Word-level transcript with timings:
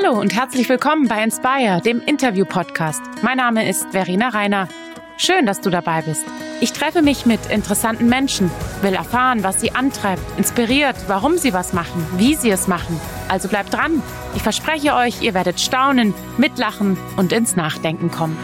Hallo 0.00 0.16
und 0.16 0.32
herzlich 0.32 0.68
willkommen 0.68 1.08
bei 1.08 1.24
Inspire, 1.24 1.80
dem 1.84 2.00
Interview-Podcast. 2.00 3.02
Mein 3.22 3.38
Name 3.38 3.68
ist 3.68 3.90
Verena 3.90 4.28
Reiner. 4.28 4.68
Schön, 5.16 5.44
dass 5.44 5.60
du 5.60 5.70
dabei 5.70 6.02
bist. 6.02 6.24
Ich 6.60 6.72
treffe 6.72 7.02
mich 7.02 7.26
mit 7.26 7.46
interessanten 7.50 8.08
Menschen, 8.08 8.48
will 8.80 8.94
erfahren, 8.94 9.42
was 9.42 9.60
sie 9.60 9.72
antreibt, 9.72 10.22
inspiriert, 10.38 10.94
warum 11.08 11.36
sie 11.36 11.52
was 11.52 11.72
machen, 11.72 12.06
wie 12.16 12.36
sie 12.36 12.50
es 12.50 12.68
machen. 12.68 13.00
Also 13.28 13.48
bleibt 13.48 13.74
dran. 13.74 14.00
Ich 14.36 14.42
verspreche 14.42 14.94
euch, 14.94 15.20
ihr 15.20 15.34
werdet 15.34 15.58
staunen, 15.58 16.14
mitlachen 16.36 16.96
und 17.16 17.32
ins 17.32 17.56
Nachdenken 17.56 18.12
kommen. 18.12 18.38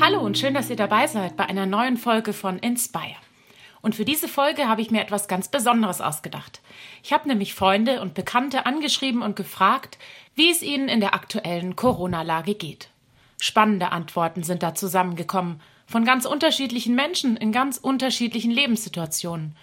Hallo 0.00 0.20
und 0.20 0.38
schön, 0.38 0.54
dass 0.54 0.70
ihr 0.70 0.76
dabei 0.76 1.08
seid 1.08 1.36
bei 1.36 1.46
einer 1.46 1.66
neuen 1.66 1.96
Folge 1.96 2.32
von 2.32 2.60
Inspire. 2.60 3.25
Und 3.86 3.94
für 3.94 4.04
diese 4.04 4.26
Folge 4.26 4.66
habe 4.66 4.80
ich 4.80 4.90
mir 4.90 5.00
etwas 5.00 5.28
ganz 5.28 5.46
Besonderes 5.46 6.00
ausgedacht. 6.00 6.60
Ich 7.04 7.12
habe 7.12 7.28
nämlich 7.28 7.54
Freunde 7.54 8.00
und 8.00 8.14
Bekannte 8.14 8.66
angeschrieben 8.66 9.22
und 9.22 9.36
gefragt, 9.36 9.96
wie 10.34 10.50
es 10.50 10.60
ihnen 10.60 10.88
in 10.88 10.98
der 10.98 11.14
aktuellen 11.14 11.76
Corona-Lage 11.76 12.56
geht. 12.56 12.88
Spannende 13.40 13.92
Antworten 13.92 14.42
sind 14.42 14.64
da 14.64 14.74
zusammengekommen, 14.74 15.60
von 15.86 16.04
ganz 16.04 16.26
unterschiedlichen 16.26 16.96
Menschen 16.96 17.36
in 17.36 17.52
ganz 17.52 17.76
unterschiedlichen 17.76 18.50
Lebenssituationen. 18.50 19.54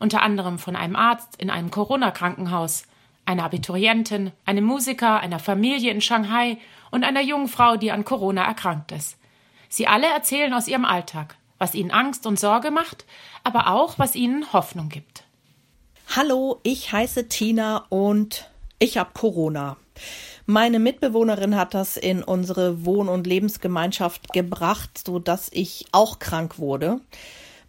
Unter 0.00 0.22
anderem 0.22 0.58
von 0.58 0.74
einem 0.74 0.96
Arzt 0.96 1.40
in 1.40 1.48
einem 1.48 1.70
Corona-Krankenhaus, 1.70 2.82
einer 3.26 3.44
Abiturientin, 3.44 4.32
einem 4.44 4.64
Musiker, 4.64 5.20
einer 5.20 5.38
Familie 5.38 5.92
in 5.92 6.00
Shanghai 6.00 6.58
und 6.90 7.04
einer 7.04 7.22
jungen 7.22 7.46
Frau, 7.46 7.76
die 7.76 7.92
an 7.92 8.04
Corona 8.04 8.42
erkrankt 8.42 8.90
ist. 8.90 9.16
Sie 9.68 9.86
alle 9.86 10.08
erzählen 10.08 10.52
aus 10.52 10.66
ihrem 10.66 10.84
Alltag, 10.84 11.36
was 11.58 11.74
ihnen 11.76 11.92
Angst 11.92 12.26
und 12.26 12.40
Sorge 12.40 12.72
macht, 12.72 13.04
aber 13.48 13.68
auch, 13.68 13.98
was 13.98 14.14
ihnen 14.14 14.52
Hoffnung 14.52 14.90
gibt. 14.90 15.24
Hallo, 16.14 16.60
ich 16.64 16.92
heiße 16.92 17.28
Tina 17.28 17.86
und 17.88 18.50
ich 18.78 18.98
habe 18.98 19.12
Corona. 19.14 19.78
Meine 20.44 20.78
Mitbewohnerin 20.78 21.56
hat 21.56 21.72
das 21.72 21.96
in 21.96 22.22
unsere 22.22 22.84
Wohn- 22.84 23.08
und 23.08 23.26
Lebensgemeinschaft 23.26 24.34
gebracht, 24.34 25.02
so 25.06 25.18
dass 25.18 25.48
ich 25.50 25.86
auch 25.92 26.18
krank 26.18 26.58
wurde. 26.58 27.00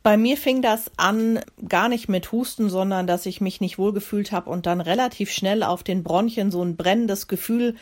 Bei 0.04 0.18
mir 0.18 0.36
fing 0.36 0.62
das 0.62 0.92
an 0.98 1.40
gar 1.66 1.88
nicht 1.88 2.10
mit 2.10 2.34
Husten, 2.34 2.70
sondern 2.70 3.08
dass 3.08 3.26
ich 3.26 3.40
mich 3.40 3.62
nicht 3.62 3.78
wohlgefühlt 3.78 4.34
habe 4.34 4.50
und 4.50 4.66
dann 4.66 4.82
relativ 4.82 5.32
schnell 5.32 5.64
auf 5.64 5.84
den 5.84 6.04
Bronchien 6.04 6.52
so 6.52 6.62
ein 6.62 6.76
brennendes 6.76 7.30
Gefühl 7.30 7.76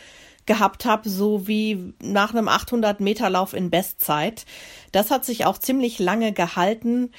gehabt 0.47 0.85
habe, 0.85 1.07
so 1.07 1.47
wie 1.47 1.93
nach 2.01 2.33
einem 2.33 2.47
800 2.47 2.99
Meter 3.01 3.29
Lauf 3.29 3.53
in 3.53 3.69
Bestzeit. 3.69 4.45
Das 4.91 5.11
hat 5.11 5.25
sich 5.25 5.45
auch 5.45 5.59
ziemlich 5.59 5.99
lange 5.99 6.31
gehalten. 6.31 7.11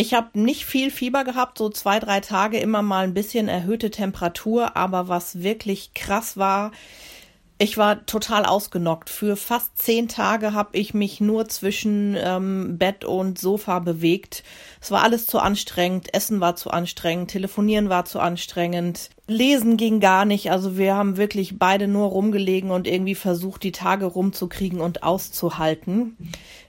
Ich 0.00 0.14
habe 0.14 0.38
nicht 0.38 0.64
viel 0.64 0.92
Fieber 0.92 1.24
gehabt, 1.24 1.58
so 1.58 1.70
zwei, 1.70 1.98
drei 1.98 2.20
Tage 2.20 2.60
immer 2.60 2.82
mal 2.82 3.02
ein 3.02 3.14
bisschen 3.14 3.48
erhöhte 3.48 3.90
Temperatur, 3.90 4.76
aber 4.76 5.08
was 5.08 5.42
wirklich 5.42 5.92
krass 5.92 6.36
war, 6.36 6.70
ich 7.60 7.76
war 7.76 8.06
total 8.06 8.44
ausgenockt. 8.44 9.10
Für 9.10 9.34
fast 9.34 9.76
zehn 9.76 10.06
Tage 10.06 10.54
habe 10.54 10.78
ich 10.78 10.94
mich 10.94 11.20
nur 11.20 11.48
zwischen 11.48 12.16
ähm, 12.16 12.78
Bett 12.78 13.04
und 13.04 13.40
Sofa 13.40 13.80
bewegt. 13.80 14.44
Es 14.80 14.92
war 14.92 15.02
alles 15.02 15.26
zu 15.26 15.40
anstrengend, 15.40 16.14
Essen 16.14 16.38
war 16.38 16.54
zu 16.54 16.70
anstrengend, 16.70 17.32
Telefonieren 17.32 17.88
war 17.88 18.04
zu 18.04 18.20
anstrengend, 18.20 19.10
Lesen 19.26 19.76
ging 19.76 19.98
gar 19.98 20.24
nicht. 20.24 20.52
Also 20.52 20.78
wir 20.78 20.94
haben 20.94 21.16
wirklich 21.16 21.58
beide 21.58 21.88
nur 21.88 22.06
rumgelegen 22.06 22.70
und 22.70 22.86
irgendwie 22.86 23.16
versucht, 23.16 23.64
die 23.64 23.72
Tage 23.72 24.04
rumzukriegen 24.04 24.80
und 24.80 25.02
auszuhalten. 25.02 26.16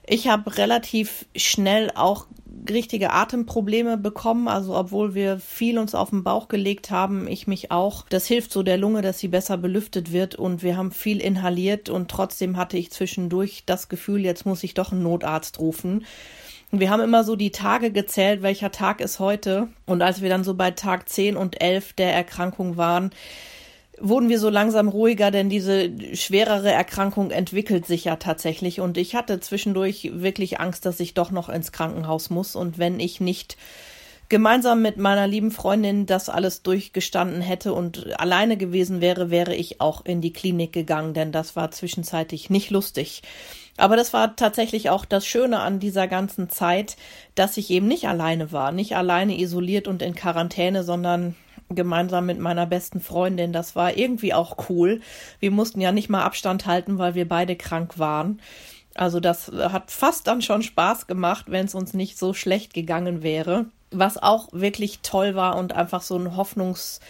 Ich 0.04 0.26
habe 0.26 0.56
relativ 0.56 1.26
schnell 1.36 1.92
auch 1.94 2.26
richtige 2.68 3.10
Atemprobleme 3.10 3.96
bekommen. 3.96 4.48
Also 4.48 4.76
obwohl 4.76 5.14
wir 5.14 5.38
viel 5.38 5.78
uns 5.78 5.94
auf 5.94 6.10
den 6.10 6.24
Bauch 6.24 6.48
gelegt 6.48 6.90
haben, 6.90 7.28
ich 7.28 7.46
mich 7.46 7.70
auch. 7.70 8.04
Das 8.08 8.26
hilft 8.26 8.52
so 8.52 8.62
der 8.62 8.78
Lunge, 8.78 9.02
dass 9.02 9.18
sie 9.18 9.28
besser 9.28 9.56
belüftet 9.56 10.12
wird 10.12 10.34
und 10.34 10.62
wir 10.62 10.76
haben 10.76 10.92
viel 10.92 11.20
inhaliert 11.20 11.88
und 11.88 12.10
trotzdem 12.10 12.56
hatte 12.56 12.76
ich 12.76 12.90
zwischendurch 12.90 13.64
das 13.66 13.88
Gefühl, 13.88 14.24
jetzt 14.24 14.46
muss 14.46 14.64
ich 14.64 14.74
doch 14.74 14.92
einen 14.92 15.02
Notarzt 15.02 15.58
rufen. 15.58 16.04
Wir 16.72 16.90
haben 16.90 17.02
immer 17.02 17.24
so 17.24 17.34
die 17.34 17.50
Tage 17.50 17.90
gezählt, 17.90 18.42
welcher 18.42 18.70
Tag 18.70 19.00
ist 19.00 19.18
heute. 19.18 19.68
Und 19.86 20.02
als 20.02 20.22
wir 20.22 20.28
dann 20.28 20.44
so 20.44 20.54
bei 20.54 20.70
Tag 20.70 21.08
10 21.08 21.36
und 21.36 21.60
11 21.60 21.94
der 21.94 22.14
Erkrankung 22.14 22.76
waren, 22.76 23.10
wurden 24.00 24.28
wir 24.28 24.38
so 24.38 24.48
langsam 24.48 24.88
ruhiger, 24.88 25.30
denn 25.30 25.48
diese 25.48 25.90
schwerere 26.16 26.72
Erkrankung 26.72 27.30
entwickelt 27.30 27.86
sich 27.86 28.04
ja 28.04 28.16
tatsächlich. 28.16 28.80
Und 28.80 28.96
ich 28.96 29.14
hatte 29.14 29.40
zwischendurch 29.40 30.10
wirklich 30.14 30.58
Angst, 30.58 30.86
dass 30.86 31.00
ich 31.00 31.14
doch 31.14 31.30
noch 31.30 31.48
ins 31.48 31.72
Krankenhaus 31.72 32.30
muss. 32.30 32.56
Und 32.56 32.78
wenn 32.78 32.98
ich 32.98 33.20
nicht 33.20 33.56
gemeinsam 34.30 34.80
mit 34.80 34.96
meiner 34.96 35.26
lieben 35.26 35.50
Freundin 35.50 36.06
das 36.06 36.28
alles 36.28 36.62
durchgestanden 36.62 37.42
hätte 37.42 37.74
und 37.74 38.18
alleine 38.18 38.56
gewesen 38.56 39.00
wäre, 39.00 39.30
wäre 39.30 39.54
ich 39.54 39.80
auch 39.80 40.04
in 40.04 40.20
die 40.20 40.32
Klinik 40.32 40.72
gegangen, 40.72 41.14
denn 41.14 41.32
das 41.32 41.56
war 41.56 41.70
zwischenzeitlich 41.70 42.48
nicht 42.48 42.70
lustig. 42.70 43.22
Aber 43.76 43.96
das 43.96 44.12
war 44.12 44.36
tatsächlich 44.36 44.88
auch 44.88 45.04
das 45.04 45.26
Schöne 45.26 45.60
an 45.60 45.80
dieser 45.80 46.06
ganzen 46.06 46.48
Zeit, 46.48 46.96
dass 47.34 47.56
ich 47.56 47.70
eben 47.70 47.88
nicht 47.88 48.06
alleine 48.06 48.52
war, 48.52 48.72
nicht 48.72 48.94
alleine 48.94 49.38
isoliert 49.38 49.88
und 49.88 50.00
in 50.00 50.14
Quarantäne, 50.14 50.84
sondern 50.84 51.34
gemeinsam 51.74 52.26
mit 52.26 52.38
meiner 52.38 52.66
besten 52.66 53.00
Freundin. 53.00 53.52
Das 53.52 53.76
war 53.76 53.96
irgendwie 53.96 54.34
auch 54.34 54.68
cool. 54.68 55.00
Wir 55.38 55.50
mussten 55.50 55.80
ja 55.80 55.92
nicht 55.92 56.08
mal 56.08 56.22
Abstand 56.22 56.66
halten, 56.66 56.98
weil 56.98 57.14
wir 57.14 57.28
beide 57.28 57.56
krank 57.56 57.98
waren. 57.98 58.40
Also 58.94 59.20
das 59.20 59.50
hat 59.54 59.90
fast 59.90 60.26
dann 60.26 60.42
schon 60.42 60.62
Spaß 60.62 61.06
gemacht, 61.06 61.46
wenn 61.48 61.66
es 61.66 61.74
uns 61.74 61.94
nicht 61.94 62.18
so 62.18 62.34
schlecht 62.34 62.74
gegangen 62.74 63.22
wäre. 63.22 63.66
Was 63.90 64.20
auch 64.20 64.48
wirklich 64.52 65.00
toll 65.02 65.34
war 65.34 65.56
und 65.56 65.72
einfach 65.72 66.02
so 66.02 66.16
ein 66.16 66.36
Hoffnungs, 66.36 67.00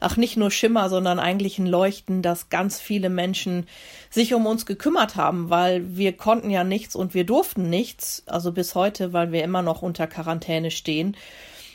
ach 0.00 0.16
nicht 0.16 0.36
nur 0.36 0.50
Schimmer, 0.50 0.88
sondern 0.88 1.18
eigentlich 1.18 1.58
ein 1.58 1.66
Leuchten, 1.66 2.22
dass 2.22 2.48
ganz 2.48 2.80
viele 2.80 3.10
Menschen 3.10 3.66
sich 4.10 4.34
um 4.34 4.46
uns 4.46 4.66
gekümmert 4.66 5.16
haben, 5.16 5.50
weil 5.50 5.96
wir 5.96 6.14
konnten 6.14 6.50
ja 6.50 6.64
nichts 6.64 6.96
und 6.96 7.14
wir 7.14 7.24
durften 7.24 7.68
nichts, 7.68 8.22
also 8.26 8.52
bis 8.52 8.74
heute, 8.74 9.12
weil 9.12 9.32
wir 9.32 9.44
immer 9.44 9.62
noch 9.62 9.82
unter 9.82 10.06
Quarantäne 10.06 10.70
stehen 10.70 11.16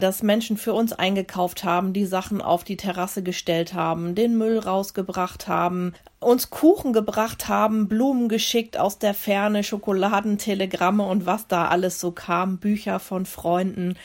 dass 0.02 0.24
Menschen 0.24 0.58
für 0.58 0.74
uns 0.74 0.92
eingekauft 0.92 1.64
haben, 1.64 1.94
die 1.94 2.06
Sachen 2.06 2.42
auf 2.42 2.66
die 2.66 2.76
Terrasse 2.76 3.24
gestellt 3.24 3.74
haben, 3.74 4.16
den 4.16 4.38
Müll 4.38 4.60
rausgebracht 4.60 5.48
haben, 5.48 5.94
uns 6.20 6.50
Kuchen 6.50 6.92
gebracht 6.92 7.48
haben, 7.48 7.88
Blumen 7.88 8.28
geschickt 8.28 8.78
aus 8.78 9.00
der 9.00 9.14
Ferne, 9.14 9.64
Schokoladentelegramme 9.64 11.06
und 11.06 11.26
was 11.26 11.48
da 11.48 11.70
alles 11.70 12.00
so 12.00 12.12
kam, 12.12 12.58
Bücher 12.58 13.00
von 13.00 13.26
Freunden. 13.26 13.96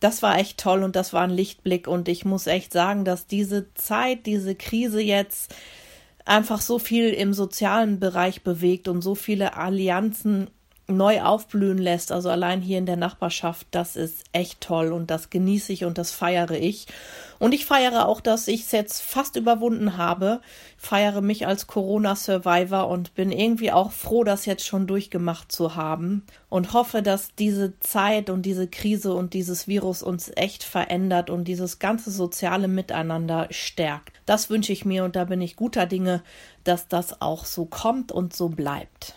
Das 0.00 0.22
war 0.22 0.38
echt 0.38 0.58
toll 0.58 0.82
und 0.82 0.96
das 0.96 1.12
war 1.12 1.22
ein 1.22 1.30
Lichtblick 1.30 1.86
und 1.86 2.08
ich 2.08 2.24
muss 2.24 2.46
echt 2.46 2.72
sagen, 2.72 3.04
dass 3.04 3.26
diese 3.26 3.72
Zeit, 3.74 4.26
diese 4.26 4.54
Krise 4.54 5.00
jetzt 5.00 5.54
einfach 6.24 6.60
so 6.60 6.78
viel 6.78 7.10
im 7.10 7.32
sozialen 7.32 8.00
Bereich 8.00 8.42
bewegt 8.42 8.88
und 8.88 9.02
so 9.02 9.14
viele 9.14 9.56
Allianzen 9.56 10.48
neu 10.86 11.22
aufblühen 11.22 11.78
lässt, 11.78 12.12
also 12.12 12.28
allein 12.28 12.60
hier 12.60 12.78
in 12.78 12.86
der 12.86 12.96
Nachbarschaft, 12.96 13.66
das 13.70 13.96
ist 13.96 14.24
echt 14.32 14.60
toll 14.60 14.92
und 14.92 15.10
das 15.10 15.30
genieße 15.30 15.72
ich 15.72 15.84
und 15.84 15.96
das 15.96 16.10
feiere 16.10 16.52
ich. 16.52 16.86
Und 17.38 17.52
ich 17.52 17.64
feiere 17.64 18.06
auch, 18.06 18.20
dass 18.20 18.48
ich 18.48 18.62
es 18.62 18.72
jetzt 18.72 19.02
fast 19.02 19.36
überwunden 19.36 19.96
habe, 19.96 20.40
feiere 20.76 21.20
mich 21.20 21.46
als 21.46 21.66
Corona-Survivor 21.66 22.88
und 22.88 23.14
bin 23.14 23.32
irgendwie 23.32 23.72
auch 23.72 23.92
froh, 23.92 24.24
das 24.24 24.46
jetzt 24.46 24.66
schon 24.66 24.86
durchgemacht 24.86 25.50
zu 25.50 25.74
haben 25.74 26.24
und 26.48 26.72
hoffe, 26.74 27.02
dass 27.02 27.34
diese 27.34 27.78
Zeit 27.80 28.28
und 28.28 28.42
diese 28.42 28.68
Krise 28.68 29.14
und 29.14 29.34
dieses 29.34 29.66
Virus 29.66 30.02
uns 30.02 30.30
echt 30.36 30.64
verändert 30.64 31.30
und 31.30 31.44
dieses 31.44 31.78
ganze 31.78 32.10
soziale 32.10 32.68
Miteinander 32.68 33.48
stärkt. 33.50 34.12
Das 34.26 34.50
wünsche 34.50 34.72
ich 34.72 34.84
mir 34.84 35.04
und 35.04 35.16
da 35.16 35.24
bin 35.24 35.40
ich 35.40 35.56
guter 35.56 35.86
Dinge, 35.86 36.22
dass 36.62 36.88
das 36.88 37.20
auch 37.20 37.46
so 37.46 37.64
kommt 37.64 38.12
und 38.12 38.34
so 38.34 38.48
bleibt. 38.48 39.16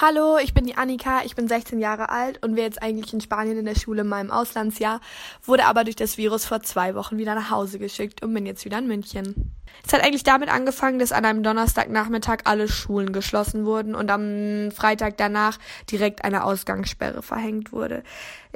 Hallo, 0.00 0.38
ich 0.38 0.54
bin 0.54 0.64
die 0.64 0.76
Annika, 0.76 1.22
ich 1.24 1.34
bin 1.34 1.48
16 1.48 1.80
Jahre 1.80 2.08
alt 2.08 2.40
und 2.44 2.54
wäre 2.54 2.66
jetzt 2.66 2.80
eigentlich 2.80 3.12
in 3.12 3.20
Spanien 3.20 3.58
in 3.58 3.64
der 3.64 3.74
Schule 3.74 4.02
in 4.02 4.06
meinem 4.06 4.30
Auslandsjahr, 4.30 5.00
wurde 5.42 5.64
aber 5.64 5.82
durch 5.82 5.96
das 5.96 6.16
Virus 6.16 6.44
vor 6.44 6.60
zwei 6.60 6.94
Wochen 6.94 7.18
wieder 7.18 7.34
nach 7.34 7.50
Hause 7.50 7.80
geschickt 7.80 8.22
und 8.22 8.32
bin 8.32 8.46
jetzt 8.46 8.64
wieder 8.64 8.78
in 8.78 8.86
München. 8.86 9.56
Es 9.84 9.92
hat 9.92 10.04
eigentlich 10.04 10.22
damit 10.22 10.50
angefangen, 10.50 11.00
dass 11.00 11.10
an 11.10 11.24
einem 11.24 11.42
Donnerstagnachmittag 11.42 12.42
alle 12.44 12.68
Schulen 12.68 13.12
geschlossen 13.12 13.64
wurden 13.64 13.96
und 13.96 14.08
am 14.12 14.70
Freitag 14.70 15.16
danach 15.16 15.58
direkt 15.90 16.24
eine 16.24 16.44
Ausgangssperre 16.44 17.22
verhängt 17.22 17.72
wurde. 17.72 18.04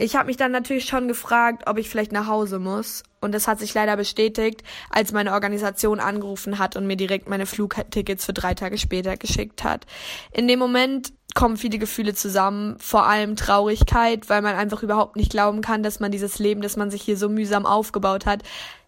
Ich 0.03 0.17
habe 0.17 0.27
mich 0.27 0.37
dann 0.37 0.51
natürlich 0.51 0.87
schon 0.87 1.07
gefragt, 1.07 1.69
ob 1.69 1.79
ich 1.79 1.89
vielleicht 1.89 2.11
nach 2.11 2.27
Hause 2.27 2.59
muss 2.59 3.05
und 3.21 3.33
das 3.33 3.47
hat 3.47 3.61
sich 3.61 3.73
leider 3.73 3.97
bestätigt, 3.97 4.65
als 4.91 5.13
meine 5.13 5.33
Organisation 5.33 6.01
angerufen 6.01 6.59
hat 6.59 6.75
und 6.75 6.89
mir 6.89 6.97
direkt 6.97 7.29
meine 7.29 7.47
Flugtickets 7.47 8.27
für 8.27 8.33
drei 8.33 8.55
Tage 8.55 8.79
später 8.79 9.17
geschickt 9.17 9.63
hat. 9.63 9.87
In 10.33 10.49
dem 10.49 10.59
Moment 10.59 11.13
kommen 11.37 11.57
viele 11.57 11.79
Gefühle 11.79 12.15
zusammen, 12.15 12.77
vor 12.81 13.07
allem 13.07 13.37
Traurigkeit, 13.37 14.29
weil 14.29 14.43
man 14.43 14.57
einfach 14.57 14.83
überhaupt 14.83 15.15
nicht 15.15 15.31
glauben 15.31 15.61
kann, 15.61 15.85
dass 15.85 16.01
man 16.01 16.11
dieses 16.11 16.41
Leben, 16.41 16.63
das 16.63 16.77
man 16.77 16.91
sich 16.91 17.03
hier 17.03 17.17
so 17.17 17.29
mühsam 17.29 17.65
aufgebaut 17.65 18.27
hat, 18.27 18.43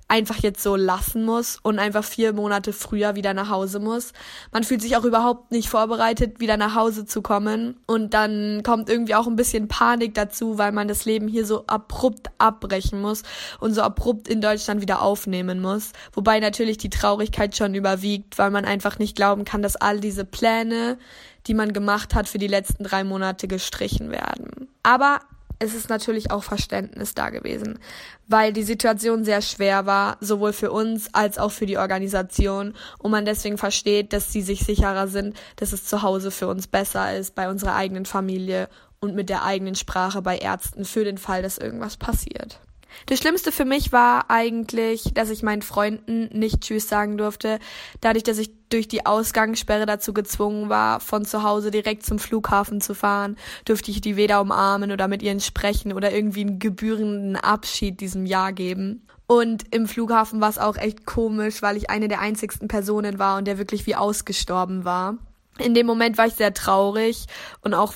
einfach 0.09 0.37
jetzt 0.43 0.62
so 0.62 0.77
lassen 0.77 1.25
muss 1.25 1.59
und 1.62 1.79
einfach 1.79 2.05
vier 2.05 2.33
Monate 2.33 2.73
früher 2.73 3.15
wieder 3.15 3.33
nach 3.35 3.49
Hause 3.49 3.81
muss. 3.81 4.12
Man 4.53 4.62
fühlt 4.62 4.83
sich 4.83 4.97
auch 4.97 5.05
überhaupt 5.05 5.51
nicht 5.51 5.69
vorbereitet, 5.69 6.41
wieder 6.41 6.56
nach 6.56 6.75
Hause 6.75 7.06
zu 7.06 7.23
kommen. 7.23 7.81
Und 7.87 8.12
dann 8.12 8.62
kommt 8.62 8.91
irgendwie 8.91 9.15
auch 9.15 9.27
ein 9.27 9.37
bisschen 9.37 9.67
Panik 9.69 10.15
dazu, 10.15 10.59
weil 10.59 10.73
man 10.73 10.89
das 10.89 11.05
Leben 11.05 11.27
hier 11.27 11.47
so 11.47 11.65
abrupt 11.67 12.31
abbrechen 12.39 13.01
muss 13.01 13.23
und 13.61 13.75
so 13.75 13.83
abrupt 13.83 14.29
in 14.29 14.41
Deutschland 14.41 14.83
wieder 14.83 15.01
aufnehmen 15.01 15.61
muss. 15.61 15.93
Wobei 16.12 16.39
natürlich 16.39 16.77
die 16.79 16.91
Traurigkeit 16.91 17.56
schon 17.56 17.75
überwiegt, 17.75 18.39
weil 18.39 18.51
man 18.51 18.65
einfach 18.65 18.99
nicht 18.99 19.17
glauben 19.17 19.45
kann, 19.45 19.62
dass 19.62 19.77
all 19.77 20.01
diese 20.01 20.25
Pläne, 20.25 20.99
die 21.47 21.55
man 21.55 21.73
gemacht 21.73 22.15
hat, 22.15 22.29
für 22.29 22.39
die 22.39 22.47
letzten 22.47 22.85
drei 22.85 23.05
Monate 23.05 23.49
gestrichen 23.49 24.11
werden. 24.11 24.69
Aber 24.83 25.21
es 25.59 25.75
ist 25.75 25.89
natürlich 25.89 26.31
auch 26.31 26.43
Verständnis 26.43 27.15
da 27.15 27.31
gewesen, 27.31 27.79
weil 28.27 28.53
die 28.53 28.62
Situation 28.62 29.25
sehr 29.25 29.43
schwer 29.43 29.87
war, 29.87 30.17
sowohl 30.21 30.53
für 30.53 30.73
uns 30.73 31.12
als 31.12 31.39
auch 31.39 31.51
für 31.51 31.67
die 31.67 31.79
Organisation 31.79 32.75
und 32.99 33.11
man 33.11 33.25
deswegen 33.25 33.59
versteht, 33.59 34.12
dass 34.12 34.33
sie 34.33 34.43
sich 34.43 34.65
sicherer 34.65 35.09
sind, 35.09 35.37
dass 35.56 35.73
es 35.73 35.85
zu 35.85 36.03
Hause 36.03 36.31
für 36.31 36.49
uns 36.49 36.67
besser 36.67 37.17
ist, 37.17 37.35
bei 37.35 37.49
unserer 37.49 37.75
eigenen 37.75 38.06
Familie 38.06 38.69
und 39.01 39.15
mit 39.15 39.29
der 39.29 39.45
eigenen 39.45 39.75
Sprache 39.75 40.23
bei 40.23 40.39
Ärzten 40.39 40.85
für 40.85 41.05
den 41.05 41.19
Fall, 41.19 41.43
dass 41.43 41.59
irgendwas 41.59 41.97
passiert. 41.97 42.61
Das 43.06 43.19
Schlimmste 43.19 43.52
für 43.52 43.64
mich 43.64 43.93
war 43.93 44.31
eigentlich, 44.31 45.12
dass 45.14 45.31
ich 45.31 45.43
meinen 45.43 45.62
Freunden 45.62 46.29
nicht 46.37 46.62
Tschüss 46.62 46.88
sagen 46.88 47.19
durfte, 47.19 47.58
dadurch, 48.00 48.25
dass 48.25 48.38
ich 48.38 48.50
durch 48.70 48.88
die 48.88 49.06
Ausgangssperre 49.06 49.87
dazu 49.87 50.12
gezwungen 50.12 50.69
war, 50.69 51.00
von 51.00 51.25
zu 51.25 51.43
Hause 51.43 51.70
direkt 51.70 52.05
zum 52.05 52.19
Flughafen 52.19 52.81
zu 52.81 52.94
fahren, 52.94 53.37
durfte 53.64 53.91
ich 53.91 54.00
die 54.00 54.17
weder 54.17 54.41
umarmen 54.41 54.91
oder 54.91 55.08
mit 55.08 55.23
ihnen 55.23 55.41
sprechen 55.41 55.93
oder 55.93 56.12
irgendwie 56.12 56.43
einen 56.43 56.58
gebührenden 56.58 57.37
Abschied 57.37 58.00
diesem 58.00 58.26
Jahr 58.26 58.52
geben. 58.52 59.06
Und 59.26 59.75
im 59.75 59.87
Flughafen 59.87 60.41
war 60.41 60.50
es 60.50 60.58
auch 60.58 60.76
echt 60.76 61.06
komisch, 61.06 61.62
weil 61.62 61.76
ich 61.76 61.88
eine 61.88 62.08
der 62.08 62.20
einzigsten 62.20 62.69
Personen 62.69 63.19
war 63.19 63.38
und 63.38 63.46
der 63.46 63.58
wirklich 63.58 63.87
wie 63.87 63.96
ausgestorben 63.96 64.85
war. 64.85 65.17
In 65.58 65.75
dem 65.75 65.87
Moment 65.87 66.19
war 66.19 66.26
ich 66.26 66.35
sehr 66.35 66.52
traurig 66.52 67.26
und 67.62 67.75
auch 67.75 67.94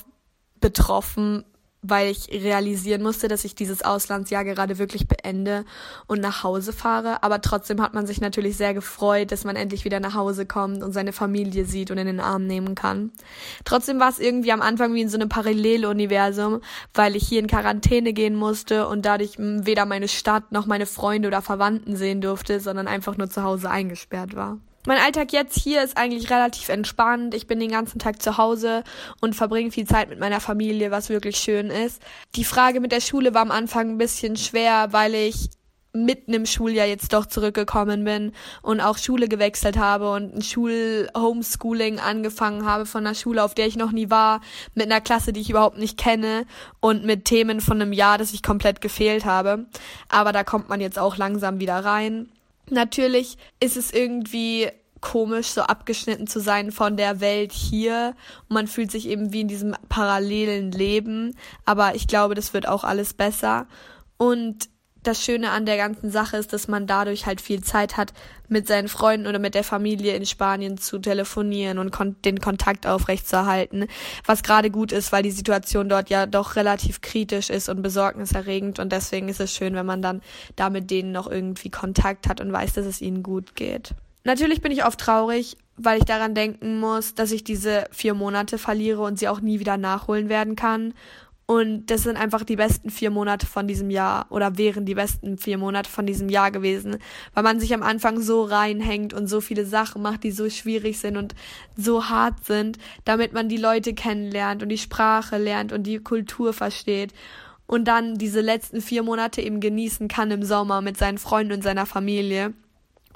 betroffen, 0.60 1.44
weil 1.82 2.10
ich 2.10 2.28
realisieren 2.30 3.02
musste, 3.02 3.28
dass 3.28 3.44
ich 3.44 3.54
dieses 3.54 3.82
Auslandsjahr 3.82 4.44
gerade 4.44 4.78
wirklich 4.78 5.06
beende 5.06 5.64
und 6.06 6.20
nach 6.20 6.42
Hause 6.42 6.72
fahre. 6.72 7.22
Aber 7.22 7.40
trotzdem 7.40 7.80
hat 7.80 7.94
man 7.94 8.06
sich 8.06 8.20
natürlich 8.20 8.56
sehr 8.56 8.74
gefreut, 8.74 9.30
dass 9.30 9.44
man 9.44 9.56
endlich 9.56 9.84
wieder 9.84 10.00
nach 10.00 10.14
Hause 10.14 10.44
kommt 10.44 10.82
und 10.82 10.92
seine 10.92 11.12
Familie 11.12 11.64
sieht 11.64 11.90
und 11.90 11.98
in 11.98 12.06
den 12.06 12.20
Arm 12.20 12.46
nehmen 12.46 12.74
kann. 12.74 13.12
Trotzdem 13.64 14.00
war 14.00 14.10
es 14.10 14.18
irgendwie 14.18 14.52
am 14.52 14.62
Anfang 14.62 14.92
wie 14.94 15.02
in 15.02 15.08
so 15.08 15.16
einem 15.16 15.28
Paralleluniversum, 15.28 16.60
weil 16.94 17.14
ich 17.14 17.28
hier 17.28 17.40
in 17.40 17.46
Quarantäne 17.46 18.12
gehen 18.12 18.34
musste 18.34 18.88
und 18.88 19.04
dadurch 19.04 19.36
weder 19.38 19.86
meine 19.86 20.08
Stadt 20.08 20.50
noch 20.50 20.66
meine 20.66 20.86
Freunde 20.86 21.28
oder 21.28 21.42
Verwandten 21.42 21.96
sehen 21.96 22.20
durfte, 22.20 22.60
sondern 22.60 22.88
einfach 22.88 23.16
nur 23.16 23.30
zu 23.30 23.42
Hause 23.42 23.70
eingesperrt 23.70 24.34
war. 24.34 24.58
Mein 24.88 25.02
Alltag 25.02 25.34
jetzt 25.34 25.58
hier 25.58 25.84
ist 25.84 25.98
eigentlich 25.98 26.30
relativ 26.30 26.70
entspannt. 26.70 27.34
Ich 27.34 27.46
bin 27.46 27.60
den 27.60 27.70
ganzen 27.70 27.98
Tag 27.98 28.22
zu 28.22 28.38
Hause 28.38 28.84
und 29.20 29.36
verbringe 29.36 29.70
viel 29.70 29.86
Zeit 29.86 30.08
mit 30.08 30.18
meiner 30.18 30.40
Familie, 30.40 30.90
was 30.90 31.10
wirklich 31.10 31.36
schön 31.36 31.66
ist. 31.66 32.00
Die 32.36 32.44
Frage 32.44 32.80
mit 32.80 32.90
der 32.90 33.02
Schule 33.02 33.34
war 33.34 33.42
am 33.42 33.50
Anfang 33.50 33.90
ein 33.90 33.98
bisschen 33.98 34.38
schwer, 34.38 34.88
weil 34.92 35.14
ich 35.14 35.50
mitten 35.92 36.32
im 36.32 36.46
Schuljahr 36.46 36.86
jetzt 36.86 37.12
doch 37.12 37.26
zurückgekommen 37.26 38.02
bin 38.04 38.32
und 38.62 38.80
auch 38.80 38.96
Schule 38.96 39.28
gewechselt 39.28 39.76
habe 39.76 40.10
und 40.10 40.34
ein 40.34 40.40
Schul-Homeschooling 40.40 41.98
angefangen 41.98 42.64
habe 42.64 42.86
von 42.86 43.06
einer 43.06 43.14
Schule, 43.14 43.44
auf 43.44 43.52
der 43.52 43.66
ich 43.66 43.76
noch 43.76 43.92
nie 43.92 44.08
war, 44.08 44.40
mit 44.74 44.86
einer 44.86 45.02
Klasse, 45.02 45.34
die 45.34 45.42
ich 45.42 45.50
überhaupt 45.50 45.76
nicht 45.76 45.98
kenne 45.98 46.46
und 46.80 47.04
mit 47.04 47.26
Themen 47.26 47.60
von 47.60 47.82
einem 47.82 47.92
Jahr, 47.92 48.16
das 48.16 48.32
ich 48.32 48.42
komplett 48.42 48.80
gefehlt 48.80 49.26
habe. 49.26 49.66
Aber 50.08 50.32
da 50.32 50.44
kommt 50.44 50.70
man 50.70 50.80
jetzt 50.80 50.98
auch 50.98 51.18
langsam 51.18 51.60
wieder 51.60 51.84
rein. 51.84 52.30
Natürlich 52.70 53.38
ist 53.60 53.76
es 53.76 53.92
irgendwie 53.92 54.68
komisch, 55.00 55.48
so 55.48 55.62
abgeschnitten 55.62 56.26
zu 56.26 56.40
sein 56.40 56.72
von 56.72 56.96
der 56.96 57.20
Welt 57.20 57.52
hier. 57.52 58.14
Und 58.48 58.54
man 58.54 58.66
fühlt 58.66 58.90
sich 58.90 59.08
eben 59.08 59.32
wie 59.32 59.42
in 59.42 59.48
diesem 59.48 59.74
parallelen 59.88 60.72
Leben. 60.72 61.34
Aber 61.64 61.94
ich 61.94 62.06
glaube, 62.06 62.34
das 62.34 62.54
wird 62.54 62.68
auch 62.68 62.84
alles 62.84 63.14
besser. 63.14 63.66
Und 64.16 64.68
das 65.02 65.22
Schöne 65.22 65.50
an 65.50 65.64
der 65.64 65.76
ganzen 65.76 66.10
Sache 66.10 66.36
ist, 66.36 66.52
dass 66.52 66.68
man 66.68 66.86
dadurch 66.86 67.26
halt 67.26 67.40
viel 67.40 67.62
Zeit 67.62 67.96
hat, 67.96 68.12
mit 68.48 68.66
seinen 68.66 68.88
Freunden 68.88 69.26
oder 69.26 69.38
mit 69.38 69.54
der 69.54 69.64
Familie 69.64 70.14
in 70.14 70.26
Spanien 70.26 70.78
zu 70.78 70.98
telefonieren 70.98 71.78
und 71.78 71.90
kon 71.90 72.16
den 72.24 72.40
Kontakt 72.40 72.86
aufrechtzuerhalten, 72.86 73.86
was 74.24 74.42
gerade 74.42 74.70
gut 74.70 74.92
ist, 74.92 75.12
weil 75.12 75.22
die 75.22 75.30
Situation 75.30 75.88
dort 75.88 76.10
ja 76.10 76.26
doch 76.26 76.56
relativ 76.56 77.00
kritisch 77.00 77.50
ist 77.50 77.68
und 77.68 77.82
besorgniserregend 77.82 78.78
und 78.78 78.92
deswegen 78.92 79.28
ist 79.28 79.40
es 79.40 79.54
schön, 79.54 79.74
wenn 79.74 79.86
man 79.86 80.02
dann 80.02 80.22
da 80.56 80.70
mit 80.70 80.90
denen 80.90 81.12
noch 81.12 81.30
irgendwie 81.30 81.70
Kontakt 81.70 82.28
hat 82.28 82.40
und 82.40 82.52
weiß, 82.52 82.74
dass 82.74 82.86
es 82.86 83.00
ihnen 83.00 83.22
gut 83.22 83.54
geht. 83.54 83.94
Natürlich 84.28 84.60
bin 84.60 84.72
ich 84.72 84.84
oft 84.84 85.00
traurig, 85.00 85.56
weil 85.78 85.96
ich 85.96 86.04
daran 86.04 86.34
denken 86.34 86.78
muss, 86.80 87.14
dass 87.14 87.32
ich 87.32 87.44
diese 87.44 87.86
vier 87.92 88.12
Monate 88.12 88.58
verliere 88.58 89.00
und 89.00 89.18
sie 89.18 89.26
auch 89.26 89.40
nie 89.40 89.58
wieder 89.58 89.78
nachholen 89.78 90.28
werden 90.28 90.54
kann. 90.54 90.92
Und 91.46 91.86
das 91.86 92.02
sind 92.02 92.18
einfach 92.18 92.44
die 92.44 92.56
besten 92.56 92.90
vier 92.90 93.10
Monate 93.10 93.46
von 93.46 93.66
diesem 93.66 93.88
Jahr 93.88 94.26
oder 94.28 94.58
wären 94.58 94.84
die 94.84 94.96
besten 94.96 95.38
vier 95.38 95.56
Monate 95.56 95.88
von 95.88 96.04
diesem 96.04 96.28
Jahr 96.28 96.50
gewesen, 96.50 96.98
weil 97.32 97.42
man 97.42 97.58
sich 97.58 97.72
am 97.72 97.82
Anfang 97.82 98.20
so 98.20 98.42
reinhängt 98.42 99.14
und 99.14 99.28
so 99.28 99.40
viele 99.40 99.64
Sachen 99.64 100.02
macht, 100.02 100.24
die 100.24 100.30
so 100.30 100.50
schwierig 100.50 100.98
sind 100.98 101.16
und 101.16 101.34
so 101.74 102.10
hart 102.10 102.44
sind, 102.44 102.76
damit 103.06 103.32
man 103.32 103.48
die 103.48 103.56
Leute 103.56 103.94
kennenlernt 103.94 104.62
und 104.62 104.68
die 104.68 104.76
Sprache 104.76 105.38
lernt 105.38 105.72
und 105.72 105.84
die 105.84 106.00
Kultur 106.00 106.52
versteht 106.52 107.14
und 107.66 107.88
dann 107.88 108.16
diese 108.16 108.42
letzten 108.42 108.82
vier 108.82 109.02
Monate 109.02 109.40
eben 109.40 109.60
genießen 109.60 110.06
kann 110.06 110.30
im 110.30 110.42
Sommer 110.42 110.82
mit 110.82 110.98
seinen 110.98 111.16
Freunden 111.16 111.54
und 111.54 111.62
seiner 111.62 111.86
Familie 111.86 112.52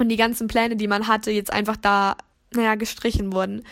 und 0.03 0.09
die 0.09 0.17
ganzen 0.17 0.49
Pläne, 0.49 0.75
die 0.77 0.89
man 0.89 1.07
hatte, 1.07 1.31
jetzt 1.31 1.53
einfach 1.53 1.77
da 1.77 2.17
naja, 2.55 2.75
gestrichen 2.75 3.33
wurden. 3.33 3.63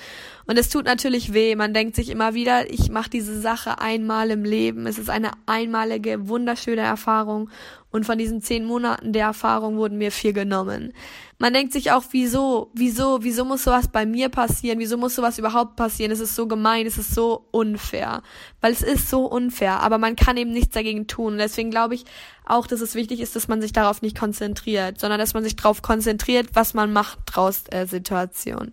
Und 0.46 0.58
es 0.58 0.68
tut 0.68 0.84
natürlich 0.84 1.34
weh. 1.34 1.54
Man 1.54 1.74
denkt 1.74 1.96
sich 1.96 2.08
immer 2.08 2.34
wieder, 2.34 2.70
ich 2.70 2.88
mache 2.88 3.10
diese 3.10 3.40
Sache 3.40 3.80
einmal 3.80 4.30
im 4.30 4.44
Leben. 4.44 4.86
Es 4.86 4.98
ist 4.98 5.10
eine 5.10 5.32
einmalige, 5.46 6.28
wunderschöne 6.28 6.80
Erfahrung. 6.80 7.50
Und 7.90 8.06
von 8.06 8.16
diesen 8.16 8.40
zehn 8.40 8.64
Monaten 8.64 9.12
der 9.12 9.26
Erfahrung 9.26 9.76
wurden 9.76 9.98
mir 9.98 10.12
vier 10.12 10.32
genommen. 10.32 10.92
Man 11.42 11.54
denkt 11.54 11.72
sich 11.72 11.90
auch, 11.90 12.04
wieso, 12.10 12.70
wieso, 12.74 13.22
wieso 13.22 13.46
muss 13.46 13.64
sowas 13.64 13.88
bei 13.88 14.04
mir 14.04 14.28
passieren? 14.28 14.78
Wieso 14.78 14.98
muss 14.98 15.14
sowas 15.14 15.38
überhaupt 15.38 15.74
passieren? 15.74 16.12
Es 16.12 16.20
ist 16.20 16.34
so 16.36 16.46
gemein, 16.46 16.86
es 16.86 16.98
ist 16.98 17.14
so 17.14 17.46
unfair. 17.50 18.22
Weil 18.60 18.72
es 18.74 18.82
ist 18.82 19.08
so 19.08 19.24
unfair, 19.24 19.80
aber 19.80 19.96
man 19.96 20.16
kann 20.16 20.36
eben 20.36 20.52
nichts 20.52 20.74
dagegen 20.74 21.06
tun. 21.06 21.32
Und 21.32 21.38
deswegen 21.38 21.70
glaube 21.70 21.94
ich 21.94 22.04
auch, 22.44 22.66
dass 22.66 22.82
es 22.82 22.94
wichtig 22.94 23.20
ist, 23.20 23.36
dass 23.36 23.48
man 23.48 23.62
sich 23.62 23.72
darauf 23.72 24.02
nicht 24.02 24.18
konzentriert, 24.18 25.00
sondern 25.00 25.18
dass 25.18 25.32
man 25.32 25.42
sich 25.42 25.56
darauf 25.56 25.80
konzentriert, 25.80 26.50
was 26.52 26.74
man 26.74 26.92
macht 26.92 27.20
draus 27.24 27.64
der 27.64 27.86
Situation. 27.86 28.72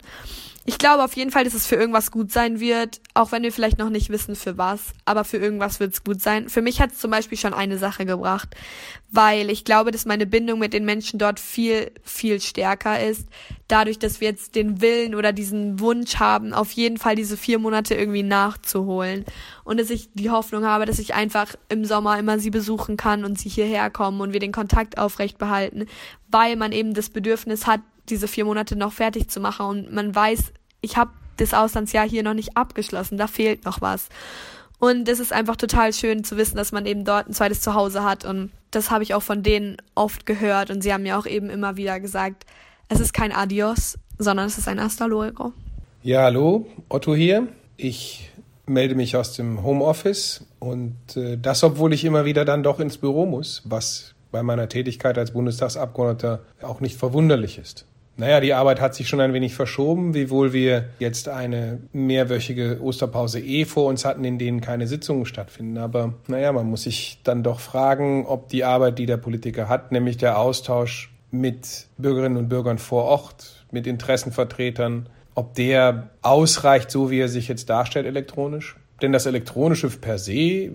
Ich 0.70 0.80
glaube 0.80 1.06
auf 1.06 1.16
jeden 1.16 1.32
Fall, 1.32 1.46
dass 1.46 1.54
es 1.54 1.66
für 1.66 1.78
irgendwas 1.78 2.12
gut 2.12 2.30
sein 2.30 2.60
wird, 2.60 3.00
auch 3.14 3.32
wenn 3.32 3.42
wir 3.42 3.54
vielleicht 3.54 3.78
noch 3.78 3.90
nicht 3.90 4.10
wissen 4.10 4.36
für 4.36 4.58
was, 4.58 4.92
aber 5.06 5.24
für 5.24 5.38
irgendwas 5.38 5.80
wird 5.80 5.94
es 5.94 6.04
gut 6.04 6.22
sein. 6.22 6.50
Für 6.50 6.62
mich 6.62 6.82
hat 6.82 6.92
es 6.92 7.00
zum 7.00 7.10
Beispiel 7.10 7.38
schon 7.38 7.54
eine 7.54 7.78
Sache 7.78 8.06
gebracht, 8.06 8.54
weil 9.10 9.50
ich 9.50 9.64
glaube, 9.64 9.92
dass 9.92 10.04
meine 10.04 10.26
Bindung 10.26 10.60
mit 10.60 10.74
den 10.74 10.84
Menschen 10.84 11.20
dort 11.20 11.40
viel, 11.40 11.90
viel 12.04 12.42
stärker 12.42 13.02
ist, 13.02 13.30
dadurch, 13.70 13.98
dass 13.98 14.20
wir 14.20 14.28
jetzt 14.28 14.56
den 14.56 14.82
Willen 14.82 15.16
oder 15.16 15.32
diesen 15.32 15.80
Wunsch 15.80 16.18
haben, 16.18 16.52
auf 16.52 16.74
jeden 16.74 16.98
Fall 16.98 17.16
diese 17.16 17.38
vier 17.38 17.60
Monate 17.60 17.96
irgendwie 17.96 18.24
nachzuholen. 18.24 19.24
Und 19.64 19.80
dass 19.80 19.90
ich 19.90 20.10
die 20.16 20.32
Hoffnung 20.32 20.66
habe, 20.66 20.86
dass 20.86 21.00
ich 21.00 21.14
einfach 21.14 21.56
im 21.70 21.86
Sommer 21.86 22.20
immer 22.20 22.40
sie 22.40 22.50
besuchen 22.50 22.98
kann 22.98 23.24
und 23.24 23.40
sie 23.40 23.48
hierher 23.48 23.90
kommen 23.90 24.20
und 24.20 24.34
wir 24.34 24.42
den 24.42 24.52
Kontakt 24.52 24.98
aufrecht 24.98 25.38
behalten, 25.38 25.86
weil 26.30 26.58
man 26.58 26.74
eben 26.74 26.94
das 26.94 27.10
Bedürfnis 27.10 27.68
hat, 27.68 27.80
diese 28.10 28.28
vier 28.28 28.46
Monate 28.46 28.76
noch 28.76 28.94
fertig 28.94 29.30
zu 29.30 29.40
machen 29.40 29.66
und 29.66 29.94
man 29.94 30.14
weiß, 30.14 30.52
ich 30.82 30.98
habe 30.98 31.12
das 31.38 31.54
Auslandsjahr 31.54 32.08
hier 32.08 32.24
noch 32.24 32.34
nicht 32.34 32.58
abgeschlossen, 32.58 33.18
da 33.18 33.28
fehlt 33.28 33.66
noch 33.66 33.82
was. 33.82 34.10
Und 34.80 35.10
es 35.10 35.20
ist 35.20 35.34
einfach 35.34 35.56
total 35.56 35.92
schön 35.94 36.24
zu 36.24 36.38
wissen, 36.38 36.56
dass 36.56 36.72
man 36.72 36.86
eben 36.86 37.04
dort 37.04 37.28
ein 37.28 37.34
zweites 37.34 37.62
Zuhause 37.62 38.04
hat. 38.04 38.26
Und 38.26 38.52
das 38.70 38.92
habe 38.92 39.04
ich 39.04 39.16
auch 39.16 39.24
von 39.24 39.42
denen 39.42 39.78
oft 39.96 40.26
gehört. 40.26 40.70
Und 40.70 40.82
sie 40.82 40.94
haben 40.94 41.04
mir 41.04 41.18
auch 41.18 41.26
eben 41.26 41.50
immer 41.50 41.78
wieder 41.78 42.00
gesagt, 42.00 42.46
es 42.88 43.00
ist 43.00 43.14
kein 43.14 43.32
Adios, 43.32 43.98
sondern 44.20 44.46
es 44.46 44.58
ist 44.58 44.68
ein 44.68 44.80
Hasta 44.80 45.06
luego. 45.06 45.54
Ja, 46.04 46.22
hallo, 46.24 46.68
Otto 46.90 47.16
hier. 47.16 47.48
Ich 47.76 48.30
melde 48.68 48.96
mich 48.96 49.16
aus 49.16 49.34
dem 49.34 49.64
Homeoffice 49.64 50.46
und 50.60 50.96
äh, 51.16 51.38
das, 51.38 51.64
obwohl 51.64 51.94
ich 51.94 52.06
immer 52.06 52.26
wieder 52.26 52.46
dann 52.46 52.64
doch 52.64 52.80
ins 52.80 52.98
Büro 52.98 53.26
muss, 53.26 53.62
was 53.66 54.14
bei 54.32 54.44
meiner 54.44 54.68
Tätigkeit 54.70 55.18
als 55.18 55.32
Bundestagsabgeordneter 55.32 56.42
auch 56.62 56.82
nicht 56.82 56.98
verwunderlich 56.98 57.58
ist. 57.58 57.86
Naja, 58.20 58.40
die 58.40 58.54
Arbeit 58.54 58.82
hat 58.82 58.96
sich 58.96 59.08
schon 59.08 59.22
ein 59.22 59.34
wenig 59.34 59.54
verschoben, 59.54 60.16
wiewohl 60.16 60.52
wir 60.52 60.86
jetzt 60.98 61.30
eine 61.30 61.78
mehrwöchige 61.94 62.80
Osterpause 62.82 63.40
eh 63.40 63.66
vor 63.66 63.86
uns 63.86 64.06
hatten, 64.06 64.24
in 64.24 64.40
denen 64.40 64.60
keine 64.60 64.88
Sitzungen 64.88 65.28
stattfinden. 65.28 65.78
Aber 65.78 66.16
naja, 66.26 66.52
man 66.52 66.68
muss 66.68 66.84
sich 66.84 67.20
dann 67.24 67.44
doch 67.44 67.60
fragen, 67.60 68.26
ob 68.26 68.50
die 68.50 68.64
Arbeit, 68.64 68.98
die 68.98 69.06
der 69.06 69.18
Politiker 69.18 69.70
hat, 69.70 69.92
nämlich 69.92 70.18
der 70.18 70.40
Austausch 70.40 71.12
mit 71.30 71.86
Bürgerinnen 72.00 72.38
und 72.38 72.50
Bürgern 72.50 72.80
vor 72.80 73.04
Ort, 73.04 73.66
mit 73.72 73.86
Interessenvertretern, 73.86 75.10
ob 75.36 75.54
der 75.54 76.10
ausreicht, 76.24 76.90
so 76.90 77.12
wie 77.12 77.20
er 77.20 77.30
sich 77.30 77.48
jetzt 77.48 77.70
darstellt 77.70 78.08
elektronisch. 78.08 78.78
Denn 79.04 79.12
das 79.12 79.28
Elektronische 79.28 79.90
per 79.90 80.18
se 80.18 80.72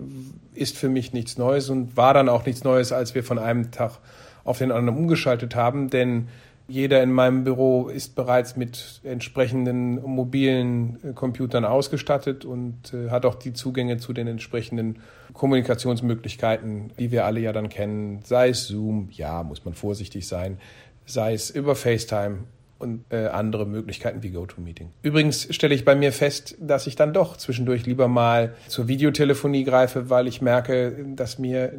ist 0.53 0.77
für 0.77 0.87
mich 0.87 1.11
nichts 1.11 1.37
Neues 1.37 1.69
und 1.69 1.97
war 1.97 2.13
dann 2.13 2.29
auch 2.29 2.45
nichts 2.45 2.63
Neues, 2.63 2.93
als 2.93 3.15
wir 3.15 3.23
von 3.25 3.37
einem 3.37 3.71
Tag 3.71 3.99
auf 4.45 4.59
den 4.59 4.71
anderen 4.71 4.97
umgeschaltet 4.97 5.55
haben, 5.55 5.89
denn 5.89 6.29
jeder 6.67 7.03
in 7.03 7.11
meinem 7.11 7.43
Büro 7.43 7.89
ist 7.89 8.15
bereits 8.15 8.55
mit 8.55 9.01
entsprechenden 9.03 10.01
mobilen 10.01 10.99
äh, 11.03 11.13
Computern 11.13 11.65
ausgestattet 11.65 12.45
und 12.45 12.93
äh, 12.93 13.09
hat 13.09 13.25
auch 13.25 13.35
die 13.35 13.53
Zugänge 13.53 13.97
zu 13.97 14.13
den 14.13 14.27
entsprechenden 14.27 14.99
Kommunikationsmöglichkeiten, 15.33 16.91
die 16.97 17.11
wir 17.11 17.25
alle 17.25 17.41
ja 17.41 17.51
dann 17.51 17.69
kennen. 17.69 18.21
Sei 18.23 18.49
es 18.49 18.67
Zoom, 18.67 19.09
ja, 19.11 19.43
muss 19.43 19.65
man 19.65 19.73
vorsichtig 19.73 20.27
sein, 20.27 20.57
sei 21.05 21.33
es 21.33 21.49
über 21.49 21.75
FaceTime 21.75 22.39
und 22.79 23.05
äh, 23.09 23.27
andere 23.27 23.65
Möglichkeiten 23.65 24.23
wie 24.23 24.29
GoToMeeting. 24.29 24.89
Übrigens 25.01 25.53
stelle 25.53 25.73
ich 25.73 25.85
bei 25.85 25.95
mir 25.95 26.11
fest, 26.11 26.55
dass 26.59 26.87
ich 26.87 26.95
dann 26.95 27.13
doch 27.13 27.37
zwischendurch 27.37 27.85
lieber 27.85 28.07
mal 28.07 28.55
zur 28.67 28.87
Videotelefonie 28.87 29.63
greife, 29.63 30.09
weil 30.09 30.27
ich 30.27 30.41
merke, 30.41 31.05
dass 31.15 31.39
mir 31.39 31.73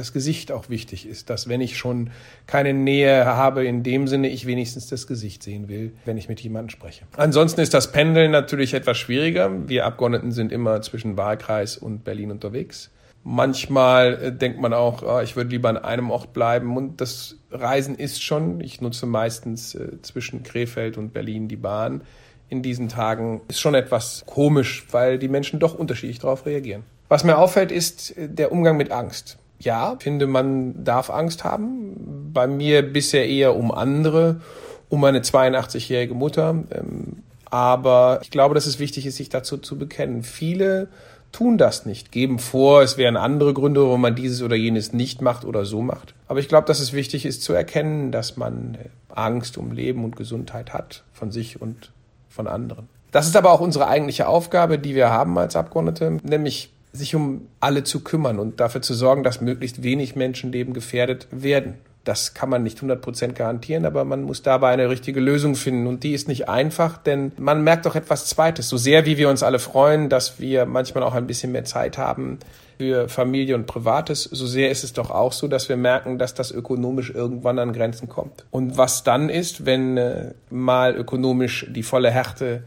das 0.00 0.12
Gesicht 0.12 0.50
auch 0.50 0.70
wichtig 0.70 1.06
ist, 1.06 1.30
dass 1.30 1.48
wenn 1.48 1.60
ich 1.60 1.76
schon 1.76 2.10
keine 2.46 2.72
Nähe 2.72 3.26
habe, 3.26 3.66
in 3.66 3.82
dem 3.82 4.08
Sinne 4.08 4.28
ich 4.28 4.46
wenigstens 4.46 4.88
das 4.88 5.06
Gesicht 5.06 5.42
sehen 5.42 5.68
will, 5.68 5.92
wenn 6.06 6.16
ich 6.16 6.28
mit 6.28 6.40
jemandem 6.40 6.70
spreche. 6.70 7.04
Ansonsten 7.16 7.60
ist 7.60 7.74
das 7.74 7.92
Pendeln 7.92 8.30
natürlich 8.30 8.72
etwas 8.72 8.96
schwieriger. 8.96 9.68
Wir 9.68 9.84
Abgeordneten 9.84 10.32
sind 10.32 10.52
immer 10.52 10.80
zwischen 10.80 11.16
Wahlkreis 11.18 11.76
und 11.76 12.02
Berlin 12.02 12.30
unterwegs. 12.30 12.90
Manchmal 13.22 14.14
äh, 14.14 14.32
denkt 14.32 14.58
man 14.58 14.72
auch, 14.72 15.02
oh, 15.02 15.20
ich 15.20 15.36
würde 15.36 15.50
lieber 15.50 15.68
an 15.68 15.76
einem 15.76 16.10
Ort 16.10 16.32
bleiben. 16.32 16.76
Und 16.78 17.02
das 17.02 17.36
Reisen 17.50 17.94
ist 17.94 18.22
schon. 18.22 18.60
Ich 18.60 18.80
nutze 18.80 19.04
meistens 19.04 19.74
äh, 19.74 20.00
zwischen 20.00 20.42
Krefeld 20.42 20.96
und 20.96 21.12
Berlin 21.12 21.46
die 21.46 21.56
Bahn. 21.56 22.00
In 22.48 22.62
diesen 22.62 22.88
Tagen 22.88 23.42
ist 23.48 23.60
schon 23.60 23.74
etwas 23.74 24.24
komisch, 24.24 24.86
weil 24.90 25.18
die 25.18 25.28
Menschen 25.28 25.60
doch 25.60 25.74
unterschiedlich 25.74 26.18
darauf 26.18 26.46
reagieren. 26.46 26.84
Was 27.10 27.22
mir 27.22 27.36
auffällt, 27.36 27.70
ist 27.70 28.16
äh, 28.16 28.30
der 28.30 28.50
Umgang 28.50 28.78
mit 28.78 28.90
Angst 28.90 29.36
ja, 29.60 29.96
finde, 30.00 30.26
man 30.26 30.84
darf 30.84 31.10
Angst 31.10 31.44
haben. 31.44 32.30
Bei 32.32 32.46
mir 32.46 32.82
bisher 32.82 33.28
eher 33.28 33.54
um 33.56 33.70
andere, 33.70 34.40
um 34.88 35.00
meine 35.00 35.20
82-jährige 35.20 36.14
Mutter. 36.14 36.64
Ähm, 36.70 37.22
aber 37.50 38.20
ich 38.22 38.30
glaube, 38.30 38.54
dass 38.54 38.66
es 38.66 38.78
wichtig 38.78 39.06
ist, 39.06 39.16
sich 39.16 39.28
dazu 39.28 39.58
zu 39.58 39.76
bekennen. 39.76 40.22
Viele 40.22 40.88
tun 41.32 41.58
das 41.58 41.86
nicht, 41.86 42.10
geben 42.10 42.38
vor, 42.38 42.82
es 42.82 42.96
wären 42.96 43.16
andere 43.16 43.54
Gründe, 43.54 43.82
warum 43.82 44.00
man 44.00 44.16
dieses 44.16 44.42
oder 44.42 44.56
jenes 44.56 44.92
nicht 44.92 45.20
macht 45.22 45.44
oder 45.44 45.64
so 45.64 45.80
macht. 45.80 46.14
Aber 46.26 46.40
ich 46.40 46.48
glaube, 46.48 46.66
dass 46.66 46.80
es 46.80 46.92
wichtig 46.92 47.24
ist 47.24 47.42
zu 47.42 47.52
erkennen, 47.52 48.10
dass 48.10 48.36
man 48.36 48.78
Angst 49.08 49.58
um 49.58 49.72
Leben 49.72 50.04
und 50.04 50.16
Gesundheit 50.16 50.72
hat, 50.72 51.04
von 51.12 51.30
sich 51.30 51.60
und 51.60 51.92
von 52.28 52.46
anderen. 52.46 52.88
Das 53.12 53.26
ist 53.26 53.36
aber 53.36 53.52
auch 53.52 53.60
unsere 53.60 53.88
eigentliche 53.88 54.28
Aufgabe, 54.28 54.78
die 54.78 54.94
wir 54.94 55.10
haben 55.10 55.36
als 55.38 55.56
Abgeordnete, 55.56 56.18
nämlich 56.22 56.72
sich 56.92 57.14
um 57.14 57.48
alle 57.60 57.84
zu 57.84 58.00
kümmern 58.00 58.38
und 58.38 58.60
dafür 58.60 58.82
zu 58.82 58.94
sorgen, 58.94 59.22
dass 59.22 59.40
möglichst 59.40 59.82
wenig 59.82 60.16
Menschenleben 60.16 60.74
gefährdet 60.74 61.28
werden. 61.30 61.74
Das 62.04 62.32
kann 62.32 62.48
man 62.48 62.62
nicht 62.62 62.78
100% 62.80 63.32
garantieren, 63.32 63.84
aber 63.84 64.04
man 64.04 64.22
muss 64.22 64.42
dabei 64.42 64.70
eine 64.70 64.88
richtige 64.88 65.20
Lösung 65.20 65.54
finden. 65.54 65.86
Und 65.86 66.02
die 66.02 66.12
ist 66.12 66.28
nicht 66.28 66.48
einfach, 66.48 66.96
denn 66.96 67.32
man 67.36 67.62
merkt 67.62 67.86
auch 67.86 67.94
etwas 67.94 68.26
Zweites. 68.26 68.68
So 68.68 68.78
sehr 68.78 69.04
wie 69.04 69.18
wir 69.18 69.28
uns 69.28 69.42
alle 69.42 69.58
freuen, 69.58 70.08
dass 70.08 70.40
wir 70.40 70.64
manchmal 70.64 71.02
auch 71.02 71.14
ein 71.14 71.26
bisschen 71.26 71.52
mehr 71.52 71.64
Zeit 71.64 71.98
haben 71.98 72.38
für 72.80 73.10
Familie 73.10 73.56
und 73.56 73.66
Privates, 73.66 74.22
so 74.22 74.46
sehr 74.46 74.70
ist 74.70 74.84
es 74.84 74.94
doch 74.94 75.10
auch 75.10 75.34
so, 75.34 75.48
dass 75.48 75.68
wir 75.68 75.76
merken, 75.76 76.18
dass 76.18 76.32
das 76.32 76.50
ökonomisch 76.50 77.10
irgendwann 77.10 77.58
an 77.58 77.74
Grenzen 77.74 78.08
kommt. 78.08 78.46
Und 78.50 78.78
was 78.78 79.04
dann 79.04 79.28
ist, 79.28 79.66
wenn 79.66 79.98
äh, 79.98 80.32
mal 80.48 80.96
ökonomisch 80.96 81.66
die 81.68 81.82
volle 81.82 82.10
Härte 82.10 82.62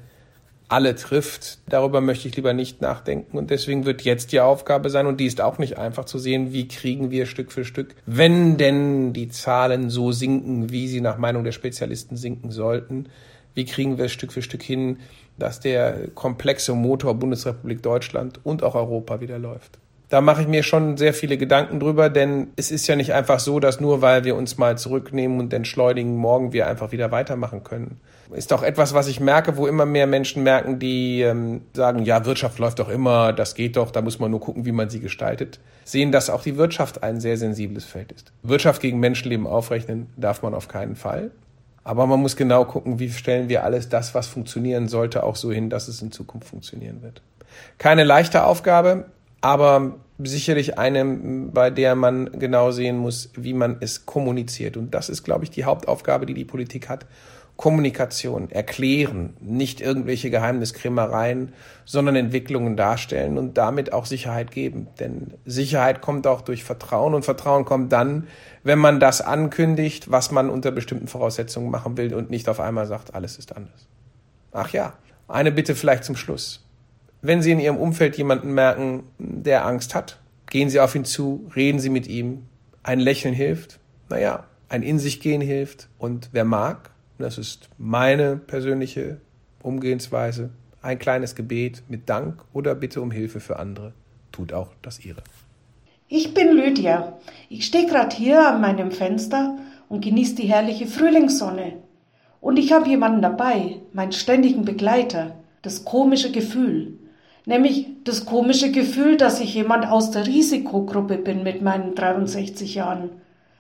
alle 0.74 0.96
trifft, 0.96 1.60
darüber 1.70 2.02
möchte 2.02 2.28
ich 2.28 2.36
lieber 2.36 2.54
nicht 2.54 2.82
nachdenken. 2.82 3.38
Und 3.38 3.52
deswegen 3.52 3.86
wird 3.86 4.02
jetzt 4.02 4.32
die 4.32 4.40
Aufgabe 4.40 4.90
sein, 4.90 5.06
und 5.06 5.20
die 5.20 5.28
ist 5.28 5.40
auch 5.40 5.60
nicht 5.60 5.78
einfach 5.78 6.06
zu 6.06 6.18
sehen, 6.18 6.52
wie 6.52 6.68
kriegen 6.68 7.12
wir 7.12 7.28
Stück 7.28 7.52
für 7.52 7.64
Stück, 7.64 7.94
wenn 8.08 8.58
denn 8.58 9.14
die 9.14 9.30
Zahlen 9.30 9.92
so 9.92 10.12
sinken, 10.12 10.72
wie 10.72 10.88
sie 10.88 11.00
nach 11.00 11.20
Meinung 11.20 11.44
der 11.44 11.52
Spezialisten 11.52 12.18
sinken 12.18 12.50
sollten, 12.50 13.06
wie 13.54 13.66
kriegen 13.66 14.00
wir 14.00 14.10
Stück 14.10 14.34
für 14.34 14.42
Stück 14.42 14.64
hin, 14.64 14.98
dass 15.38 15.60
der 15.60 16.08
komplexe 16.16 16.74
Motor 16.74 17.14
Bundesrepublik 17.14 17.84
Deutschland 17.84 18.40
und 18.44 18.64
auch 18.64 18.74
Europa 18.74 19.22
wieder 19.22 19.38
läuft. 19.38 19.78
Da 20.10 20.22
mache 20.22 20.42
ich 20.42 20.48
mir 20.48 20.64
schon 20.64 20.98
sehr 20.98 21.14
viele 21.14 21.38
Gedanken 21.38 21.80
drüber, 21.80 22.10
denn 22.10 22.48
es 22.56 22.72
ist 22.72 22.88
ja 22.88 22.96
nicht 22.96 23.14
einfach 23.14 23.40
so, 23.40 23.60
dass 23.60 23.80
nur 23.80 24.02
weil 24.02 24.24
wir 24.24 24.36
uns 24.36 24.58
mal 24.58 24.76
zurücknehmen 24.76 25.40
und 25.40 25.54
entschleunigen, 25.54 26.18
morgen 26.18 26.52
wir 26.52 26.66
einfach 26.66 26.92
wieder 26.92 27.12
weitermachen 27.12 27.64
können 27.64 28.00
ist 28.34 28.52
auch 28.54 28.64
etwas, 28.64 28.94
was 28.94 29.08
ich 29.08 29.20
merke, 29.20 29.58
wo 29.58 29.68
immer 29.68 29.86
mehr 29.86 30.08
Menschen 30.08 30.44
merken, 30.44 30.80
die 30.80 31.22
ähm, 31.22 31.62
sagen, 31.74 32.04
ja, 32.04 32.26
Wirtschaft 32.26 32.60
läuft 32.60 32.80
doch 32.80 32.90
immer, 32.90 33.34
das 33.34 33.56
geht 33.56 33.78
doch, 33.78 33.92
da 33.92 34.02
muss 34.02 34.20
man 34.20 34.32
nur 34.32 34.40
gucken, 34.40 34.66
wie 34.66 34.72
man 34.72 34.90
sie 34.90 35.00
gestaltet, 35.00 35.60
sehen, 35.84 36.12
dass 36.12 36.30
auch 36.30 36.44
die 36.44 36.58
Wirtschaft 36.58 37.04
ein 37.04 37.20
sehr 37.20 37.38
sensibles 37.38 37.86
Feld 37.86 38.12
ist. 38.12 38.32
Wirtschaft 38.42 38.82
gegen 38.82 39.00
Menschenleben 39.00 39.48
aufrechnen 39.48 40.08
darf 40.18 40.42
man 40.42 40.54
auf 40.54 40.68
keinen 40.68 40.96
Fall. 40.96 41.32
Aber 41.84 42.08
man 42.08 42.22
muss 42.22 42.38
genau 42.38 42.66
gucken, 42.66 43.00
wie 43.00 43.10
stellen 43.10 43.50
wir 43.50 43.64
alles 43.64 43.90
das, 43.90 44.16
was 44.16 44.28
funktionieren 44.28 44.88
sollte, 44.88 45.24
auch 45.24 45.36
so 45.36 45.52
hin, 45.52 45.70
dass 45.70 45.88
es 45.88 46.02
in 46.02 46.12
Zukunft 46.12 46.48
funktionieren 46.48 47.02
wird. 47.02 47.22
Keine 47.78 48.04
leichte 48.04 48.46
Aufgabe, 48.46 49.06
aber 49.42 49.96
sicherlich 50.20 50.78
eine, 50.78 51.04
bei 51.52 51.70
der 51.70 51.96
man 51.96 52.32
genau 52.40 52.72
sehen 52.72 52.98
muss, 52.98 53.32
wie 53.36 53.54
man 53.54 53.78
es 53.82 54.06
kommuniziert. 54.06 54.78
Und 54.78 54.94
das 54.94 55.10
ist, 55.10 55.24
glaube 55.24 55.44
ich, 55.44 55.52
die 55.52 55.66
Hauptaufgabe, 55.66 56.26
die 56.26 56.34
die 56.34 56.46
Politik 56.46 56.88
hat. 56.88 57.06
Kommunikation, 57.56 58.50
erklären, 58.50 59.36
nicht 59.40 59.80
irgendwelche 59.80 60.30
Geheimniskrämereien, 60.32 61.54
sondern 61.86 62.16
Entwicklungen 62.16 62.76
darstellen 62.76 63.38
und 63.38 63.58
damit 63.58 63.94
auch 63.94 64.06
Sicherheit 64.06 64.52
geben. 64.52 64.88
Denn 65.00 65.34
Sicherheit 65.46 66.02
kommt 66.02 66.26
auch 66.26 66.42
durch 66.42 66.64
Vertrauen 66.64 67.14
und 67.14 67.26
Vertrauen 67.26 67.64
kommt 67.64 67.94
dann, 67.94 68.28
wenn 68.64 68.80
man 68.80 69.00
das 69.00 69.22
ankündigt, 69.22 70.10
was 70.10 70.32
man 70.32 70.50
unter 70.50 70.72
bestimmten 70.72 71.08
Voraussetzungen 71.08 71.70
machen 71.70 71.96
will 71.96 72.14
und 72.14 72.32
nicht 72.32 72.50
auf 72.50 72.60
einmal 72.60 72.88
sagt, 72.88 73.14
alles 73.14 73.38
ist 73.38 73.56
anders. 73.56 73.88
Ach 74.52 74.70
ja, 74.70 74.94
eine 75.28 75.52
Bitte 75.52 75.76
vielleicht 75.76 76.04
zum 76.06 76.16
Schluss. 76.16 76.66
Wenn 77.22 77.42
Sie 77.42 77.52
in 77.52 77.60
Ihrem 77.60 77.78
Umfeld 77.78 78.18
jemanden 78.18 78.54
merken, 78.54 79.04
der 79.20 79.66
Angst 79.66 79.96
hat, 79.96 80.20
gehen 80.50 80.70
Sie 80.70 80.80
auf 80.80 80.96
ihn 80.96 81.06
zu, 81.06 81.50
reden 81.56 81.80
Sie 81.80 81.90
mit 81.90 82.08
ihm. 82.08 82.48
Ein 82.82 83.00
Lächeln 83.00 83.34
hilft. 83.34 83.80
Naja, 84.10 84.46
ein 84.70 84.84
In 84.84 85.00
sich 85.00 85.22
gehen 85.22 85.42
hilft. 85.42 85.88
Und 85.98 86.30
wer 86.34 86.46
mag, 86.46 86.90
das 87.18 87.38
ist 87.38 87.70
meine 87.78 88.38
persönliche 88.38 89.22
Umgehensweise. 89.62 90.50
Ein 90.82 91.00
kleines 91.00 91.36
Gebet 91.36 91.84
mit 91.88 92.10
Dank 92.10 92.44
oder 92.54 92.76
Bitte 92.76 93.02
um 93.02 93.12
Hilfe 93.12 93.40
für 93.40 93.60
andere 93.60 93.94
tut 94.32 94.52
auch 94.52 94.70
das 94.82 95.04
ihre. 95.06 95.24
Ich 96.10 96.34
bin 96.34 96.52
Lydia. 96.52 97.18
Ich 97.50 97.66
stehe 97.66 97.88
gerade 97.88 98.16
hier 98.16 98.48
an 98.50 98.62
meinem 98.62 98.92
Fenster 98.92 99.58
und 99.90 100.04
genieße 100.04 100.36
die 100.36 100.48
herrliche 100.48 100.88
Frühlingssonne. 100.88 101.74
Und 102.42 102.58
ich 102.58 102.74
habe 102.74 102.90
jemanden 102.90 103.22
dabei, 103.22 103.78
meinen 103.94 104.12
ständigen 104.12 104.66
Begleiter, 104.66 105.36
das 105.62 105.86
komische 105.86 106.32
Gefühl. 106.32 107.00
Nämlich 107.46 107.88
das 108.04 108.26
komische 108.26 108.72
Gefühl, 108.72 109.18
dass 109.18 109.40
ich 109.40 109.54
jemand 109.54 109.88
aus 109.88 110.12
der 110.12 110.28
Risikogruppe 110.28 111.18
bin 111.18 111.44
mit 111.44 111.62
meinen 111.62 111.96
63 111.96 112.76
Jahren. 112.76 113.10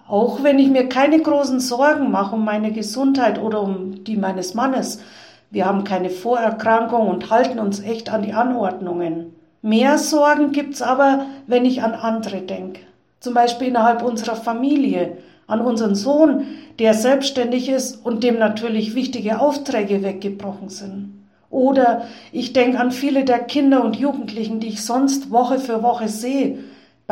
Auch 0.08 0.44
wenn 0.44 0.60
ich 0.60 0.70
mir 0.70 0.90
keine 0.90 1.20
großen 1.20 1.60
Sorgen 1.60 2.12
mache 2.12 2.36
um 2.36 2.44
meine 2.44 2.72
Gesundheit 2.72 3.42
oder 3.42 3.62
um 3.62 4.04
die 4.04 4.18
meines 4.18 4.54
Mannes. 4.54 5.02
Wir 5.50 5.66
haben 5.66 5.86
keine 5.86 6.10
Vorerkrankung 6.10 7.08
und 7.08 7.30
halten 7.30 7.60
uns 7.60 7.80
echt 7.80 8.10
an 8.10 8.24
die 8.24 8.34
Anordnungen. 8.34 9.34
Mehr 9.62 9.98
Sorgen 9.98 10.52
gibt's 10.52 10.82
aber, 10.82 11.28
wenn 11.48 11.64
ich 11.64 11.84
an 11.84 11.94
andere 11.94 12.42
denke. 12.42 12.82
Zum 13.22 13.34
Beispiel 13.34 13.70
innerhalb 13.70 14.04
unserer 14.04 14.36
Familie, 14.36 15.18
an 15.48 15.62
unseren 15.62 15.96
Sohn, 15.96 16.48
der 16.80 16.94
selbstständig 16.94 17.70
ist 17.70 18.06
und 18.06 18.24
dem 18.24 18.40
natürlich 18.40 18.96
wichtige 18.96 19.40
Aufträge 19.40 20.04
weggebrochen 20.04 20.68
sind. 20.68 21.28
Oder 21.50 22.06
ich 22.34 22.52
denke 22.52 22.80
an 22.80 22.92
viele 22.92 23.24
der 23.24 23.40
Kinder 23.40 23.84
und 23.86 23.96
Jugendlichen, 23.96 24.60
die 24.60 24.68
ich 24.68 24.84
sonst 24.84 25.32
Woche 25.32 25.60
für 25.60 25.82
Woche 25.82 26.10
sehe 26.10 26.58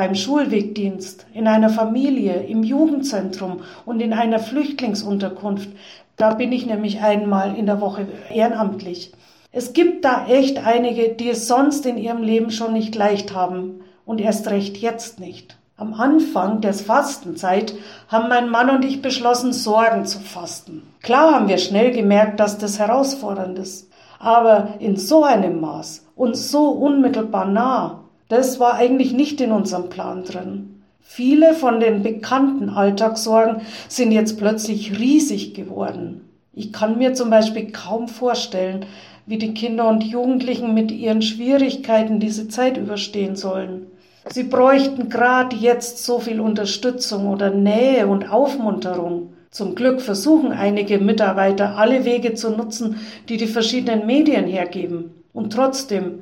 beim 0.01 0.15
Schulwegdienst, 0.15 1.27
in 1.31 1.47
einer 1.47 1.69
Familie, 1.69 2.33
im 2.47 2.63
Jugendzentrum 2.63 3.61
und 3.85 3.99
in 3.99 4.13
einer 4.13 4.39
Flüchtlingsunterkunft. 4.39 5.69
Da 6.17 6.33
bin 6.33 6.51
ich 6.51 6.65
nämlich 6.65 7.01
einmal 7.01 7.55
in 7.55 7.67
der 7.67 7.81
Woche 7.81 8.07
ehrenamtlich. 8.33 9.11
Es 9.51 9.73
gibt 9.73 10.03
da 10.03 10.25
echt 10.25 10.65
einige, 10.65 11.09
die 11.09 11.29
es 11.29 11.47
sonst 11.47 11.85
in 11.85 11.99
ihrem 11.99 12.23
Leben 12.23 12.49
schon 12.49 12.73
nicht 12.73 12.95
leicht 12.95 13.35
haben 13.35 13.81
und 14.03 14.19
erst 14.19 14.49
recht 14.49 14.77
jetzt 14.77 15.19
nicht. 15.19 15.55
Am 15.77 15.93
Anfang 15.93 16.61
der 16.61 16.73
Fastenzeit 16.73 17.75
haben 18.07 18.27
mein 18.27 18.49
Mann 18.49 18.71
und 18.71 18.83
ich 18.83 19.03
beschlossen, 19.03 19.53
Sorgen 19.53 20.05
zu 20.05 20.19
fasten. 20.19 20.81
Klar 21.03 21.35
haben 21.35 21.47
wir 21.47 21.59
schnell 21.59 21.91
gemerkt, 21.91 22.39
dass 22.39 22.57
das 22.57 22.79
herausfordernd 22.79 23.59
ist, 23.59 23.91
aber 24.17 24.69
in 24.79 24.97
so 24.97 25.23
einem 25.23 25.61
Maß 25.61 26.07
und 26.15 26.35
so 26.35 26.69
unmittelbar 26.69 27.45
nah 27.45 28.00
das 28.31 28.59
war 28.59 28.75
eigentlich 28.75 29.11
nicht 29.11 29.41
in 29.41 29.51
unserem 29.51 29.89
Plan 29.89 30.23
drin. 30.23 30.81
Viele 31.01 31.53
von 31.53 31.81
den 31.81 32.03
bekannten 32.03 32.69
Alltagssorgen 32.69 33.61
sind 33.89 34.13
jetzt 34.13 34.37
plötzlich 34.37 34.97
riesig 34.97 35.53
geworden. 35.53 36.21
Ich 36.53 36.71
kann 36.71 36.97
mir 36.97 37.13
zum 37.13 37.29
Beispiel 37.29 37.71
kaum 37.71 38.07
vorstellen, 38.07 38.85
wie 39.25 39.37
die 39.37 39.53
Kinder 39.53 39.89
und 39.89 40.05
Jugendlichen 40.05 40.73
mit 40.73 40.91
ihren 40.91 41.21
Schwierigkeiten 41.21 42.21
diese 42.21 42.47
Zeit 42.47 42.77
überstehen 42.77 43.35
sollen. 43.35 43.87
Sie 44.29 44.43
bräuchten 44.43 45.09
gerade 45.09 45.55
jetzt 45.57 46.05
so 46.05 46.19
viel 46.19 46.39
Unterstützung 46.39 47.27
oder 47.27 47.49
Nähe 47.49 48.07
und 48.07 48.31
Aufmunterung. 48.31 49.33
Zum 49.49 49.75
Glück 49.75 49.99
versuchen 49.99 50.53
einige 50.53 50.99
Mitarbeiter 50.99 51.77
alle 51.77 52.05
Wege 52.05 52.33
zu 52.35 52.51
nutzen, 52.51 52.95
die 53.27 53.35
die 53.35 53.47
verschiedenen 53.47 54.05
Medien 54.05 54.45
hergeben. 54.45 55.11
Und 55.33 55.51
trotzdem, 55.51 56.19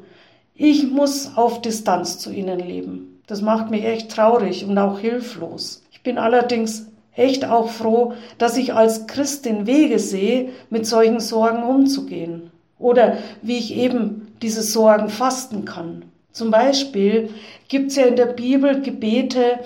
ich 0.61 0.91
muss 0.91 1.37
auf 1.37 1.61
Distanz 1.61 2.19
zu 2.19 2.31
ihnen 2.31 2.59
leben. 2.59 3.21
Das 3.27 3.41
macht 3.41 3.71
mich 3.71 3.85
echt 3.85 4.11
traurig 4.11 4.65
und 4.65 4.77
auch 4.77 4.99
hilflos. 4.99 5.83
Ich 5.89 6.03
bin 6.03 6.17
allerdings 6.17 6.87
echt 7.15 7.45
auch 7.45 7.69
froh, 7.69 8.11
dass 8.37 8.57
ich 8.57 8.73
als 8.73 9.07
Christin 9.07 9.67
Wege 9.67 9.99
sehe, 9.99 10.49
mit 10.69 10.85
solchen 10.85 11.21
Sorgen 11.21 11.63
umzugehen. 11.63 12.51
Oder 12.77 13.19
wie 13.41 13.57
ich 13.57 13.73
eben 13.73 14.33
diese 14.41 14.61
Sorgen 14.61 15.07
fasten 15.07 15.63
kann. 15.63 16.03
Zum 16.33 16.51
Beispiel 16.51 17.29
gibt 17.69 17.91
es 17.91 17.95
ja 17.95 18.03
in 18.03 18.17
der 18.17 18.25
Bibel 18.25 18.81
Gebete, 18.81 19.59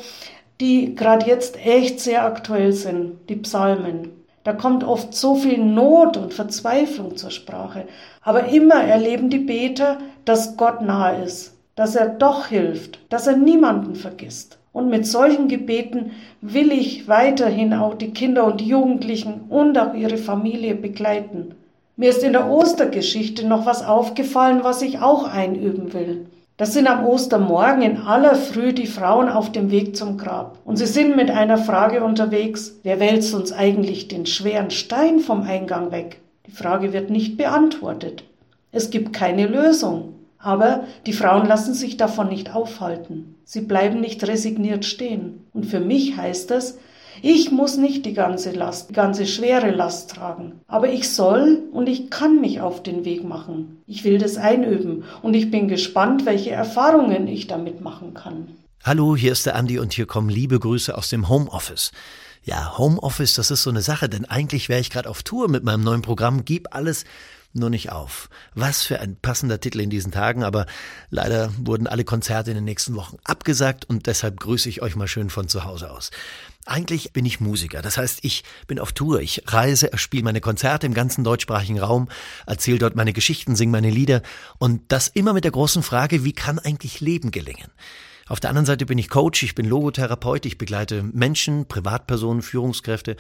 die 0.62 0.94
gerade 0.94 1.26
jetzt 1.26 1.58
echt 1.66 2.02
sehr 2.02 2.24
aktuell 2.24 2.72
sind, 2.72 3.14
die 3.30 3.38
Psalmen. 3.38 4.12
Da 4.44 4.54
kommt 4.54 4.84
oft 4.84 5.16
so 5.16 5.36
viel 5.36 5.58
Not 5.58 6.18
und 6.18 6.34
Verzweiflung 6.34 7.16
zur 7.16 7.32
Sprache. 7.32 7.86
Aber 8.24 8.48
immer 8.48 8.76
erleben 8.76 9.30
die 9.30 9.40
Beter, 9.40 9.98
dass 10.26 10.56
Gott 10.56 10.82
nahe 10.82 11.24
ist, 11.24 11.58
dass 11.76 11.96
er 11.96 12.08
doch 12.08 12.48
hilft, 12.48 13.00
dass 13.10 13.28
er 13.28 13.36
niemanden 13.36 13.96
vergisst. 13.96 14.58
Und 14.72 14.90
mit 14.90 15.06
solchen 15.06 15.50
Gebeten 15.50 16.12
will 16.42 16.72
ich 16.72 17.08
weiterhin 17.08 17.74
auch 17.74 17.94
die 17.94 18.12
Kinder 18.12 18.46
und 18.46 18.62
Jugendlichen 18.62 19.42
und 19.50 19.78
auch 19.78 19.94
ihre 19.94 20.18
Familie 20.18 20.74
begleiten. 20.74 21.54
Mir 21.96 22.10
ist 22.10 22.24
in 22.24 22.34
der 22.34 22.50
Ostergeschichte 22.50 23.46
noch 23.46 23.68
was 23.68 23.86
aufgefallen, 23.86 24.62
was 24.64 24.82
ich 24.82 25.00
auch 25.00 25.32
einüben 25.32 25.94
will. 25.94 26.26
Das 26.58 26.74
sind 26.74 26.88
am 26.88 27.06
Ostermorgen 27.06 27.84
in 27.84 27.98
aller 27.98 28.36
Früh 28.36 28.74
die 28.74 28.88
Frauen 28.88 29.30
auf 29.30 29.52
dem 29.52 29.70
Weg 29.70 29.96
zum 29.96 30.18
Grab. 30.18 30.58
Und 30.66 30.78
sie 30.78 30.86
sind 30.86 31.16
mit 31.16 31.30
einer 31.30 31.58
Frage 31.58 32.04
unterwegs, 32.04 32.80
wer 32.84 33.00
wälzt 33.00 33.34
uns 33.36 33.52
eigentlich 33.52 34.08
den 34.08 34.26
schweren 34.26 34.72
Stein 34.72 35.20
vom 35.20 35.44
Eingang 35.44 35.92
weg? 35.92 36.23
Die 36.46 36.52
Frage 36.52 36.92
wird 36.94 37.10
nicht 37.10 37.38
beantwortet. 37.38 38.26
Es 38.72 38.90
gibt 38.90 39.14
keine 39.14 39.48
Lösung. 39.48 40.16
Aber 40.40 40.84
die 41.06 41.14
Frauen 41.14 41.48
lassen 41.48 41.74
sich 41.74 41.96
davon 41.96 42.28
nicht 42.28 42.54
aufhalten. 42.54 43.36
Sie 43.46 43.62
bleiben 43.62 44.02
nicht 44.02 44.28
resigniert 44.28 44.84
stehen. 44.84 45.46
Und 45.54 45.66
für 45.66 45.80
mich 45.80 46.18
heißt 46.18 46.52
das, 46.52 46.78
ich 47.22 47.52
muss 47.52 47.78
nicht 47.78 48.06
die 48.06 48.14
ganze 48.14 48.52
Last, 48.52 48.90
die 48.90 48.94
ganze 48.94 49.26
schwere 49.26 49.72
Last 49.72 50.12
tragen. 50.12 50.60
Aber 50.68 50.90
ich 50.92 51.10
soll 51.10 51.64
und 51.72 51.88
ich 51.88 52.10
kann 52.10 52.42
mich 52.42 52.60
auf 52.60 52.84
den 52.84 53.06
Weg 53.06 53.24
machen. 53.24 53.82
Ich 53.88 54.04
will 54.04 54.18
das 54.18 54.36
einüben 54.36 55.06
und 55.22 55.34
ich 55.34 55.50
bin 55.50 55.70
gespannt, 55.70 56.26
welche 56.26 56.52
Erfahrungen 56.52 57.28
ich 57.30 57.48
damit 57.48 57.80
machen 57.80 58.14
kann. 58.14 58.50
Hallo, 58.84 59.16
hier 59.16 59.32
ist 59.32 59.46
der 59.46 59.56
Andi 59.56 59.80
und 59.80 59.94
hier 59.94 60.08
kommen 60.08 60.28
liebe 60.28 60.60
Grüße 60.60 60.98
aus 60.98 61.08
dem 61.08 61.30
Homeoffice. 61.30 61.94
Ja, 62.46 62.78
Homeoffice, 62.78 63.36
das 63.36 63.52
ist 63.52 63.64
so 63.64 63.70
eine 63.70 63.82
Sache, 63.82 64.10
denn 64.10 64.26
eigentlich 64.26 64.68
wäre 64.68 64.82
ich 64.82 64.90
gerade 64.90 65.10
auf 65.10 65.24
Tour 65.24 65.48
mit 65.48 65.64
meinem 65.64 65.82
neuen 65.82 66.02
Programm 66.02 66.44
Gib 66.44 66.76
alles 66.76 67.06
nur 67.54 67.70
nicht 67.70 67.92
auf. 67.92 68.30
Was 68.54 68.84
für 68.84 69.00
ein 69.00 69.16
passender 69.16 69.62
Titel 69.62 69.80
in 69.80 69.90
diesen 69.90 70.12
Tagen, 70.12 70.44
aber 70.44 70.66
leider 71.10 71.54
wurden 71.58 71.88
alle 71.88 72.04
Konzerte 72.04 72.52
in 72.52 72.56
den 72.56 72.66
nächsten 72.66 72.96
Wochen 72.96 73.18
abgesagt 73.24 73.86
und 73.86 74.08
deshalb 74.08 74.42
grüße 74.42 74.68
ich 74.68 74.82
euch 74.82 74.98
mal 74.98 75.08
schön 75.08 75.30
von 75.30 75.48
zu 75.48 75.64
Hause 75.64 75.90
aus. 75.90 76.12
Eigentlich 76.66 77.14
bin 77.14 77.26
ich 77.26 77.40
Musiker, 77.40 77.82
das 77.82 77.98
heißt, 77.98 78.20
ich 78.24 78.44
bin 78.68 78.80
auf 78.80 78.92
Tour, 78.92 79.22
ich 79.22 79.44
reise, 79.48 79.92
spiele 79.96 80.24
meine 80.24 80.42
Konzerte 80.42 80.86
im 80.86 80.94
ganzen 80.94 81.24
deutschsprachigen 81.24 81.80
Raum, 81.80 82.10
erzähle 82.46 82.80
dort 82.80 82.96
meine 82.96 83.14
Geschichten, 83.14 83.56
singe 83.56 83.72
meine 83.72 83.90
Lieder 83.90 84.22
und 84.58 84.82
das 84.90 85.08
immer 85.08 85.32
mit 85.32 85.46
der 85.46 85.52
großen 85.52 85.84
Frage, 85.84 86.26
wie 86.26 86.34
kann 86.34 86.60
eigentlich 86.60 87.00
Leben 87.00 87.32
gelingen? 87.32 87.72
Auf 88.28 88.40
der 88.40 88.50
anderen 88.50 88.66
Seite 88.66 88.86
bin 88.86 88.98
ich 88.98 89.10
Coach, 89.10 89.44
ich 89.44 89.56
bin 89.56 89.66
Logotherapeut, 89.66 90.46
ich 90.46 90.58
begleite 90.58 91.04
Menschen, 91.04 91.68
Privatpersonen, 91.68 92.42
Führungskräfte 92.42 93.18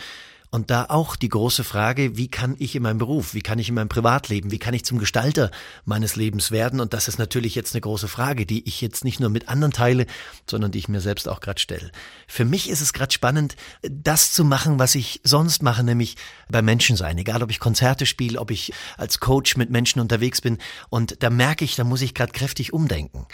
und 0.53 0.69
da 0.69 0.85
auch 0.89 1.15
die 1.15 1.29
große 1.29 1.63
Frage, 1.63 2.15
wie 2.15 2.27
kann 2.27 2.55
ich 2.59 2.75
in 2.75 2.83
meinem 2.83 2.99
Beruf, 2.99 3.33
wie 3.33 3.41
kann 3.41 3.57
ich 3.57 3.69
in 3.69 3.75
meinem 3.75 3.89
Privatleben, 3.89 4.51
wie 4.51 4.59
kann 4.59 4.75
ich 4.75 4.85
zum 4.85 4.99
Gestalter 4.99 5.49
meines 5.83 6.15
Lebens 6.15 6.51
werden? 6.51 6.79
Und 6.79 6.93
das 6.93 7.07
ist 7.07 7.17
natürlich 7.17 7.55
jetzt 7.55 7.73
eine 7.73 7.81
große 7.81 8.07
Frage, 8.07 8.45
die 8.45 8.67
ich 8.67 8.79
jetzt 8.79 9.03
nicht 9.03 9.19
nur 9.19 9.31
mit 9.31 9.49
anderen 9.49 9.73
teile, 9.73 10.05
sondern 10.47 10.69
die 10.69 10.77
ich 10.77 10.87
mir 10.87 11.01
selbst 11.01 11.27
auch 11.27 11.39
gerade 11.39 11.59
stelle. 11.59 11.91
Für 12.27 12.45
mich 12.45 12.69
ist 12.69 12.81
es 12.81 12.93
gerade 12.93 13.11
spannend, 13.11 13.55
das 13.81 14.31
zu 14.31 14.45
machen, 14.45 14.77
was 14.77 14.93
ich 14.93 15.21
sonst 15.23 15.63
mache, 15.63 15.83
nämlich 15.83 16.17
bei 16.49 16.61
Menschen 16.61 16.97
sein. 16.97 17.17
Egal, 17.17 17.41
ob 17.41 17.49
ich 17.49 17.59
Konzerte 17.59 18.05
spiele, 18.05 18.39
ob 18.39 18.51
ich 18.51 18.73
als 18.95 19.19
Coach 19.19 19.57
mit 19.57 19.71
Menschen 19.71 20.01
unterwegs 20.01 20.39
bin. 20.39 20.59
Und 20.91 21.23
da 21.23 21.31
merke 21.31 21.65
ich, 21.65 21.77
da 21.77 21.83
muss 21.83 22.03
ich 22.03 22.13
gerade 22.13 22.31
kräftig 22.31 22.73
umdenken. 22.73 23.25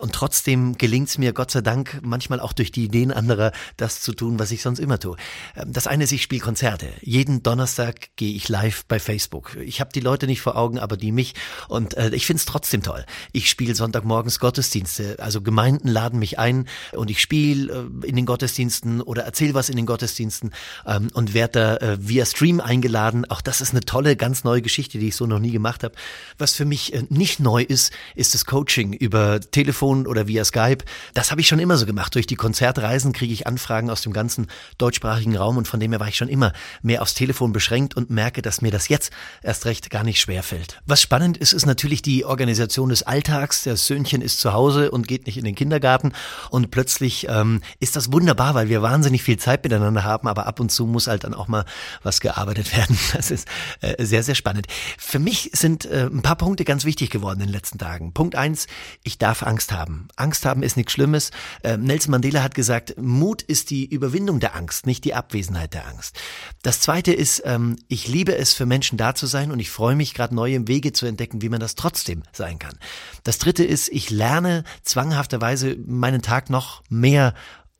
Und 0.00 0.12
trotzdem 0.12 0.76
gelingt 0.76 1.08
es 1.08 1.18
mir, 1.18 1.34
Gott 1.34 1.52
sei 1.52 1.60
Dank, 1.60 2.00
manchmal 2.02 2.40
auch 2.40 2.52
durch 2.52 2.72
die 2.72 2.86
Ideen 2.86 3.12
anderer, 3.12 3.52
das 3.76 4.00
zu 4.00 4.12
tun, 4.12 4.40
was 4.40 4.50
ich 4.50 4.62
sonst 4.62 4.80
immer 4.80 4.98
tue. 4.98 5.16
Das 5.64 5.86
eine 5.86 6.02
ist, 6.02 6.10
ich 6.10 6.22
spiele 6.24 6.42
Konzerte 6.42 6.63
Konzerte. 6.64 6.94
Jeden 7.02 7.42
Donnerstag 7.42 8.16
gehe 8.16 8.34
ich 8.34 8.48
live 8.48 8.86
bei 8.86 8.98
Facebook. 8.98 9.54
Ich 9.56 9.80
habe 9.80 9.90
die 9.94 10.00
Leute 10.00 10.26
nicht 10.26 10.40
vor 10.40 10.56
Augen, 10.56 10.78
aber 10.78 10.96
die 10.96 11.12
mich. 11.12 11.34
Und 11.68 11.94
äh, 11.94 12.08
ich 12.14 12.24
finde 12.24 12.38
es 12.38 12.46
trotzdem 12.46 12.82
toll. 12.82 13.04
Ich 13.32 13.50
spiele 13.50 13.74
Sonntagmorgens 13.74 14.38
Gottesdienste. 14.38 15.16
Also 15.18 15.42
Gemeinden 15.42 15.88
laden 15.88 16.18
mich 16.18 16.38
ein 16.38 16.66
und 16.92 17.10
ich 17.10 17.20
spiele 17.20 17.90
äh, 18.02 18.06
in 18.06 18.16
den 18.16 18.24
Gottesdiensten 18.24 19.02
oder 19.02 19.24
erzähle 19.24 19.52
was 19.52 19.68
in 19.68 19.76
den 19.76 19.84
Gottesdiensten 19.84 20.54
ähm, 20.86 21.10
und 21.12 21.34
werde 21.34 21.52
da 21.52 21.76
äh, 21.76 21.98
via 22.00 22.24
Stream 22.24 22.60
eingeladen. 22.60 23.26
Auch 23.26 23.42
das 23.42 23.60
ist 23.60 23.72
eine 23.72 23.82
tolle, 23.82 24.16
ganz 24.16 24.44
neue 24.44 24.62
Geschichte, 24.62 24.98
die 24.98 25.08
ich 25.08 25.16
so 25.16 25.26
noch 25.26 25.40
nie 25.40 25.52
gemacht 25.52 25.84
habe. 25.84 25.94
Was 26.38 26.54
für 26.54 26.64
mich 26.64 26.94
äh, 26.94 27.04
nicht 27.10 27.40
neu 27.40 27.62
ist, 27.62 27.92
ist 28.14 28.32
das 28.32 28.46
Coaching 28.46 28.94
über 28.94 29.38
Telefon 29.38 30.06
oder 30.06 30.28
via 30.28 30.46
Skype. 30.46 30.82
Das 31.12 31.30
habe 31.30 31.42
ich 31.42 31.46
schon 31.46 31.58
immer 31.58 31.76
so 31.76 31.84
gemacht. 31.84 32.14
Durch 32.14 32.26
die 32.26 32.36
Konzertreisen 32.36 33.12
kriege 33.12 33.34
ich 33.34 33.46
Anfragen 33.46 33.90
aus 33.90 34.00
dem 34.00 34.14
ganzen 34.14 34.46
deutschsprachigen 34.78 35.36
Raum 35.36 35.58
und 35.58 35.68
von 35.68 35.78
dem 35.78 35.92
her 35.92 36.00
war 36.00 36.08
ich 36.08 36.16
schon 36.16 36.28
immer 36.28 36.53
mehr 36.82 37.02
aufs 37.02 37.14
Telefon 37.14 37.52
beschränkt 37.52 37.96
und 37.96 38.10
merke, 38.10 38.42
dass 38.42 38.62
mir 38.62 38.70
das 38.70 38.88
jetzt 38.88 39.12
erst 39.42 39.66
recht 39.66 39.90
gar 39.90 40.04
nicht 40.04 40.20
schwer 40.20 40.42
fällt. 40.42 40.80
Was 40.86 41.00
spannend 41.02 41.36
ist, 41.36 41.52
ist 41.52 41.66
natürlich 41.66 42.02
die 42.02 42.24
Organisation 42.24 42.88
des 42.88 43.02
Alltags. 43.02 43.64
Das 43.64 43.86
Söhnchen 43.86 44.22
ist 44.22 44.40
zu 44.40 44.52
Hause 44.52 44.90
und 44.90 45.08
geht 45.08 45.26
nicht 45.26 45.36
in 45.36 45.44
den 45.44 45.54
Kindergarten 45.54 46.12
und 46.50 46.70
plötzlich 46.70 47.26
ähm, 47.28 47.60
ist 47.80 47.96
das 47.96 48.12
wunderbar, 48.12 48.54
weil 48.54 48.68
wir 48.68 48.82
wahnsinnig 48.82 49.22
viel 49.22 49.38
Zeit 49.38 49.64
miteinander 49.64 50.04
haben, 50.04 50.28
aber 50.28 50.46
ab 50.46 50.60
und 50.60 50.70
zu 50.70 50.86
muss 50.86 51.06
halt 51.06 51.24
dann 51.24 51.34
auch 51.34 51.48
mal 51.48 51.64
was 52.02 52.20
gearbeitet 52.20 52.72
werden. 52.76 52.98
Das 53.12 53.30
ist 53.30 53.48
äh, 53.80 54.04
sehr, 54.04 54.22
sehr 54.22 54.34
spannend. 54.34 54.66
Für 54.98 55.18
mich 55.18 55.50
sind 55.52 55.84
äh, 55.84 56.08
ein 56.10 56.22
paar 56.22 56.36
Punkte 56.36 56.64
ganz 56.64 56.84
wichtig 56.84 57.10
geworden 57.10 57.40
in 57.40 57.46
den 57.46 57.52
letzten 57.52 57.78
Tagen. 57.78 58.12
Punkt 58.12 58.34
eins, 58.34 58.66
ich 59.02 59.18
darf 59.18 59.42
Angst 59.42 59.72
haben. 59.72 60.08
Angst 60.16 60.46
haben 60.46 60.62
ist 60.62 60.76
nichts 60.76 60.92
Schlimmes. 60.92 61.30
Äh, 61.62 61.76
Nelson 61.76 62.10
Mandela 62.10 62.42
hat 62.42 62.54
gesagt, 62.54 62.94
Mut 63.00 63.42
ist 63.42 63.70
die 63.70 63.86
Überwindung 63.86 64.40
der 64.40 64.54
Angst, 64.54 64.86
nicht 64.86 65.04
die 65.04 65.14
Abwesenheit 65.14 65.74
der 65.74 65.86
Angst. 65.86 66.18
Das 66.62 66.80
zweite 66.80 67.12
ist, 67.12 67.42
ähm, 67.44 67.76
ich 67.88 68.08
liebe 68.08 68.36
es, 68.36 68.52
für 68.54 68.66
Menschen 68.66 68.98
da 68.98 69.14
zu 69.14 69.26
sein 69.26 69.50
und 69.50 69.60
ich 69.60 69.70
freue 69.70 69.96
mich 69.96 70.14
gerade 70.14 70.34
neue 70.34 70.66
Wege 70.68 70.92
zu 70.92 71.06
entdecken, 71.06 71.42
wie 71.42 71.48
man 71.48 71.60
das 71.60 71.74
trotzdem 71.74 72.22
sein 72.32 72.58
kann. 72.58 72.78
Das 73.22 73.38
dritte 73.38 73.64
ist, 73.64 73.88
ich 73.88 74.10
lerne 74.10 74.64
zwanghafterweise 74.82 75.76
meinen 75.86 76.22
Tag 76.22 76.50
noch 76.50 76.82
mehr 76.88 77.34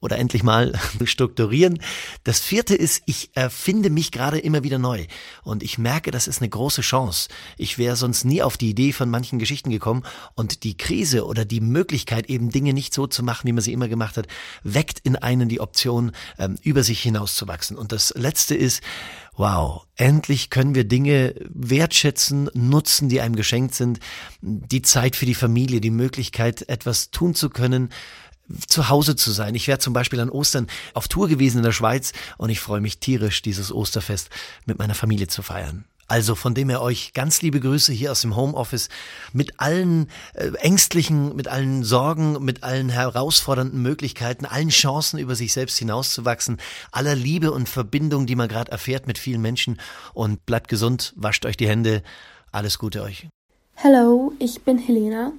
oder 0.04 0.18
endlich 0.18 0.42
mal 0.42 0.78
strukturieren. 1.04 1.80
Das 2.24 2.40
vierte 2.40 2.74
ist, 2.74 3.02
ich 3.06 3.30
erfinde 3.32 3.88
mich 3.88 4.12
gerade 4.12 4.38
immer 4.38 4.62
wieder 4.62 4.78
neu. 4.78 5.06
Und 5.44 5.62
ich 5.62 5.78
merke, 5.78 6.10
das 6.10 6.28
ist 6.28 6.42
eine 6.42 6.50
große 6.50 6.82
Chance. 6.82 7.30
Ich 7.56 7.78
wäre 7.78 7.96
sonst 7.96 8.24
nie 8.24 8.42
auf 8.42 8.58
die 8.58 8.68
Idee 8.68 8.92
von 8.92 9.08
manchen 9.08 9.38
Geschichten 9.38 9.70
gekommen. 9.70 10.02
Und 10.34 10.62
die 10.62 10.76
Krise 10.76 11.24
oder 11.24 11.46
die 11.46 11.62
Möglichkeit, 11.62 12.26
eben 12.28 12.50
Dinge 12.50 12.74
nicht 12.74 12.92
so 12.92 13.06
zu 13.06 13.22
machen, 13.22 13.48
wie 13.48 13.52
man 13.52 13.62
sie 13.62 13.72
immer 13.72 13.88
gemacht 13.88 14.18
hat, 14.18 14.26
weckt 14.62 14.98
in 14.98 15.16
einen 15.16 15.48
die 15.48 15.60
Option, 15.60 16.12
ähm, 16.38 16.58
über 16.62 16.82
sich 16.82 17.00
hinauszuwachsen. 17.00 17.78
Und 17.78 17.90
das 17.90 18.12
letzte 18.14 18.54
ist, 18.54 18.82
wow, 19.36 19.86
endlich 19.96 20.50
können 20.50 20.74
wir 20.74 20.84
Dinge 20.84 21.34
wertschätzen, 21.48 22.50
nutzen, 22.54 23.08
die 23.08 23.20
einem 23.20 23.36
geschenkt 23.36 23.74
sind. 23.74 24.00
Die 24.42 24.82
Zeit 24.82 25.16
für 25.16 25.26
die 25.26 25.34
Familie, 25.34 25.80
die 25.80 25.90
Möglichkeit, 25.90 26.68
etwas 26.68 27.10
tun 27.10 27.34
zu 27.34 27.48
können, 27.48 27.88
zu 28.68 28.88
Hause 28.88 29.16
zu 29.16 29.30
sein. 29.30 29.54
Ich 29.54 29.68
wäre 29.68 29.78
zum 29.78 29.92
Beispiel 29.92 30.20
an 30.20 30.30
Ostern 30.30 30.66
auf 30.92 31.08
Tour 31.08 31.28
gewesen 31.28 31.58
in 31.58 31.64
der 31.64 31.72
Schweiz 31.72 32.12
und 32.36 32.50
ich 32.50 32.60
freue 32.60 32.80
mich 32.80 32.98
tierisch, 32.98 33.42
dieses 33.42 33.72
Osterfest 33.72 34.30
mit 34.66 34.78
meiner 34.78 34.94
Familie 34.94 35.28
zu 35.28 35.42
feiern. 35.42 35.84
Also 36.06 36.34
von 36.34 36.54
dem 36.54 36.68
her 36.68 36.82
euch 36.82 37.14
ganz 37.14 37.40
liebe 37.40 37.60
Grüße 37.60 37.92
hier 37.92 38.12
aus 38.12 38.20
dem 38.20 38.36
Homeoffice 38.36 38.90
mit 39.32 39.58
allen 39.58 40.10
äh, 40.34 40.50
ängstlichen, 40.58 41.34
mit 41.34 41.48
allen 41.48 41.82
Sorgen, 41.82 42.44
mit 42.44 42.62
allen 42.62 42.90
herausfordernden 42.90 43.80
Möglichkeiten, 43.80 44.44
allen 44.44 44.68
Chancen 44.68 45.18
über 45.18 45.34
sich 45.34 45.54
selbst 45.54 45.78
hinauszuwachsen, 45.78 46.58
aller 46.92 47.14
Liebe 47.14 47.52
und 47.52 47.70
Verbindung, 47.70 48.26
die 48.26 48.36
man 48.36 48.48
gerade 48.48 48.70
erfährt 48.70 49.06
mit 49.06 49.16
vielen 49.16 49.40
Menschen 49.40 49.80
und 50.12 50.44
bleibt 50.44 50.68
gesund, 50.68 51.14
wascht 51.16 51.46
euch 51.46 51.56
die 51.56 51.68
Hände, 51.68 52.02
alles 52.52 52.78
Gute 52.78 53.02
euch. 53.02 53.26
Hallo, 53.82 54.32
ich 54.38 54.60
bin 54.62 54.78
Helena 54.78 55.32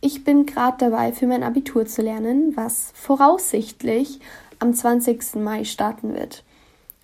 ich 0.00 0.24
bin 0.24 0.46
gerade 0.46 0.76
dabei, 0.78 1.12
für 1.12 1.26
mein 1.26 1.42
Abitur 1.42 1.86
zu 1.86 2.02
lernen, 2.02 2.56
was 2.56 2.92
voraussichtlich 2.94 4.20
am 4.58 4.74
20. 4.74 5.36
Mai 5.36 5.64
starten 5.64 6.14
wird. 6.14 6.44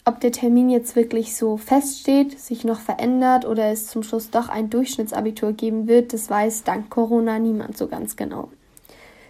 Ob 0.04 0.20
der 0.20 0.32
Termin 0.32 0.68
jetzt 0.68 0.96
wirklich 0.96 1.34
so 1.34 1.56
feststeht, 1.56 2.38
sich 2.38 2.64
noch 2.64 2.80
verändert 2.80 3.46
oder 3.46 3.70
es 3.70 3.86
zum 3.86 4.02
Schluss 4.02 4.30
doch 4.30 4.48
ein 4.48 4.68
Durchschnittsabitur 4.68 5.52
geben 5.52 5.88
wird, 5.88 6.12
das 6.12 6.28
weiß 6.28 6.64
dank 6.64 6.90
Corona 6.90 7.38
niemand 7.38 7.78
so 7.78 7.86
ganz 7.86 8.14
genau. 8.16 8.48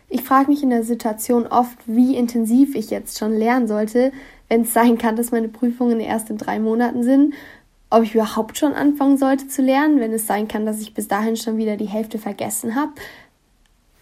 Ich 0.09 0.23
frage 0.23 0.51
mich 0.51 0.63
in 0.63 0.71
der 0.71 0.83
Situation 0.83 1.47
oft, 1.47 1.79
wie 1.87 2.17
intensiv 2.17 2.75
ich 2.75 2.91
jetzt 2.91 3.19
schon 3.19 3.33
lernen 3.33 3.69
sollte, 3.69 4.13
wenn 4.49 4.63
es 4.63 4.73
sein 4.73 4.99
kann, 4.99 5.17
dass 5.17 5.31
meine 5.31 5.49
Prüfungen 5.49 6.01
erst 6.01 6.29
in 6.29 6.39
drei 6.39 6.59
Monaten 6.59 7.03
sind, 7.03 7.35
ob 7.91 8.03
ich 8.03 8.15
überhaupt 8.15 8.59
schon 8.59 8.73
anfangen 8.73 9.17
sollte 9.17 9.47
zu 9.47 9.63
lernen, 9.63 10.01
wenn 10.01 10.13
es 10.13 10.27
sein 10.27 10.49
kann, 10.49 10.67
dass 10.67 10.81
ich 10.81 10.95
bis 10.95 11.07
dahin 11.07 11.37
schon 11.37 11.57
wieder 11.57 11.77
die 11.77 11.87
Hälfte 11.87 12.19
vergessen 12.19 12.75
habe. 12.75 12.93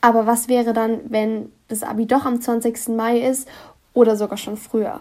Aber 0.03 0.27
was 0.27 0.49
wäre 0.49 0.75
dann, 0.75 1.01
wenn 1.09 1.51
das 1.69 1.83
Abi 1.83 2.07
doch 2.07 2.27
am 2.27 2.41
20. 2.41 2.89
Mai 2.89 3.21
ist 3.21 3.49
oder 3.95 4.17
sogar 4.17 4.37
schon 4.37 4.59
früher? 4.59 5.01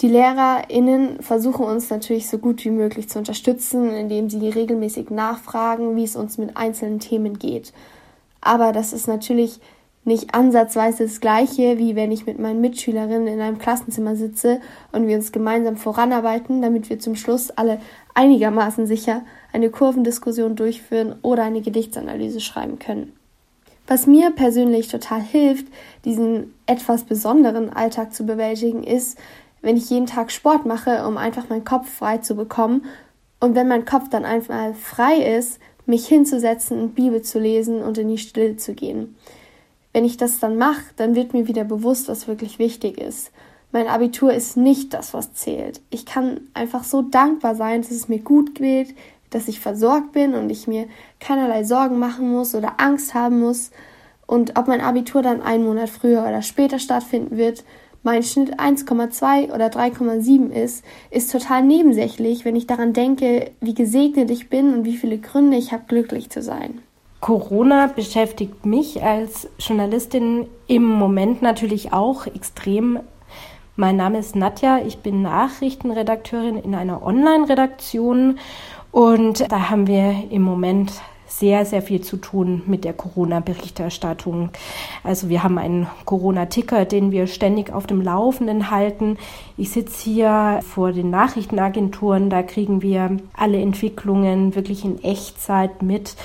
Die 0.00 0.08
LehrerInnen 0.08 1.22
versuchen 1.22 1.64
uns 1.64 1.90
natürlich 1.90 2.28
so 2.28 2.38
gut 2.38 2.64
wie 2.64 2.70
möglich 2.70 3.08
zu 3.08 3.18
unterstützen, 3.18 3.90
indem 3.90 4.28
sie 4.28 4.48
regelmäßig 4.48 5.10
nachfragen, 5.10 5.94
wie 5.94 6.04
es 6.04 6.16
uns 6.16 6.38
mit 6.38 6.56
einzelnen 6.56 6.98
Themen 6.98 7.38
geht. 7.38 7.72
Aber 8.40 8.72
das 8.72 8.92
ist 8.92 9.06
natürlich 9.06 9.60
nicht 10.04 10.34
ansatzweise 10.34 11.04
das 11.04 11.20
Gleiche, 11.20 11.78
wie 11.78 11.94
wenn 11.94 12.10
ich 12.10 12.26
mit 12.26 12.38
meinen 12.38 12.60
Mitschülerinnen 12.60 13.28
in 13.28 13.40
einem 13.40 13.58
Klassenzimmer 13.58 14.16
sitze 14.16 14.60
und 14.90 15.06
wir 15.06 15.16
uns 15.16 15.30
gemeinsam 15.30 15.76
voranarbeiten, 15.76 16.62
damit 16.62 16.90
wir 16.90 16.98
zum 16.98 17.14
Schluss 17.14 17.50
alle 17.50 17.80
einigermaßen 18.14 18.86
sicher 18.86 19.22
eine 19.52 19.70
Kurvendiskussion 19.70 20.56
durchführen 20.56 21.14
oder 21.22 21.44
eine 21.44 21.60
Gedichtsanalyse 21.60 22.40
schreiben 22.40 22.78
können. 22.78 23.12
Was 23.90 24.06
mir 24.06 24.30
persönlich 24.30 24.86
total 24.86 25.20
hilft, 25.20 25.66
diesen 26.04 26.54
etwas 26.66 27.02
besonderen 27.02 27.72
Alltag 27.72 28.14
zu 28.14 28.24
bewältigen, 28.24 28.84
ist, 28.84 29.18
wenn 29.62 29.76
ich 29.76 29.90
jeden 29.90 30.06
Tag 30.06 30.30
Sport 30.30 30.64
mache, 30.64 31.04
um 31.08 31.16
einfach 31.16 31.48
meinen 31.48 31.64
Kopf 31.64 31.90
frei 31.90 32.18
zu 32.18 32.36
bekommen 32.36 32.84
und 33.40 33.56
wenn 33.56 33.66
mein 33.66 33.84
Kopf 33.84 34.08
dann 34.08 34.24
einfach 34.24 34.76
frei 34.76 35.16
ist, 35.16 35.58
mich 35.86 36.06
hinzusetzen 36.06 36.80
und 36.80 36.94
Bibel 36.94 37.22
zu 37.22 37.40
lesen 37.40 37.82
und 37.82 37.98
in 37.98 38.06
die 38.06 38.18
Stille 38.18 38.56
zu 38.56 38.74
gehen. 38.74 39.16
Wenn 39.92 40.04
ich 40.04 40.16
das 40.16 40.38
dann 40.38 40.56
mache, 40.56 40.82
dann 40.94 41.16
wird 41.16 41.34
mir 41.34 41.48
wieder 41.48 41.64
bewusst, 41.64 42.06
was 42.08 42.28
wirklich 42.28 42.60
wichtig 42.60 42.96
ist. 42.96 43.32
Mein 43.72 43.88
Abitur 43.88 44.32
ist 44.32 44.56
nicht 44.56 44.94
das, 44.94 45.14
was 45.14 45.34
zählt. 45.34 45.80
Ich 45.90 46.06
kann 46.06 46.42
einfach 46.54 46.84
so 46.84 47.02
dankbar 47.02 47.56
sein, 47.56 47.82
dass 47.82 47.90
es 47.90 48.06
mir 48.06 48.20
gut 48.20 48.54
geht, 48.54 48.94
dass 49.30 49.48
ich 49.48 49.60
versorgt 49.60 50.12
bin 50.12 50.34
und 50.34 50.50
ich 50.50 50.66
mir 50.66 50.86
keinerlei 51.20 51.64
Sorgen 51.64 51.98
machen 51.98 52.30
muss 52.30 52.54
oder 52.54 52.74
Angst 52.78 53.14
haben 53.14 53.40
muss. 53.40 53.70
Und 54.26 54.58
ob 54.58 54.68
mein 54.68 54.80
Abitur 54.80 55.22
dann 55.22 55.42
einen 55.42 55.64
Monat 55.64 55.88
früher 55.88 56.22
oder 56.22 56.42
später 56.42 56.78
stattfinden 56.78 57.36
wird, 57.36 57.64
mein 58.02 58.22
Schnitt 58.22 58.58
1,2 58.58 59.52
oder 59.52 59.66
3,7 59.66 60.50
ist, 60.50 60.84
ist 61.10 61.30
total 61.30 61.62
nebensächlich, 61.62 62.44
wenn 62.44 62.56
ich 62.56 62.66
daran 62.66 62.92
denke, 62.92 63.50
wie 63.60 63.74
gesegnet 63.74 64.30
ich 64.30 64.48
bin 64.48 64.72
und 64.72 64.84
wie 64.84 64.96
viele 64.96 65.18
Gründe 65.18 65.56
ich 65.56 65.72
habe, 65.72 65.84
glücklich 65.86 66.30
zu 66.30 66.42
sein. 66.42 66.80
Corona 67.20 67.88
beschäftigt 67.88 68.64
mich 68.64 69.02
als 69.02 69.48
Journalistin 69.58 70.46
im 70.66 70.84
Moment 70.84 71.42
natürlich 71.42 71.92
auch 71.92 72.26
extrem. 72.26 73.00
Mein 73.76 73.96
Name 73.96 74.18
ist 74.18 74.34
Nadja, 74.34 74.78
ich 74.78 74.98
bin 74.98 75.20
Nachrichtenredakteurin 75.20 76.56
in 76.56 76.74
einer 76.74 77.02
Online-Redaktion 77.02 78.38
und 78.92 79.50
da 79.50 79.70
haben 79.70 79.86
wir 79.86 80.14
im 80.30 80.42
Moment 80.42 80.92
sehr, 81.30 81.64
sehr 81.64 81.80
viel 81.80 82.00
zu 82.00 82.16
tun 82.16 82.62
mit 82.66 82.84
der 82.84 82.92
Corona-Berichterstattung. 82.92 84.50
Also 85.04 85.28
wir 85.28 85.42
haben 85.42 85.58
einen 85.58 85.86
Corona-Ticker, 86.04 86.84
den 86.84 87.12
wir 87.12 87.26
ständig 87.28 87.72
auf 87.72 87.86
dem 87.86 88.02
Laufenden 88.02 88.70
halten. 88.70 89.16
Ich 89.56 89.70
sitze 89.70 90.10
hier 90.10 90.60
vor 90.62 90.92
den 90.92 91.10
Nachrichtenagenturen, 91.10 92.30
da 92.30 92.42
kriegen 92.42 92.82
wir 92.82 93.16
alle 93.32 93.60
Entwicklungen 93.60 94.54
wirklich 94.54 94.84
in 94.84 95.02
Echtzeit 95.02 95.82
mit 95.82 96.16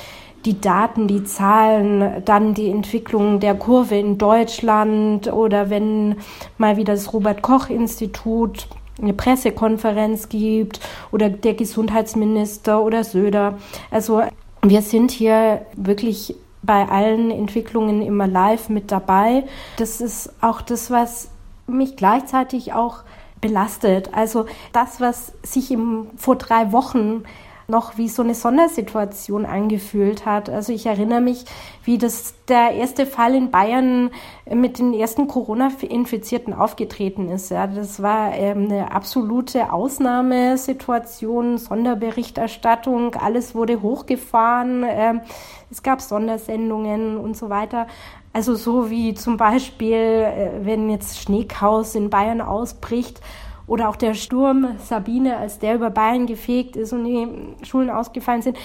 die 0.46 0.60
Daten, 0.62 1.08
die 1.08 1.24
Zahlen, 1.24 2.24
dann 2.24 2.54
die 2.54 2.70
Entwicklung 2.70 3.40
der 3.40 3.56
Kurve 3.56 3.98
in 3.98 4.18
Deutschland 4.18 5.32
oder 5.32 5.70
wenn 5.70 6.18
mal 6.58 6.78
wieder 6.78 6.94
das 6.94 7.14
Robert 7.14 7.42
Koch 7.42 7.70
Institut 7.70 8.68
eine 9.02 9.14
Pressekonferenz 9.14 10.30
gibt 10.30 10.80
oder 11.12 11.30
der 11.30 11.54
Gesundheitsminister 11.54 12.82
oder 12.82 13.04
Söder. 13.04 13.58
Also 13.92 14.24
wir 14.62 14.82
sind 14.82 15.12
hier 15.12 15.66
wirklich 15.76 16.36
bei 16.64 16.88
allen 16.88 17.30
Entwicklungen 17.30 18.02
immer 18.02 18.28
live 18.28 18.70
mit 18.70 18.92
dabei. 18.92 19.44
Das 19.78 20.02
ist 20.02 20.32
auch 20.42 20.62
das, 20.62 20.90
was 20.90 21.30
mich 21.68 21.96
gleichzeitig 21.96 22.74
auch 22.74 23.04
belastet. 23.42 24.10
Also 24.14 24.46
das, 24.74 25.00
was 25.00 25.34
sich 25.44 25.72
im, 25.72 26.08
vor 26.18 26.36
drei 26.36 26.72
Wochen 26.72 27.24
noch 27.68 27.98
wie 27.98 28.10
so 28.10 28.22
eine 28.22 28.36
Sondersituation 28.36 29.46
angefühlt 29.46 30.26
hat. 30.26 30.50
Also 30.50 30.72
ich 30.72 30.86
erinnere 30.86 31.22
mich, 31.22 31.46
wie 31.84 31.98
das 31.98 32.36
der 32.48 32.72
erste 32.72 33.06
Fall 33.06 33.34
in 33.34 33.50
Bayern 33.50 34.12
mit 34.52 34.78
den 34.80 34.94
ersten 34.94 35.28
Corona-Infizierten 35.28 36.54
aufgetreten 36.54 37.30
ist. 37.30 37.50
Ja, 37.50 37.68
das 37.68 38.02
war 38.02 38.34
ähm, 38.34 38.66
eine 38.66 38.92
absolute 38.92 39.74
Ausnahmesituation, 39.74 41.58
Sonderberichterstattung, 41.58 43.16
alles 43.16 43.56
wurde 43.56 43.82
hochgefahren, 43.82 44.86
ähm, 44.88 45.22
es 45.72 45.82
gab 45.82 46.02
Sondersendungen 46.02 47.18
und 47.18 47.36
so 47.36 47.50
weiter. 47.50 47.88
Also 48.32 48.56
so 48.56 48.90
wie 48.90 49.14
zum 49.14 49.38
Beispiel, 49.38 49.96
äh, 49.96 50.50
wenn 50.62 50.90
jetzt 50.90 51.20
Schneechaos 51.20 51.96
in 51.96 52.10
Bayern 52.10 52.42
ausbricht 52.42 53.22
oder 53.68 53.90
auch 53.90 53.96
der 53.96 54.14
Sturm 54.14 54.76
Sabine, 54.80 55.38
als 55.38 55.60
der 55.60 55.76
über 55.76 55.90
Bayern 55.90 56.26
gefegt 56.28 56.76
ist 56.76 56.94
und 56.94 57.06
die 57.06 57.66
Schulen 57.66 57.90
ausgefallen 57.90 58.42
sind. 58.42 58.58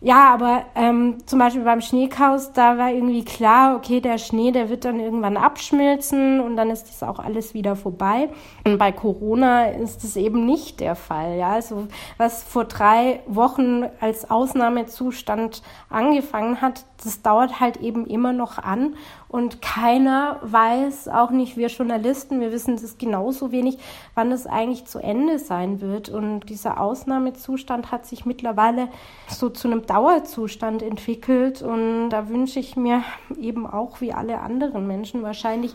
Ja, 0.00 0.32
aber 0.32 0.66
ähm, 0.76 1.16
zum 1.26 1.40
Beispiel 1.40 1.64
beim 1.64 1.80
Schneechaos, 1.80 2.52
da 2.52 2.78
war 2.78 2.92
irgendwie 2.92 3.24
klar, 3.24 3.74
okay, 3.74 4.00
der 4.00 4.18
Schnee, 4.18 4.52
der 4.52 4.68
wird 4.68 4.84
dann 4.84 5.00
irgendwann 5.00 5.36
abschmilzen 5.36 6.40
und 6.40 6.56
dann 6.56 6.70
ist 6.70 6.84
das 6.84 7.02
auch 7.02 7.18
alles 7.18 7.52
wieder 7.52 7.74
vorbei. 7.74 8.28
Und 8.64 8.78
bei 8.78 8.92
Corona 8.92 9.70
ist 9.70 10.04
das 10.04 10.14
eben 10.14 10.46
nicht 10.46 10.78
der 10.78 10.94
Fall. 10.94 11.36
Ja, 11.36 11.50
also 11.50 11.88
was 12.16 12.44
vor 12.44 12.66
drei 12.66 13.20
Wochen 13.26 13.86
als 13.98 14.30
Ausnahmezustand 14.30 15.62
angefangen 15.90 16.60
hat, 16.60 16.84
das 17.02 17.22
dauert 17.22 17.60
halt 17.60 17.78
eben 17.78 18.06
immer 18.06 18.32
noch 18.32 18.58
an 18.58 18.96
und 19.28 19.62
keiner 19.62 20.38
weiß, 20.42 21.08
auch 21.08 21.30
nicht 21.30 21.56
wir 21.56 21.68
Journalisten, 21.68 22.40
wir 22.40 22.50
wissen 22.50 22.76
das 22.76 22.98
genauso 22.98 23.52
wenig, 23.52 23.78
wann 24.14 24.32
es 24.32 24.46
eigentlich 24.46 24.86
zu 24.86 24.98
Ende 24.98 25.38
sein 25.38 25.80
wird. 25.80 26.08
Und 26.08 26.48
dieser 26.48 26.80
Ausnahmezustand 26.80 27.92
hat 27.92 28.06
sich 28.06 28.24
mittlerweile 28.26 28.88
so 29.28 29.50
zu 29.50 29.68
einem 29.68 29.86
Dauerzustand 29.86 30.82
entwickelt. 30.82 31.62
Und 31.62 32.10
da 32.10 32.28
wünsche 32.28 32.58
ich 32.58 32.76
mir 32.76 33.02
eben 33.38 33.66
auch 33.66 34.00
wie 34.00 34.12
alle 34.12 34.40
anderen 34.40 34.86
Menschen 34.86 35.22
wahrscheinlich 35.22 35.74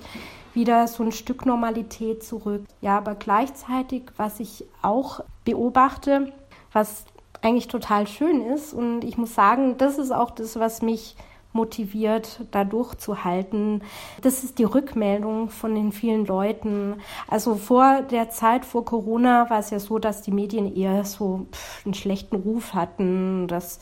wieder 0.54 0.88
so 0.88 1.04
ein 1.04 1.12
Stück 1.12 1.46
Normalität 1.46 2.24
zurück. 2.24 2.64
Ja, 2.82 2.98
aber 2.98 3.16
gleichzeitig, 3.16 4.04
was 4.18 4.40
ich 4.40 4.66
auch 4.82 5.22
beobachte, 5.46 6.34
was 6.72 7.06
eigentlich 7.44 7.68
total 7.68 8.08
schön 8.08 8.42
ist. 8.42 8.74
Und 8.74 9.04
ich 9.04 9.18
muss 9.18 9.36
sagen, 9.36 9.78
das 9.78 9.98
ist 9.98 10.12
auch 10.12 10.32
das, 10.32 10.60
was 10.60 10.82
mich 10.82 11.16
motiviert, 11.54 12.42
da 12.52 12.64
durchzuhalten. 12.64 13.84
Das 14.22 14.44
ist 14.44 14.58
die 14.58 14.64
Rückmeldung 14.64 15.50
von 15.50 15.76
den 15.76 15.92
vielen 15.92 16.26
Leuten. 16.26 16.96
Also 17.28 17.56
vor 17.56 18.02
der 18.02 18.30
Zeit, 18.30 18.66
vor 18.66 18.86
Corona, 18.86 19.50
war 19.50 19.60
es 19.60 19.70
ja 19.70 19.80
so, 19.80 20.00
dass 20.00 20.24
die 20.24 20.32
Medien 20.32 20.76
eher 20.76 21.06
so 21.06 21.46
einen 21.86 21.94
schlechten 21.94 22.38
Ruf 22.38 22.74
hatten, 22.74 23.48
dass 23.48 23.80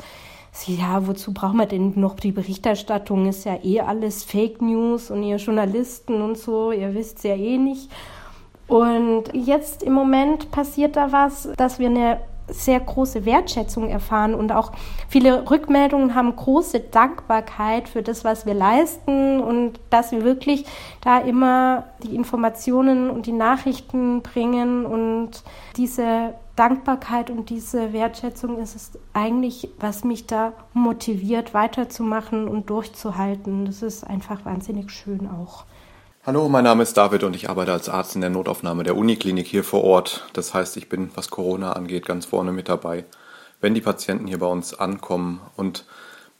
ja, 0.65 1.07
wozu 1.07 1.33
braucht 1.33 1.53
man 1.53 1.69
denn 1.69 1.93
noch 1.95 2.15
die 2.15 2.33
Berichterstattung? 2.33 3.25
Ist 3.25 3.45
ja 3.45 3.57
eh 3.63 3.79
alles 3.79 4.25
Fake 4.25 4.61
News 4.61 5.09
und 5.09 5.23
ihr 5.23 5.37
Journalisten 5.37 6.21
und 6.21 6.37
so, 6.37 6.73
ihr 6.73 6.93
wisst 6.93 7.19
es 7.19 7.23
ja 7.23 7.35
eh 7.35 7.57
nicht. 7.57 7.89
Und 8.67 9.25
jetzt 9.33 9.81
im 9.81 9.93
Moment 9.93 10.51
passiert 10.51 10.97
da 10.97 11.11
was, 11.13 11.49
dass 11.55 11.79
wir 11.79 11.89
eine 11.89 12.19
sehr 12.51 12.79
große 12.79 13.25
Wertschätzung 13.25 13.89
erfahren 13.89 14.33
und 14.33 14.51
auch 14.51 14.71
viele 15.07 15.49
Rückmeldungen 15.49 16.15
haben 16.15 16.35
große 16.35 16.79
Dankbarkeit 16.79 17.89
für 17.89 18.01
das, 18.01 18.23
was 18.23 18.45
wir 18.45 18.53
leisten 18.53 19.41
und 19.41 19.79
dass 19.89 20.11
wir 20.11 20.23
wirklich 20.23 20.65
da 21.01 21.19
immer 21.19 21.85
die 22.03 22.15
Informationen 22.15 23.09
und 23.09 23.25
die 23.25 23.31
Nachrichten 23.31 24.21
bringen 24.21 24.85
und 24.85 25.43
diese 25.77 26.33
Dankbarkeit 26.55 27.29
und 27.29 27.49
diese 27.49 27.93
Wertschätzung 27.93 28.59
ist 28.59 28.75
es 28.75 28.91
eigentlich, 29.13 29.69
was 29.79 30.03
mich 30.03 30.27
da 30.27 30.53
motiviert, 30.73 31.53
weiterzumachen 31.53 32.47
und 32.47 32.69
durchzuhalten. 32.69 33.65
Das 33.65 33.81
ist 33.81 34.03
einfach 34.03 34.45
wahnsinnig 34.45 34.91
schön 34.91 35.27
auch. 35.27 35.65
Hallo, 36.23 36.47
mein 36.49 36.65
Name 36.65 36.83
ist 36.83 36.95
David 36.97 37.23
und 37.23 37.35
ich 37.35 37.49
arbeite 37.49 37.73
als 37.73 37.89
Arzt 37.89 38.13
in 38.13 38.21
der 38.21 38.29
Notaufnahme 38.29 38.83
der 38.83 38.95
Uniklinik 38.95 39.47
hier 39.47 39.63
vor 39.63 39.83
Ort. 39.83 40.27
Das 40.33 40.53
heißt, 40.53 40.77
ich 40.77 40.87
bin, 40.87 41.09
was 41.15 41.31
Corona 41.31 41.71
angeht, 41.71 42.05
ganz 42.05 42.27
vorne 42.27 42.51
mit 42.51 42.69
dabei, 42.69 43.05
wenn 43.59 43.73
die 43.73 43.81
Patienten 43.81 44.27
hier 44.27 44.37
bei 44.37 44.45
uns 44.45 44.75
ankommen. 44.75 45.41
Und 45.55 45.83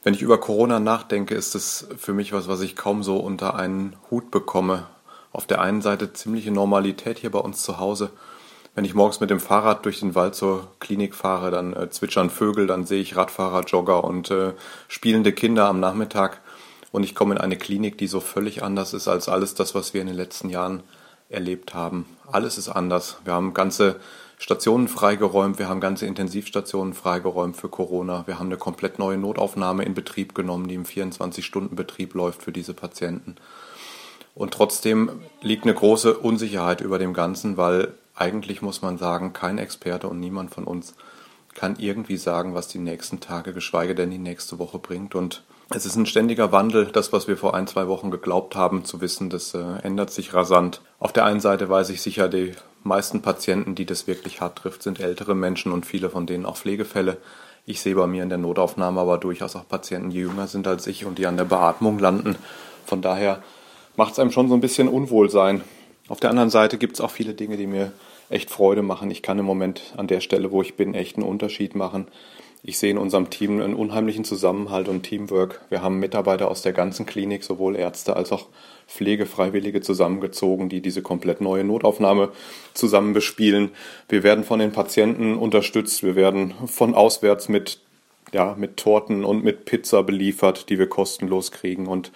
wenn 0.04 0.14
ich 0.14 0.22
über 0.22 0.38
Corona 0.38 0.78
nachdenke, 0.78 1.34
ist 1.34 1.56
es 1.56 1.88
für 1.96 2.12
mich 2.12 2.32
was, 2.32 2.46
was 2.46 2.60
ich 2.60 2.76
kaum 2.76 3.02
so 3.02 3.16
unter 3.16 3.56
einen 3.56 3.96
Hut 4.08 4.30
bekomme. 4.30 4.86
Auf 5.32 5.48
der 5.48 5.60
einen 5.60 5.82
Seite 5.82 6.12
ziemliche 6.12 6.52
Normalität 6.52 7.18
hier 7.18 7.32
bei 7.32 7.40
uns 7.40 7.64
zu 7.64 7.80
Hause. 7.80 8.10
Wenn 8.76 8.84
ich 8.84 8.94
morgens 8.94 9.18
mit 9.18 9.30
dem 9.30 9.40
Fahrrad 9.40 9.84
durch 9.84 9.98
den 9.98 10.14
Wald 10.14 10.36
zur 10.36 10.68
Klinik 10.78 11.16
fahre, 11.16 11.50
dann 11.50 11.72
äh, 11.74 11.90
zwitschern 11.90 12.30
Vögel, 12.30 12.68
dann 12.68 12.86
sehe 12.86 13.02
ich 13.02 13.16
Radfahrer, 13.16 13.64
Jogger 13.64 14.04
und 14.04 14.30
äh, 14.30 14.52
spielende 14.86 15.32
Kinder 15.32 15.66
am 15.66 15.80
Nachmittag. 15.80 16.40
Und 16.92 17.02
ich 17.02 17.14
komme 17.14 17.34
in 17.34 17.40
eine 17.40 17.56
Klinik, 17.56 17.98
die 17.98 18.06
so 18.06 18.20
völlig 18.20 18.62
anders 18.62 18.92
ist 18.92 19.08
als 19.08 19.28
alles 19.28 19.54
das, 19.54 19.74
was 19.74 19.94
wir 19.94 20.02
in 20.02 20.06
den 20.06 20.16
letzten 20.16 20.50
Jahren 20.50 20.82
erlebt 21.30 21.74
haben. 21.74 22.06
Alles 22.30 22.58
ist 22.58 22.68
anders. 22.68 23.16
Wir 23.24 23.32
haben 23.32 23.54
ganze 23.54 23.96
Stationen 24.38 24.88
freigeräumt, 24.88 25.58
wir 25.58 25.68
haben 25.68 25.80
ganze 25.80 26.04
Intensivstationen 26.04 26.94
freigeräumt 26.94 27.56
für 27.56 27.68
Corona. 27.68 28.26
Wir 28.26 28.38
haben 28.38 28.46
eine 28.46 28.58
komplett 28.58 28.98
neue 28.98 29.16
Notaufnahme 29.16 29.84
in 29.84 29.94
Betrieb 29.94 30.34
genommen, 30.34 30.68
die 30.68 30.74
im 30.74 30.84
24-Stunden-Betrieb 30.84 32.14
läuft 32.14 32.42
für 32.42 32.52
diese 32.52 32.74
Patienten. 32.74 33.36
Und 34.34 34.52
trotzdem 34.52 35.22
liegt 35.40 35.64
eine 35.64 35.74
große 35.74 36.18
Unsicherheit 36.18 36.80
über 36.80 36.98
dem 36.98 37.14
Ganzen, 37.14 37.56
weil 37.56 37.94
eigentlich 38.14 38.62
muss 38.62 38.82
man 38.82 38.98
sagen, 38.98 39.32
kein 39.32 39.58
Experte 39.58 40.08
und 40.08 40.20
niemand 40.20 40.52
von 40.52 40.64
uns 40.64 40.94
kann 41.54 41.76
irgendwie 41.78 42.16
sagen, 42.16 42.54
was 42.54 42.68
die 42.68 42.78
nächsten 42.78 43.20
Tage, 43.20 43.52
geschweige 43.52 43.94
denn 43.94 44.10
die 44.10 44.18
nächste 44.18 44.58
Woche 44.58 44.78
bringt. 44.78 45.14
Und 45.14 45.42
es 45.74 45.86
ist 45.86 45.96
ein 45.96 46.06
ständiger 46.06 46.52
Wandel. 46.52 46.86
Das, 46.86 47.12
was 47.12 47.28
wir 47.28 47.36
vor 47.36 47.54
ein, 47.54 47.66
zwei 47.66 47.88
Wochen 47.88 48.10
geglaubt 48.10 48.56
haben 48.56 48.84
zu 48.84 49.00
wissen, 49.00 49.30
das 49.30 49.54
äh, 49.54 49.62
ändert 49.82 50.10
sich 50.10 50.34
rasant. 50.34 50.80
Auf 50.98 51.12
der 51.12 51.24
einen 51.24 51.40
Seite 51.40 51.68
weiß 51.68 51.90
ich 51.90 52.02
sicher, 52.02 52.28
die 52.28 52.52
meisten 52.82 53.22
Patienten, 53.22 53.74
die 53.74 53.86
das 53.86 54.06
wirklich 54.06 54.40
hart 54.40 54.58
trifft, 54.58 54.82
sind 54.82 55.00
ältere 55.00 55.34
Menschen 55.34 55.72
und 55.72 55.86
viele 55.86 56.10
von 56.10 56.26
denen 56.26 56.46
auch 56.46 56.56
Pflegefälle. 56.56 57.18
Ich 57.64 57.80
sehe 57.80 57.94
bei 57.94 58.06
mir 58.06 58.22
in 58.22 58.28
der 58.28 58.38
Notaufnahme 58.38 59.00
aber 59.00 59.18
durchaus 59.18 59.54
auch 59.56 59.68
Patienten, 59.68 60.10
die 60.10 60.18
jünger 60.18 60.48
sind 60.48 60.66
als 60.66 60.86
ich 60.86 61.04
und 61.04 61.18
die 61.18 61.26
an 61.26 61.36
der 61.36 61.44
Beatmung 61.44 61.98
landen. 61.98 62.36
Von 62.84 63.02
daher 63.02 63.42
macht 63.96 64.12
es 64.12 64.18
einem 64.18 64.32
schon 64.32 64.48
so 64.48 64.54
ein 64.54 64.60
bisschen 64.60 64.88
Unwohlsein. 64.88 65.62
Auf 66.08 66.18
der 66.18 66.30
anderen 66.30 66.50
Seite 66.50 66.76
gibt 66.76 66.94
es 66.94 67.00
auch 67.00 67.10
viele 67.10 67.34
Dinge, 67.34 67.56
die 67.56 67.68
mir 67.68 67.92
echt 68.32 68.50
Freude 68.50 68.82
machen. 68.82 69.10
Ich 69.10 69.22
kann 69.22 69.38
im 69.38 69.44
Moment 69.44 69.94
an 69.96 70.06
der 70.06 70.20
Stelle, 70.20 70.50
wo 70.50 70.62
ich 70.62 70.74
bin, 70.74 70.94
echt 70.94 71.16
einen 71.16 71.26
Unterschied 71.26 71.74
machen. 71.74 72.06
Ich 72.64 72.78
sehe 72.78 72.92
in 72.92 72.98
unserem 72.98 73.28
Team 73.28 73.60
einen 73.60 73.74
unheimlichen 73.74 74.24
Zusammenhalt 74.24 74.88
und 74.88 75.02
Teamwork. 75.02 75.60
Wir 75.68 75.82
haben 75.82 75.98
Mitarbeiter 75.98 76.48
aus 76.48 76.62
der 76.62 76.72
ganzen 76.72 77.06
Klinik, 77.06 77.42
sowohl 77.42 77.74
Ärzte 77.74 78.14
als 78.14 78.30
auch 78.30 78.46
Pflegefreiwillige 78.86 79.80
zusammengezogen, 79.80 80.68
die 80.68 80.80
diese 80.80 81.02
komplett 81.02 81.40
neue 81.40 81.64
Notaufnahme 81.64 82.30
zusammen 82.72 83.14
bespielen. 83.14 83.70
Wir 84.08 84.22
werden 84.22 84.44
von 84.44 84.60
den 84.60 84.70
Patienten 84.70 85.36
unterstützt. 85.36 86.04
Wir 86.04 86.14
werden 86.14 86.54
von 86.66 86.94
auswärts 86.94 87.48
mit, 87.48 87.80
ja, 88.32 88.54
mit 88.56 88.76
Torten 88.76 89.24
und 89.24 89.42
mit 89.42 89.64
Pizza 89.64 90.04
beliefert, 90.04 90.68
die 90.68 90.78
wir 90.78 90.88
kostenlos 90.88 91.50
kriegen. 91.50 91.88
Und 91.88 92.12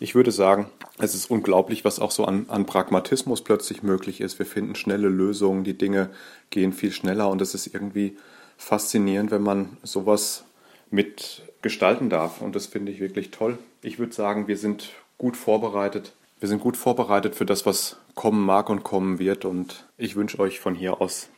ich 0.00 0.14
würde 0.14 0.32
sagen, 0.32 0.66
es 0.98 1.14
ist 1.14 1.30
unglaublich, 1.30 1.84
was 1.84 2.00
auch 2.00 2.10
so 2.10 2.24
an, 2.24 2.46
an 2.48 2.66
Pragmatismus 2.66 3.42
plötzlich 3.42 3.82
möglich 3.82 4.20
ist. 4.20 4.38
Wir 4.38 4.46
finden 4.46 4.74
schnelle 4.74 5.08
Lösungen, 5.08 5.64
die 5.64 5.76
Dinge 5.76 6.10
gehen 6.50 6.72
viel 6.72 6.92
schneller 6.92 7.28
und 7.28 7.40
es 7.40 7.54
ist 7.54 7.72
irgendwie 7.72 8.16
faszinierend, 8.56 9.30
wenn 9.30 9.42
man 9.42 9.76
sowas 9.82 10.44
mitgestalten 10.90 12.10
darf. 12.10 12.40
Und 12.40 12.56
das 12.56 12.66
finde 12.66 12.92
ich 12.92 13.00
wirklich 13.00 13.30
toll. 13.30 13.58
Ich 13.82 13.98
würde 13.98 14.12
sagen, 14.12 14.48
wir 14.48 14.56
sind 14.56 14.90
gut 15.16 15.36
vorbereitet. 15.36 16.12
Wir 16.40 16.48
sind 16.48 16.60
gut 16.60 16.76
vorbereitet 16.76 17.34
für 17.34 17.46
das, 17.46 17.66
was 17.66 17.96
kommen 18.14 18.44
mag 18.44 18.68
und 18.70 18.82
kommen 18.82 19.18
wird. 19.18 19.44
Und 19.44 19.86
ich 19.96 20.16
wünsche 20.16 20.38
euch 20.38 20.60
von 20.60 20.74
hier 20.74 21.00
aus 21.00 21.28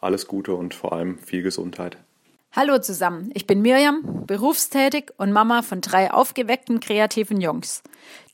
alles 0.00 0.26
Gute 0.26 0.54
und 0.54 0.74
vor 0.74 0.92
allem 0.92 1.18
viel 1.18 1.42
Gesundheit. 1.42 1.98
Hallo 2.52 2.80
zusammen, 2.80 3.30
ich 3.32 3.46
bin 3.46 3.62
Mirjam, 3.62 4.26
berufstätig 4.26 5.12
und 5.18 5.30
Mama 5.30 5.62
von 5.62 5.80
drei 5.80 6.12
aufgeweckten 6.12 6.80
kreativen 6.80 7.40
Jungs, 7.40 7.80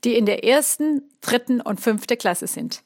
die 0.04 0.16
in 0.16 0.24
der 0.24 0.42
ersten, 0.42 1.02
dritten 1.20 1.60
und 1.60 1.82
fünften 1.82 2.16
Klasse 2.16 2.46
sind. 2.46 2.82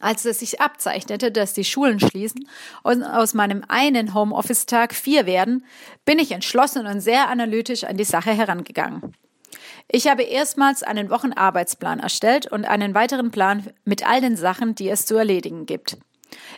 Als 0.00 0.24
es 0.24 0.40
sich 0.40 0.60
abzeichnete, 0.60 1.30
dass 1.30 1.52
die 1.52 1.62
Schulen 1.62 2.00
schließen 2.00 2.48
und 2.82 3.04
aus 3.04 3.32
meinem 3.32 3.62
einen 3.68 4.12
Homeoffice-Tag 4.12 4.92
vier 4.92 5.24
werden, 5.24 5.64
bin 6.04 6.18
ich 6.18 6.32
entschlossen 6.32 6.84
und 6.84 7.00
sehr 7.00 7.28
analytisch 7.28 7.84
an 7.84 7.96
die 7.96 8.02
Sache 8.02 8.32
herangegangen. 8.32 9.14
Ich 9.86 10.08
habe 10.08 10.24
erstmals 10.24 10.82
einen 10.82 11.10
Wochenarbeitsplan 11.10 12.00
erstellt 12.00 12.50
und 12.50 12.64
einen 12.64 12.92
weiteren 12.92 13.30
Plan 13.30 13.70
mit 13.84 14.04
all 14.04 14.20
den 14.20 14.36
Sachen, 14.36 14.74
die 14.74 14.88
es 14.88 15.06
zu 15.06 15.14
erledigen 15.14 15.64
gibt. 15.64 15.96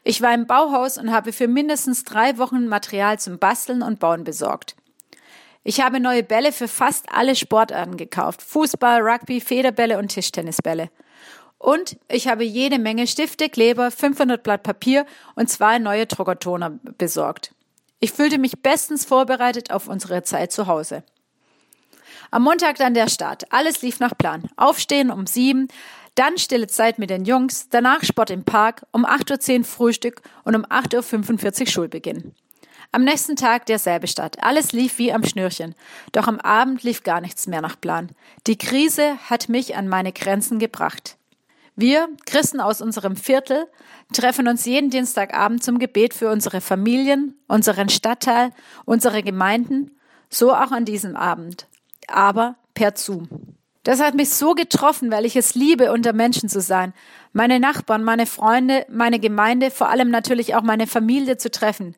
Ich 0.02 0.22
war 0.22 0.34
im 0.34 0.46
Bauhaus 0.46 0.98
und 0.98 1.12
habe 1.12 1.32
für 1.32 1.48
mindestens 1.48 2.04
drei 2.04 2.38
Wochen 2.38 2.66
Material 2.66 3.18
zum 3.18 3.38
Basteln 3.38 3.82
und 3.82 4.00
Bauen 4.00 4.24
besorgt. 4.24 4.76
Ich 5.62 5.80
habe 5.80 5.98
neue 5.98 6.22
Bälle 6.22 6.52
für 6.52 6.68
fast 6.68 7.06
alle 7.10 7.34
Sportarten 7.34 7.96
gekauft. 7.96 8.42
Fußball, 8.42 9.00
Rugby, 9.00 9.40
Federbälle 9.40 9.98
und 9.98 10.08
Tischtennisbälle. 10.08 10.90
Und 11.58 11.96
ich 12.08 12.28
habe 12.28 12.44
jede 12.44 12.78
Menge 12.78 13.06
Stifte, 13.06 13.48
Kleber, 13.48 13.90
500 13.90 14.42
Blatt 14.42 14.62
Papier 14.62 15.06
und 15.34 15.48
zwei 15.48 15.78
neue 15.78 16.04
Druckertoner 16.04 16.78
besorgt. 16.98 17.54
Ich 18.00 18.12
fühlte 18.12 18.36
mich 18.36 18.60
bestens 18.60 19.06
vorbereitet 19.06 19.70
auf 19.70 19.88
unsere 19.88 20.22
Zeit 20.22 20.52
zu 20.52 20.66
Hause. 20.66 21.02
Am 22.30 22.42
Montag 22.42 22.76
dann 22.76 22.92
der 22.92 23.08
Start. 23.08 23.50
Alles 23.50 23.80
lief 23.80 24.00
nach 24.00 24.18
Plan. 24.18 24.50
Aufstehen 24.56 25.10
um 25.10 25.26
sieben, 25.26 25.68
dann 26.14 26.38
stille 26.38 26.66
Zeit 26.66 26.98
mit 26.98 27.10
den 27.10 27.24
Jungs, 27.24 27.68
danach 27.70 28.04
Sport 28.04 28.30
im 28.30 28.44
Park, 28.44 28.86
um 28.92 29.04
8.10 29.04 29.58
Uhr 29.58 29.64
Frühstück 29.64 30.22
und 30.44 30.54
um 30.54 30.64
8.45 30.64 31.60
Uhr 31.60 31.66
Schulbeginn. 31.66 32.32
Am 32.92 33.02
nächsten 33.02 33.34
Tag 33.34 33.66
derselbe 33.66 34.06
Start. 34.06 34.40
Alles 34.40 34.72
lief 34.72 34.98
wie 34.98 35.12
am 35.12 35.24
Schnürchen. 35.24 35.74
Doch 36.12 36.28
am 36.28 36.38
Abend 36.38 36.84
lief 36.84 37.02
gar 37.02 37.20
nichts 37.20 37.48
mehr 37.48 37.60
nach 37.60 37.80
Plan. 37.80 38.10
Die 38.46 38.56
Krise 38.56 39.18
hat 39.28 39.48
mich 39.48 39.74
an 39.74 39.88
meine 39.88 40.12
Grenzen 40.12 40.60
gebracht. 40.60 41.16
Wir, 41.74 42.08
Christen 42.24 42.60
aus 42.60 42.80
unserem 42.80 43.16
Viertel, 43.16 43.66
treffen 44.12 44.46
uns 44.46 44.64
jeden 44.64 44.90
Dienstagabend 44.90 45.64
zum 45.64 45.80
Gebet 45.80 46.14
für 46.14 46.30
unsere 46.30 46.60
Familien, 46.60 47.34
unseren 47.48 47.88
Stadtteil, 47.88 48.52
unsere 48.84 49.24
Gemeinden, 49.24 49.90
so 50.30 50.54
auch 50.54 50.70
an 50.70 50.84
diesem 50.84 51.16
Abend. 51.16 51.66
Aber 52.06 52.54
per 52.74 52.94
Zoom. 52.94 53.56
Das 53.84 54.00
hat 54.00 54.14
mich 54.14 54.30
so 54.30 54.54
getroffen, 54.54 55.10
weil 55.10 55.26
ich 55.26 55.36
es 55.36 55.54
liebe, 55.54 55.92
unter 55.92 56.14
Menschen 56.14 56.48
zu 56.48 56.60
sein, 56.60 56.94
meine 57.32 57.60
Nachbarn, 57.60 58.02
meine 58.02 58.26
Freunde, 58.26 58.86
meine 58.90 59.20
Gemeinde, 59.20 59.70
vor 59.70 59.90
allem 59.90 60.10
natürlich 60.10 60.54
auch 60.54 60.62
meine 60.62 60.86
Familie 60.86 61.36
zu 61.36 61.50
treffen. 61.50 61.94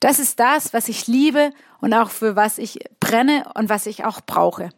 Das 0.00 0.18
ist 0.18 0.40
das, 0.40 0.72
was 0.72 0.88
ich 0.88 1.06
liebe 1.06 1.52
und 1.80 1.92
auch 1.92 2.10
für 2.10 2.34
was 2.34 2.56
ich 2.56 2.78
brenne 2.98 3.44
und 3.54 3.68
was 3.68 3.86
ich 3.86 4.04
auch 4.04 4.20
brauche. 4.22 4.70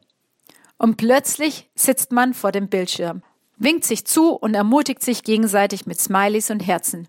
Und 0.77 0.97
plötzlich 0.97 1.71
sitzt 1.77 2.11
man 2.11 2.35
vor 2.35 2.53
dem 2.53 2.69
Bildschirm, 2.69 3.23
winkt 3.57 3.85
sich 3.85 4.05
zu 4.07 4.33
und 4.33 4.55
ermutigt 4.55 5.03
sich 5.03 5.23
gegenseitig 5.23 5.87
mit 5.87 6.01
Smileys 6.01 6.51
und 6.51 6.67
Herzen, 6.67 7.07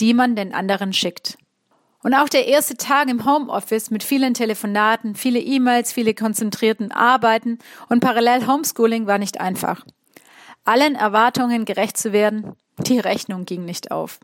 die 0.00 0.12
man 0.12 0.36
den 0.36 0.52
anderen 0.52 0.92
schickt. 0.92 1.38
Und 2.02 2.14
auch 2.14 2.28
der 2.28 2.46
erste 2.46 2.76
Tag 2.76 3.08
im 3.08 3.24
Homeoffice 3.24 3.90
mit 3.90 4.02
vielen 4.02 4.34
Telefonaten, 4.34 5.14
viele 5.14 5.38
E-Mails, 5.38 5.92
viele 5.92 6.14
konzentrierten 6.14 6.90
Arbeiten 6.90 7.58
und 7.88 8.00
parallel 8.00 8.46
Homeschooling 8.46 9.06
war 9.06 9.18
nicht 9.18 9.40
einfach. 9.40 9.84
Allen 10.64 10.96
Erwartungen 10.96 11.64
gerecht 11.64 11.96
zu 11.96 12.12
werden, 12.12 12.52
die 12.78 12.98
Rechnung 12.98 13.44
ging 13.44 13.64
nicht 13.64 13.90
auf. 13.90 14.18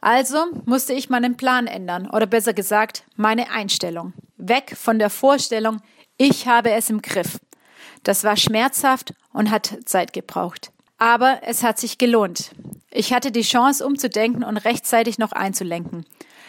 Also 0.00 0.46
musste 0.64 0.92
ich 0.92 1.08
meinen 1.08 1.36
Plan 1.36 1.66
ändern 1.66 2.10
oder 2.10 2.26
besser 2.26 2.52
gesagt 2.52 3.04
meine 3.16 3.50
Einstellung. 3.50 4.12
Weg 4.36 4.76
von 4.76 4.98
der 4.98 5.10
Vorstellung, 5.10 5.80
ich 6.18 6.46
habe 6.46 6.72
es 6.72 6.90
im 6.90 7.00
Griff. 7.00 7.38
Das 8.02 8.22
war 8.22 8.36
schmerzhaft 8.36 9.14
und 9.32 9.50
hat 9.50 9.78
Zeit 9.86 10.12
gebraucht. 10.12 10.72
Aber 10.98 11.40
es 11.42 11.62
hat 11.62 11.78
sich 11.78 11.98
gelohnt. 11.98 12.50
Ich 12.90 13.12
hatte 13.12 13.32
die 13.32 13.42
Chance 13.42 13.84
umzudenken 13.86 14.44
und 14.44 14.58
rechtzeitig 14.58 15.18
noch 15.18 15.32
einzulenken. 15.32 16.04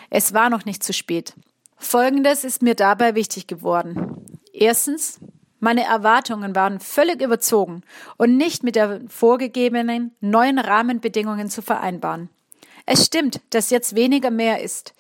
Es 0.09 0.33
war 0.33 0.49
noch 0.49 0.65
nicht 0.65 0.83
zu 0.83 0.93
spät. 0.93 1.33
Folgendes 1.77 2.43
ist 2.43 2.61
mir 2.61 2.75
dabei 2.75 3.15
wichtig 3.15 3.47
geworden. 3.47 4.25
Erstens, 4.53 5.19
meine 5.59 5.83
Erwartungen 5.83 6.55
waren 6.55 6.79
völlig 6.79 7.21
überzogen 7.21 7.81
und 8.17 8.37
nicht 8.37 8.63
mit 8.63 8.75
der 8.75 9.01
vorgegebenen 9.07 10.15
neuen 10.21 10.59
Rahmenbedingungen 10.59 11.49
zu 11.49 11.61
vereinbaren. 11.61 12.29
Es 12.85 13.05
stimmt, 13.05 13.41
dass 13.49 13.71
jetzt 13.71 13.95
weniger 13.95 14.31
mehr 14.31 14.61
ist. 14.61 14.93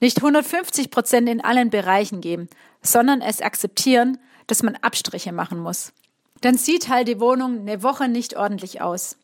Nicht 0.00 0.18
150 0.18 0.90
Prozent 0.90 1.28
in 1.28 1.42
allen 1.42 1.70
Bereichen 1.70 2.20
geben, 2.20 2.48
sondern 2.82 3.20
es 3.20 3.40
akzeptieren, 3.40 4.18
dass 4.48 4.62
man 4.62 4.76
Abstriche 4.76 5.32
machen 5.32 5.60
muss. 5.60 5.92
Dann 6.42 6.58
sieht 6.58 6.88
halt 6.88 7.08
die 7.08 7.20
Wohnung 7.20 7.60
eine 7.60 7.82
Woche 7.82 8.08
nicht 8.08 8.36
ordentlich 8.36 8.82
aus. 8.82 9.16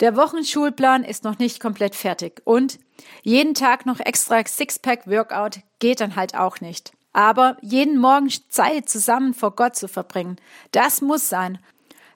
Der 0.00 0.16
Wochenschulplan 0.16 1.04
ist 1.04 1.24
noch 1.24 1.38
nicht 1.38 1.60
komplett 1.60 1.94
fertig 1.94 2.40
und 2.44 2.78
jeden 3.22 3.54
Tag 3.54 3.86
noch 3.86 4.00
extra 4.00 4.42
Sixpack-Workout 4.44 5.60
geht 5.78 6.00
dann 6.00 6.16
halt 6.16 6.34
auch 6.34 6.60
nicht. 6.60 6.92
Aber 7.12 7.56
jeden 7.60 7.98
Morgen 7.98 8.30
Zeit 8.48 8.88
zusammen 8.88 9.34
vor 9.34 9.56
Gott 9.56 9.76
zu 9.76 9.88
verbringen, 9.88 10.36
das 10.70 11.02
muss 11.02 11.28
sein. 11.28 11.58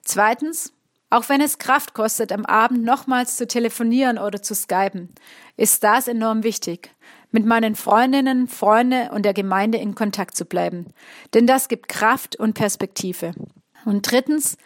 Zweitens, 0.03 0.73
auch 1.09 1.27
wenn 1.29 1.41
es 1.41 1.57
Kraft 1.57 1.93
kostet, 1.93 2.31
am 2.31 2.45
Abend 2.45 2.83
nochmals 2.83 3.35
zu 3.35 3.47
telefonieren 3.47 4.17
oder 4.17 4.41
zu 4.41 4.55
skypen, 4.55 5.13
ist 5.57 5.83
das 5.83 6.07
enorm 6.07 6.43
wichtig, 6.43 6.91
mit 7.31 7.45
meinen 7.45 7.75
Freundinnen, 7.75 8.47
Freunden 8.47 9.09
und 9.09 9.23
der 9.23 9.33
Gemeinde 9.33 9.77
in 9.77 9.95
Kontakt 9.95 10.37
zu 10.37 10.45
bleiben. 10.45 10.93
Denn 11.33 11.45
das 11.45 11.67
gibt 11.67 11.89
Kraft 11.89 12.37
und 12.37 12.53
Perspektive. 12.53 13.33
Und 13.85 14.11
drittens, 14.11 14.57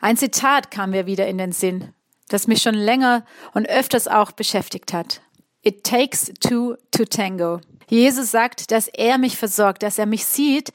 ein 0.00 0.16
Zitat 0.16 0.70
kam 0.70 0.90
mir 0.90 1.06
wieder 1.06 1.26
in 1.26 1.38
den 1.38 1.52
Sinn, 1.52 1.92
das 2.28 2.46
mich 2.46 2.62
schon 2.62 2.74
länger 2.74 3.24
und 3.52 3.68
öfters 3.68 4.06
auch 4.06 4.32
beschäftigt 4.32 4.92
hat. 4.92 5.22
It 5.62 5.84
takes 5.84 6.32
two 6.40 6.76
to 6.90 7.04
tango. 7.04 7.60
Jesus 7.88 8.30
sagt, 8.30 8.70
dass 8.70 8.88
er 8.88 9.18
mich 9.18 9.36
versorgt, 9.36 9.82
dass 9.82 9.98
er 9.98 10.06
mich 10.06 10.24
sieht 10.24 10.72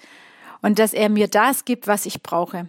und 0.61 0.79
dass 0.79 0.93
er 0.93 1.09
mir 1.09 1.27
das 1.27 1.65
gibt, 1.65 1.87
was 1.87 2.05
ich 2.05 2.21
brauche. 2.21 2.67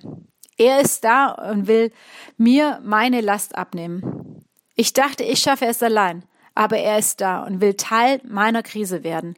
Er 0.57 0.81
ist 0.81 1.05
da 1.05 1.29
und 1.31 1.67
will 1.67 1.93
mir 2.37 2.81
meine 2.83 3.21
Last 3.21 3.57
abnehmen. 3.57 4.45
Ich 4.75 4.93
dachte, 4.93 5.25
ich 5.25 5.41
schaffe 5.41 5.67
es 5.67 5.83
allein, 5.83 6.25
aber 6.55 6.79
er 6.79 6.99
ist 6.99 7.21
da 7.21 7.43
und 7.43 7.61
will 7.61 7.75
Teil 7.75 8.21
meiner 8.25 8.63
Krise 8.63 9.05
werden, 9.05 9.35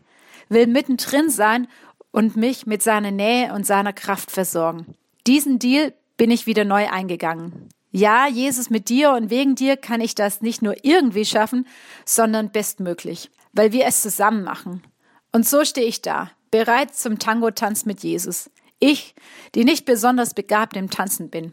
will 0.49 0.67
mittendrin 0.67 1.31
sein 1.31 1.67
und 2.13 2.37
mich 2.37 2.67
mit 2.67 2.83
seiner 2.83 3.11
Nähe 3.11 3.53
und 3.53 3.67
seiner 3.67 3.93
Kraft 3.93 4.31
versorgen. 4.31 4.95
Diesen 5.29 5.59
Deal 5.59 5.93
bin 6.17 6.31
ich 6.31 6.47
wieder 6.47 6.65
neu 6.65 6.89
eingegangen. 6.89 7.69
Ja, 7.91 8.27
Jesus, 8.27 8.71
mit 8.71 8.89
dir 8.89 9.11
und 9.11 9.29
wegen 9.29 9.57
dir 9.57 9.77
kann 9.77 10.01
ich 10.01 10.15
das 10.15 10.41
nicht 10.41 10.63
nur 10.63 10.87
irgendwie 10.87 11.27
schaffen, 11.27 11.67
sondern 12.07 12.51
bestmöglich, 12.51 13.31
weil 13.53 13.71
wir 13.73 13.85
es 13.85 14.01
zusammen 14.01 14.43
machen. 14.43 14.83
Und 15.31 15.47
so 15.47 15.67
stehe 15.67 15.87
ich 15.87 16.01
da, 16.01 16.31
bereit 16.51 16.95
zum 16.95 17.19
Tango-Tanz 17.19 17.85
mit 17.85 18.03
Jesus. 18.03 18.51
Ich, 18.79 19.15
die 19.55 19.65
nicht 19.65 19.85
besonders 19.85 20.33
begabt 20.33 20.79
im 20.79 20.89
Tanzen 20.89 21.29
bin. 21.29 21.53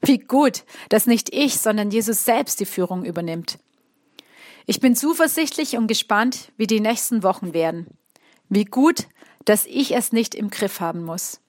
Wie 0.00 0.18
gut, 0.18 0.64
dass 0.88 1.06
nicht 1.06 1.28
ich, 1.30 1.58
sondern 1.58 1.90
Jesus 1.90 2.24
selbst 2.24 2.58
die 2.58 2.64
Führung 2.64 3.04
übernimmt. 3.04 3.58
Ich 4.64 4.80
bin 4.80 4.96
zuversichtlich 4.96 5.76
und 5.76 5.88
gespannt, 5.88 6.52
wie 6.56 6.66
die 6.66 6.80
nächsten 6.80 7.22
Wochen 7.22 7.52
werden. 7.52 7.86
Wie 8.48 8.64
gut, 8.64 9.08
dass 9.44 9.66
ich 9.66 9.94
es 9.94 10.10
nicht 10.10 10.34
im 10.34 10.48
Griff 10.48 10.80
haben 10.80 11.04
muss. 11.04 11.42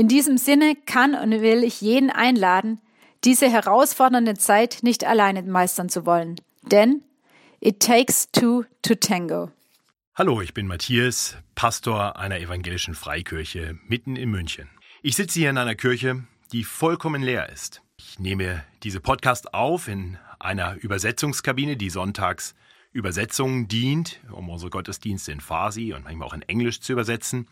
In 0.00 0.08
diesem 0.08 0.38
Sinne 0.38 0.76
kann 0.86 1.14
und 1.14 1.30
will 1.42 1.62
ich 1.62 1.82
jeden 1.82 2.08
einladen, 2.08 2.80
diese 3.22 3.50
herausfordernde 3.50 4.32
Zeit 4.32 4.78
nicht 4.80 5.04
alleine 5.04 5.42
meistern 5.42 5.90
zu 5.90 6.06
wollen. 6.06 6.36
Denn 6.62 7.02
it 7.60 7.80
takes 7.80 8.32
two 8.32 8.64
to 8.80 8.94
tango. 8.94 9.50
Hallo, 10.14 10.40
ich 10.40 10.54
bin 10.54 10.66
Matthias, 10.66 11.36
Pastor 11.54 12.16
einer 12.16 12.40
evangelischen 12.40 12.94
Freikirche 12.94 13.78
mitten 13.88 14.16
in 14.16 14.30
München. 14.30 14.70
Ich 15.02 15.16
sitze 15.16 15.38
hier 15.38 15.50
in 15.50 15.58
einer 15.58 15.74
Kirche, 15.74 16.24
die 16.50 16.64
vollkommen 16.64 17.20
leer 17.20 17.50
ist. 17.50 17.82
Ich 17.98 18.18
nehme 18.18 18.64
diese 18.82 19.00
Podcast 19.00 19.52
auf 19.52 19.86
in 19.86 20.16
einer 20.38 20.76
Übersetzungskabine, 20.76 21.76
die 21.76 21.90
sonntags 21.90 22.54
Übersetzungen 22.92 23.68
dient, 23.68 24.20
um 24.32 24.48
unsere 24.48 24.70
Gottesdienste 24.70 25.30
in 25.30 25.42
Farsi 25.42 25.92
und 25.92 26.04
manchmal 26.04 26.26
auch 26.26 26.32
in 26.32 26.40
Englisch 26.40 26.80
zu 26.80 26.94
übersetzen. 26.94 27.48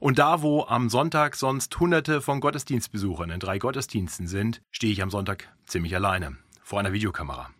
Und 0.00 0.18
da, 0.18 0.40
wo 0.40 0.64
am 0.64 0.88
Sonntag 0.88 1.36
sonst 1.36 1.78
Hunderte 1.78 2.22
von 2.22 2.40
Gottesdienstbesuchern 2.40 3.28
in 3.28 3.38
drei 3.38 3.58
Gottesdiensten 3.58 4.26
sind, 4.26 4.62
stehe 4.70 4.94
ich 4.94 5.02
am 5.02 5.10
Sonntag 5.10 5.52
ziemlich 5.66 5.94
alleine 5.94 6.38
vor 6.62 6.80
einer 6.80 6.94
Videokamera. 6.94 7.50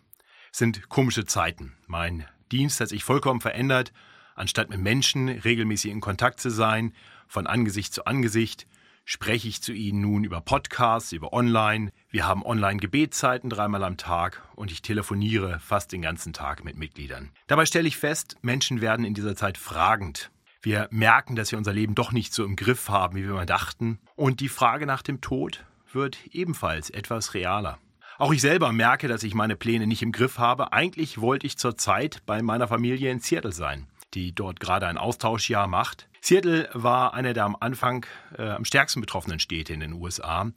Es 0.50 0.56
sind 0.56 0.88
komische 0.88 1.26
Zeiten. 1.26 1.76
Mein 1.86 2.26
Dienst 2.50 2.80
hat 2.80 2.88
sich 2.88 3.04
vollkommen 3.04 3.42
verändert. 3.42 3.92
Anstatt 4.34 4.70
mit 4.70 4.80
Menschen 4.80 5.28
regelmäßig 5.28 5.90
in 5.90 6.00
Kontakt 6.00 6.40
zu 6.40 6.48
sein, 6.48 6.94
von 7.28 7.46
Angesicht 7.46 7.92
zu 7.92 8.06
Angesicht, 8.06 8.66
spreche 9.04 9.46
ich 9.46 9.60
zu 9.60 9.74
Ihnen 9.74 10.00
nun 10.00 10.24
über 10.24 10.40
Podcasts, 10.40 11.12
über 11.12 11.34
Online. 11.34 11.92
Wir 12.08 12.26
haben 12.26 12.42
Online-Gebetszeiten 12.42 13.50
dreimal 13.50 13.84
am 13.84 13.98
Tag 13.98 14.42
und 14.56 14.72
ich 14.72 14.80
telefoniere 14.80 15.60
fast 15.60 15.92
den 15.92 16.00
ganzen 16.00 16.32
Tag 16.32 16.64
mit 16.64 16.78
Mitgliedern. 16.78 17.32
Dabei 17.48 17.66
stelle 17.66 17.86
ich 17.86 17.98
fest, 17.98 18.36
Menschen 18.40 18.80
werden 18.80 19.04
in 19.04 19.12
dieser 19.12 19.36
Zeit 19.36 19.58
fragend. 19.58 20.30
Wir 20.62 20.88
merken, 20.90 21.36
dass 21.36 21.50
wir 21.52 21.58
unser 21.58 21.72
Leben 21.72 21.94
doch 21.94 22.12
nicht 22.12 22.34
so 22.34 22.44
im 22.44 22.54
Griff 22.54 22.90
haben, 22.90 23.16
wie 23.16 23.24
wir 23.24 23.32
mal 23.32 23.46
dachten. 23.46 23.98
Und 24.14 24.40
die 24.40 24.48
Frage 24.48 24.84
nach 24.84 25.00
dem 25.00 25.22
Tod 25.22 25.64
wird 25.90 26.18
ebenfalls 26.32 26.90
etwas 26.90 27.32
realer. 27.32 27.78
Auch 28.18 28.32
ich 28.34 28.42
selber 28.42 28.70
merke, 28.70 29.08
dass 29.08 29.22
ich 29.22 29.32
meine 29.32 29.56
Pläne 29.56 29.86
nicht 29.86 30.02
im 30.02 30.12
Griff 30.12 30.36
habe. 30.36 30.74
Eigentlich 30.74 31.22
wollte 31.22 31.46
ich 31.46 31.56
zurzeit 31.56 32.20
bei 32.26 32.42
meiner 32.42 32.68
Familie 32.68 33.10
in 33.10 33.20
Seattle 33.20 33.52
sein, 33.52 33.86
die 34.12 34.34
dort 34.34 34.60
gerade 34.60 34.86
ein 34.86 34.98
Austauschjahr 34.98 35.66
macht. 35.66 36.08
Seattle 36.20 36.68
war 36.74 37.14
einer 37.14 37.32
der 37.32 37.46
am 37.46 37.56
Anfang 37.58 38.04
äh, 38.36 38.50
am 38.50 38.66
stärksten 38.66 39.00
betroffenen 39.00 39.40
Städte 39.40 39.72
in 39.72 39.80
den 39.80 39.94
USA. 39.94 40.50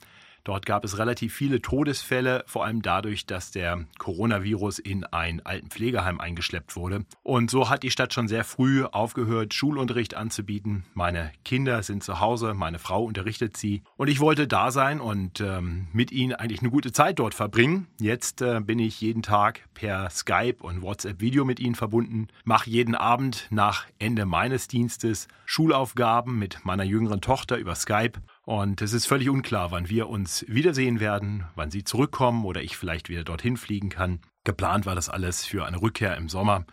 Dort 0.43 0.65
gab 0.65 0.83
es 0.83 0.97
relativ 0.97 1.33
viele 1.33 1.61
Todesfälle, 1.61 2.43
vor 2.47 2.65
allem 2.65 2.81
dadurch, 2.81 3.25
dass 3.25 3.51
der 3.51 3.85
Coronavirus 3.97 4.79
in 4.79 5.05
ein 5.05 5.45
alten 5.45 5.69
Pflegeheim 5.69 6.19
eingeschleppt 6.19 6.75
wurde. 6.75 7.05
Und 7.23 7.49
so 7.49 7.69
hat 7.69 7.83
die 7.83 7.91
Stadt 7.91 8.13
schon 8.13 8.27
sehr 8.27 8.43
früh 8.43 8.83
aufgehört, 8.83 9.53
Schulunterricht 9.53 10.15
anzubieten. 10.15 10.83
Meine 10.93 11.31
Kinder 11.45 11.81
sind 11.81 12.03
zu 12.03 12.19
Hause, 12.19 12.53
meine 12.53 12.79
Frau 12.79 13.05
unterrichtet 13.05 13.55
sie. 13.55 13.83
Und 13.95 14.09
ich 14.09 14.19
wollte 14.19 14.45
da 14.47 14.71
sein 14.71 14.99
und 14.99 15.39
ähm, 15.39 15.87
mit 15.93 16.11
ihnen 16.11 16.33
eigentlich 16.33 16.59
eine 16.59 16.71
gute 16.71 16.91
Zeit 16.91 17.19
dort 17.19 17.33
verbringen. 17.33 17.87
Jetzt 17.99 18.41
äh, 18.41 18.59
bin 18.59 18.79
ich 18.79 18.99
jeden 18.99 19.21
Tag 19.21 19.61
per 19.73 20.09
Skype 20.09 20.57
und 20.61 20.81
WhatsApp-Video 20.81 21.45
mit 21.45 21.61
ihnen 21.61 21.75
verbunden, 21.75 22.27
mache 22.43 22.69
jeden 22.69 22.95
Abend 22.95 23.47
nach 23.49 23.85
Ende 23.97 24.25
meines 24.25 24.67
Dienstes 24.67 25.29
Schulaufgaben 25.45 26.37
mit 26.37 26.65
meiner 26.65 26.83
jüngeren 26.83 27.21
Tochter 27.21 27.57
über 27.57 27.75
Skype 27.75 28.19
und 28.45 28.81
es 28.81 28.93
ist 28.93 29.07
völlig 29.07 29.29
unklar, 29.29 29.71
wann 29.71 29.89
wir 29.89 30.09
uns 30.09 30.45
wiedersehen 30.47 30.99
werden, 30.99 31.45
wann 31.55 31.71
sie 31.71 31.83
zurückkommen 31.83 32.43
oder 32.45 32.61
ich 32.61 32.75
vielleicht 32.75 33.09
wieder 33.09 33.23
dorthin 33.23 33.57
fliegen 33.57 33.89
kann. 33.89 34.19
Geplant 34.43 34.85
war 34.85 34.95
das 34.95 35.09
alles 35.09 35.45
für 35.45 35.65
eine 35.65 35.81
Rückkehr 35.81 36.17
im 36.17 36.27
Sommer, 36.27 36.65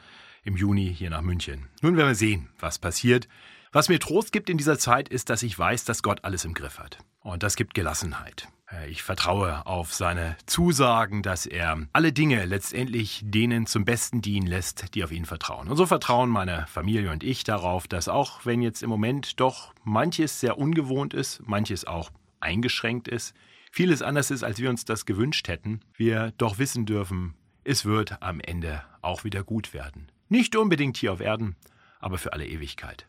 im 0.42 0.56
Juni 0.56 0.92
hier 0.92 1.10
nach 1.10 1.22
München. 1.22 1.68
Nun 1.80 1.96
werden 1.96 2.08
wir 2.08 2.14
sehen, 2.14 2.48
was 2.58 2.78
passiert. 2.78 3.28
Was 3.72 3.88
mir 3.88 4.00
Trost 4.00 4.32
gibt 4.32 4.50
in 4.50 4.58
dieser 4.58 4.78
Zeit 4.80 5.08
ist, 5.08 5.30
dass 5.30 5.44
ich 5.44 5.56
weiß, 5.56 5.84
dass 5.84 6.02
Gott 6.02 6.24
alles 6.24 6.44
im 6.44 6.54
Griff 6.54 6.80
hat. 6.80 6.98
Und 7.20 7.44
das 7.44 7.54
gibt 7.54 7.74
Gelassenheit. 7.74 8.48
Äh, 8.72 8.88
ich 8.90 9.02
vertraue 9.02 9.66
auf 9.66 9.92
seine 9.92 10.36
Zusagen, 10.46 11.22
dass 11.22 11.46
er 11.46 11.78
alle 11.92 12.12
Dinge 12.12 12.44
letztendlich 12.44 13.22
denen 13.24 13.66
zum 13.66 13.84
Besten 13.84 14.22
dienen 14.22 14.46
lässt, 14.46 14.94
die 14.94 15.04
auf 15.04 15.12
ihn 15.12 15.24
vertrauen. 15.24 15.68
Und 15.68 15.76
so 15.76 15.86
vertrauen 15.86 16.30
meine 16.30 16.66
Familie 16.68 17.10
und 17.10 17.24
ich 17.24 17.44
darauf, 17.44 17.88
dass 17.88 18.08
auch 18.08 18.44
wenn 18.44 18.62
jetzt 18.62 18.82
im 18.82 18.90
Moment 18.90 19.40
doch 19.40 19.72
manches 19.84 20.40
sehr 20.40 20.58
ungewohnt 20.58 21.14
ist, 21.14 21.40
manches 21.46 21.86
auch 21.86 22.10
eingeschränkt 22.40 23.08
ist, 23.08 23.34
vieles 23.70 24.02
anders 24.02 24.30
ist, 24.30 24.42
als 24.42 24.58
wir 24.58 24.70
uns 24.70 24.84
das 24.84 25.06
gewünscht 25.06 25.48
hätten, 25.48 25.80
wir 25.96 26.32
doch 26.38 26.58
wissen 26.58 26.86
dürfen, 26.86 27.34
es 27.64 27.84
wird 27.84 28.22
am 28.22 28.40
Ende 28.40 28.82
auch 29.02 29.24
wieder 29.24 29.44
gut 29.44 29.74
werden. 29.74 30.10
Nicht 30.28 30.56
unbedingt 30.56 30.96
hier 30.96 31.12
auf 31.12 31.20
Erden, 31.20 31.56
aber 32.00 32.18
für 32.18 32.32
alle 32.32 32.46
Ewigkeit. 32.46 33.06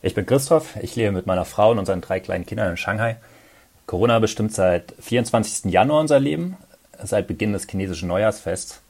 Ich 0.00 0.14
bin 0.14 0.26
Christoph, 0.26 0.76
ich 0.80 0.94
lebe 0.96 1.12
mit 1.12 1.26
meiner 1.26 1.44
Frau 1.44 1.72
und 1.72 1.78
unseren 1.78 2.00
drei 2.00 2.20
kleinen 2.20 2.46
Kindern 2.46 2.70
in 2.70 2.76
Shanghai. 2.76 3.18
Corona 3.88 4.18
bestimmt 4.18 4.52
seit 4.52 4.92
24. 5.00 5.72
Januar 5.72 6.00
unser 6.00 6.20
Leben, 6.20 6.58
seit 7.02 7.26
Beginn 7.26 7.54
des 7.54 7.66
chinesischen 7.66 8.08
Neujahrsfests. 8.08 8.82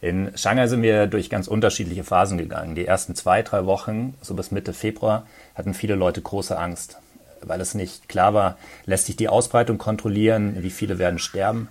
In 0.00 0.32
Shanghai 0.34 0.66
sind 0.66 0.80
wir 0.80 1.06
durch 1.08 1.28
ganz 1.28 1.46
unterschiedliche 1.46 2.04
Phasen 2.04 2.38
gegangen. 2.38 2.74
Die 2.74 2.86
ersten 2.86 3.14
zwei, 3.14 3.42
drei 3.42 3.66
Wochen, 3.66 4.14
so 4.22 4.32
bis 4.32 4.52
Mitte 4.52 4.72
Februar, 4.72 5.26
hatten 5.54 5.74
viele 5.74 5.94
Leute 5.94 6.22
große 6.22 6.58
Angst, 6.58 6.96
weil 7.42 7.60
es 7.60 7.74
nicht 7.74 8.08
klar 8.08 8.32
war, 8.32 8.56
lässt 8.86 9.04
sich 9.04 9.16
die 9.16 9.28
Ausbreitung 9.28 9.76
kontrollieren, 9.76 10.62
wie 10.62 10.70
viele 10.70 10.98
werden 10.98 11.18
sterben. 11.18 11.68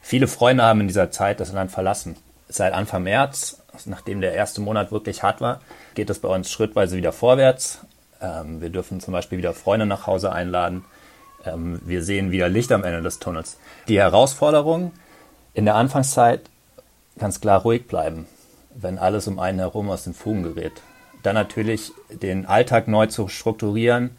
Viele 0.00 0.26
Freunde 0.26 0.64
haben 0.64 0.80
in 0.80 0.88
dieser 0.88 1.12
Zeit 1.12 1.38
das 1.38 1.52
Land 1.52 1.70
verlassen. 1.70 2.16
Seit 2.48 2.72
Anfang 2.72 3.04
März, 3.04 3.62
nachdem 3.84 4.20
der 4.20 4.34
erste 4.34 4.60
Monat 4.60 4.90
wirklich 4.90 5.22
hart 5.22 5.40
war, 5.40 5.60
geht 5.94 6.10
es 6.10 6.18
bei 6.18 6.28
uns 6.28 6.50
schrittweise 6.50 6.96
wieder 6.96 7.12
vorwärts. 7.12 7.82
Ähm, 8.20 8.60
wir 8.60 8.70
dürfen 8.70 8.98
zum 8.98 9.12
Beispiel 9.12 9.38
wieder 9.38 9.54
Freunde 9.54 9.86
nach 9.86 10.08
Hause 10.08 10.32
einladen. 10.32 10.84
Ähm, 11.46 11.80
wir 11.84 12.02
sehen 12.02 12.30
wieder 12.30 12.48
Licht 12.48 12.72
am 12.72 12.84
Ende 12.84 13.02
des 13.02 13.18
Tunnels. 13.18 13.58
Die 13.88 13.98
Herausforderung 13.98 14.92
in 15.54 15.64
der 15.64 15.76
Anfangszeit 15.76 16.42
ganz 17.18 17.40
klar 17.40 17.62
ruhig 17.62 17.86
bleiben, 17.86 18.26
wenn 18.74 18.98
alles 18.98 19.26
um 19.26 19.38
einen 19.38 19.58
herum 19.58 19.88
aus 19.90 20.04
den 20.04 20.14
Fugen 20.14 20.42
gerät. 20.42 20.82
Dann 21.22 21.34
natürlich 21.34 21.92
den 22.10 22.46
Alltag 22.46 22.88
neu 22.88 23.06
zu 23.06 23.28
strukturieren 23.28 24.10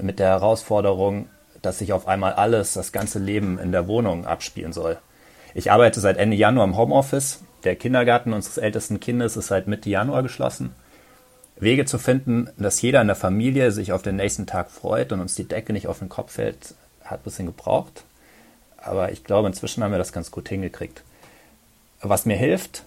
mit 0.00 0.18
der 0.18 0.28
Herausforderung, 0.28 1.28
dass 1.62 1.78
sich 1.78 1.92
auf 1.92 2.06
einmal 2.08 2.34
alles, 2.34 2.74
das 2.74 2.92
ganze 2.92 3.18
Leben 3.18 3.58
in 3.58 3.72
der 3.72 3.88
Wohnung 3.88 4.26
abspielen 4.26 4.72
soll. 4.72 4.98
Ich 5.54 5.70
arbeite 5.70 6.00
seit 6.00 6.16
Ende 6.16 6.36
Januar 6.36 6.66
im 6.66 6.76
Homeoffice. 6.76 7.42
Der 7.64 7.76
Kindergarten 7.76 8.32
unseres 8.32 8.58
ältesten 8.58 9.00
Kindes 9.00 9.36
ist 9.36 9.48
seit 9.48 9.66
Mitte 9.68 9.88
Januar 9.88 10.22
geschlossen. 10.22 10.74
Wege 11.56 11.84
zu 11.84 11.98
finden, 11.98 12.48
dass 12.58 12.82
jeder 12.82 13.00
in 13.00 13.06
der 13.06 13.16
Familie 13.16 13.70
sich 13.70 13.92
auf 13.92 14.02
den 14.02 14.16
nächsten 14.16 14.46
Tag 14.46 14.70
freut 14.70 15.12
und 15.12 15.20
uns 15.20 15.34
die 15.34 15.46
Decke 15.48 15.72
nicht 15.72 15.86
auf 15.86 16.00
den 16.00 16.08
Kopf 16.08 16.32
fällt, 16.32 16.74
hat 17.04 17.20
ein 17.20 17.24
bisschen 17.24 17.46
gebraucht. 17.46 18.04
Aber 18.76 19.12
ich 19.12 19.24
glaube, 19.24 19.48
inzwischen 19.48 19.82
haben 19.82 19.92
wir 19.92 19.98
das 19.98 20.12
ganz 20.12 20.30
gut 20.30 20.48
hingekriegt. 20.48 21.02
Was 22.02 22.26
mir 22.26 22.36
hilft, 22.36 22.82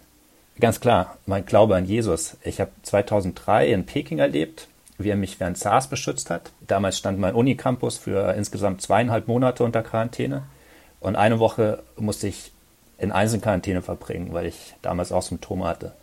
ganz 0.60 0.80
klar, 0.80 1.18
mein 1.26 1.46
Glaube 1.46 1.76
an 1.76 1.86
Jesus. 1.86 2.38
Ich 2.44 2.60
habe 2.60 2.72
2003 2.84 3.70
in 3.70 3.86
Peking 3.86 4.20
erlebt, 4.20 4.68
wie 4.98 5.10
er 5.10 5.16
mich 5.16 5.40
während 5.40 5.58
SARS 5.58 5.88
beschützt 5.88 6.30
hat. 6.30 6.52
Damals 6.68 6.98
stand 6.98 7.20
mein 7.20 7.36
Unicampus 7.36 7.98
für 7.98 8.34
insgesamt 8.34 8.82
zweieinhalb 8.82 9.28
Monate 9.28 9.64
unter 9.64 9.82
Quarantäne. 9.82 10.44
Und 11.00 11.16
eine 11.16 11.40
Woche 11.40 11.84
musste 11.96 12.28
ich 12.28 12.52
in 12.98 13.12
Einzelquarantäne 13.12 13.82
verbringen, 13.82 14.34
weil 14.34 14.48
ich 14.48 14.76
damals 14.82 15.12
auch 15.12 15.22
Symptome 15.22 15.66
hatte. 15.66 15.94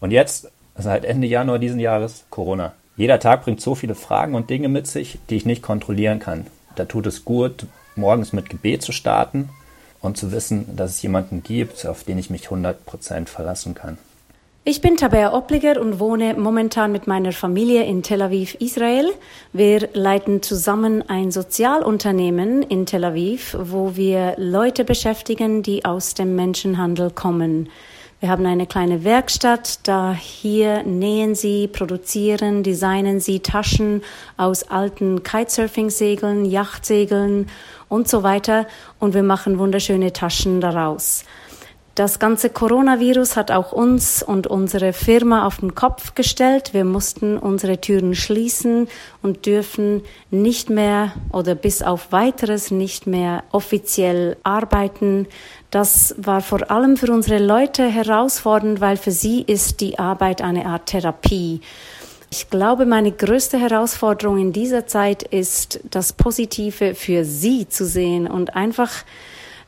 Und 0.00 0.10
jetzt 0.10 0.50
seit 0.78 1.04
Ende 1.04 1.26
Januar 1.26 1.58
diesen 1.58 1.80
Jahres 1.80 2.24
Corona. 2.30 2.72
Jeder 2.96 3.20
Tag 3.20 3.44
bringt 3.44 3.60
so 3.60 3.74
viele 3.74 3.94
Fragen 3.94 4.34
und 4.34 4.50
Dinge 4.50 4.68
mit 4.68 4.86
sich, 4.86 5.18
die 5.28 5.36
ich 5.36 5.46
nicht 5.46 5.62
kontrollieren 5.62 6.18
kann. 6.18 6.46
Da 6.76 6.84
tut 6.84 7.06
es 7.06 7.24
gut, 7.24 7.66
morgens 7.94 8.32
mit 8.32 8.48
Gebet 8.48 8.82
zu 8.82 8.92
starten 8.92 9.50
und 10.00 10.16
zu 10.16 10.32
wissen, 10.32 10.76
dass 10.76 10.92
es 10.92 11.02
jemanden 11.02 11.42
gibt, 11.42 11.86
auf 11.86 12.04
den 12.04 12.18
ich 12.18 12.30
mich 12.30 12.48
100% 12.48 13.28
verlassen 13.28 13.74
kann. 13.74 13.98
Ich 14.68 14.80
bin 14.80 14.96
Tabea 14.96 15.32
Opliger 15.32 15.80
und 15.80 16.00
wohne 16.00 16.34
momentan 16.34 16.90
mit 16.90 17.06
meiner 17.06 17.30
Familie 17.30 17.84
in 17.84 18.02
Tel 18.02 18.20
Aviv, 18.20 18.56
Israel. 18.58 19.12
Wir 19.52 19.88
leiten 19.92 20.42
zusammen 20.42 21.08
ein 21.08 21.30
Sozialunternehmen 21.30 22.62
in 22.62 22.84
Tel 22.84 23.04
Aviv, 23.04 23.56
wo 23.60 23.94
wir 23.94 24.34
Leute 24.38 24.84
beschäftigen, 24.84 25.62
die 25.62 25.84
aus 25.84 26.14
dem 26.14 26.34
Menschenhandel 26.34 27.12
kommen. 27.12 27.68
Wir 28.18 28.30
haben 28.30 28.46
eine 28.46 28.66
kleine 28.66 29.04
Werkstatt, 29.04 29.80
da 29.86 30.14
hier 30.14 30.84
nähen 30.84 31.34
sie, 31.34 31.68
produzieren, 31.68 32.62
designen 32.62 33.20
sie 33.20 33.40
Taschen 33.40 34.02
aus 34.38 34.62
alten 34.62 35.22
Kitesurfing-Segeln, 35.22 36.46
Yachtsegeln 36.46 37.50
und 37.90 38.08
so 38.08 38.22
weiter 38.22 38.66
und 38.98 39.12
wir 39.12 39.22
machen 39.22 39.58
wunderschöne 39.58 40.14
Taschen 40.14 40.62
daraus. 40.62 41.24
Das 41.96 42.18
ganze 42.18 42.50
Coronavirus 42.50 43.36
hat 43.36 43.50
auch 43.50 43.72
uns 43.72 44.22
und 44.22 44.46
unsere 44.46 44.92
Firma 44.92 45.46
auf 45.46 45.60
den 45.60 45.74
Kopf 45.74 46.14
gestellt. 46.14 46.74
Wir 46.74 46.84
mussten 46.84 47.38
unsere 47.38 47.80
Türen 47.80 48.14
schließen 48.14 48.88
und 49.22 49.46
dürfen 49.46 50.02
nicht 50.30 50.68
mehr 50.68 51.14
oder 51.32 51.54
bis 51.54 51.80
auf 51.80 52.12
weiteres 52.12 52.70
nicht 52.70 53.06
mehr 53.06 53.44
offiziell 53.50 54.36
arbeiten. 54.42 55.26
Das 55.70 56.14
war 56.18 56.42
vor 56.42 56.70
allem 56.70 56.98
für 56.98 57.10
unsere 57.10 57.42
Leute 57.42 57.88
herausfordernd, 57.88 58.82
weil 58.82 58.98
für 58.98 59.10
sie 59.10 59.40
ist 59.40 59.80
die 59.80 59.98
Arbeit 59.98 60.42
eine 60.42 60.66
Art 60.66 60.84
Therapie. 60.84 61.62
Ich 62.30 62.50
glaube, 62.50 62.84
meine 62.84 63.12
größte 63.12 63.58
Herausforderung 63.58 64.36
in 64.36 64.52
dieser 64.52 64.86
Zeit 64.86 65.22
ist, 65.22 65.80
das 65.90 66.12
Positive 66.12 66.94
für 66.94 67.24
sie 67.24 67.70
zu 67.70 67.86
sehen 67.86 68.26
und 68.26 68.54
einfach 68.54 68.92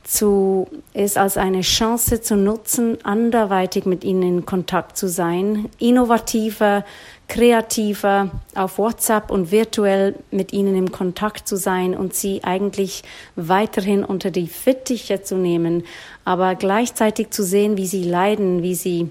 zu, 0.08 0.68
es 0.94 1.18
als 1.18 1.36
eine 1.36 1.60
Chance 1.60 2.22
zu 2.22 2.34
nutzen, 2.34 2.96
anderweitig 3.04 3.84
mit 3.84 4.04
ihnen 4.04 4.22
in 4.22 4.46
Kontakt 4.46 4.96
zu 4.96 5.06
sein, 5.06 5.68
innovativer, 5.78 6.86
kreativer 7.28 8.30
auf 8.54 8.78
WhatsApp 8.78 9.30
und 9.30 9.50
virtuell 9.50 10.14
mit 10.30 10.54
ihnen 10.54 10.74
im 10.76 10.92
Kontakt 10.92 11.46
zu 11.46 11.56
sein 11.56 11.94
und 11.94 12.14
sie 12.14 12.42
eigentlich 12.42 13.02
weiterhin 13.36 14.02
unter 14.02 14.30
die 14.30 14.48
Fittiche 14.48 15.22
zu 15.22 15.36
nehmen, 15.36 15.84
aber 16.24 16.54
gleichzeitig 16.54 17.28
zu 17.28 17.44
sehen, 17.44 17.76
wie 17.76 17.86
sie 17.86 18.02
leiden, 18.02 18.62
wie 18.62 18.74
sie 18.74 19.10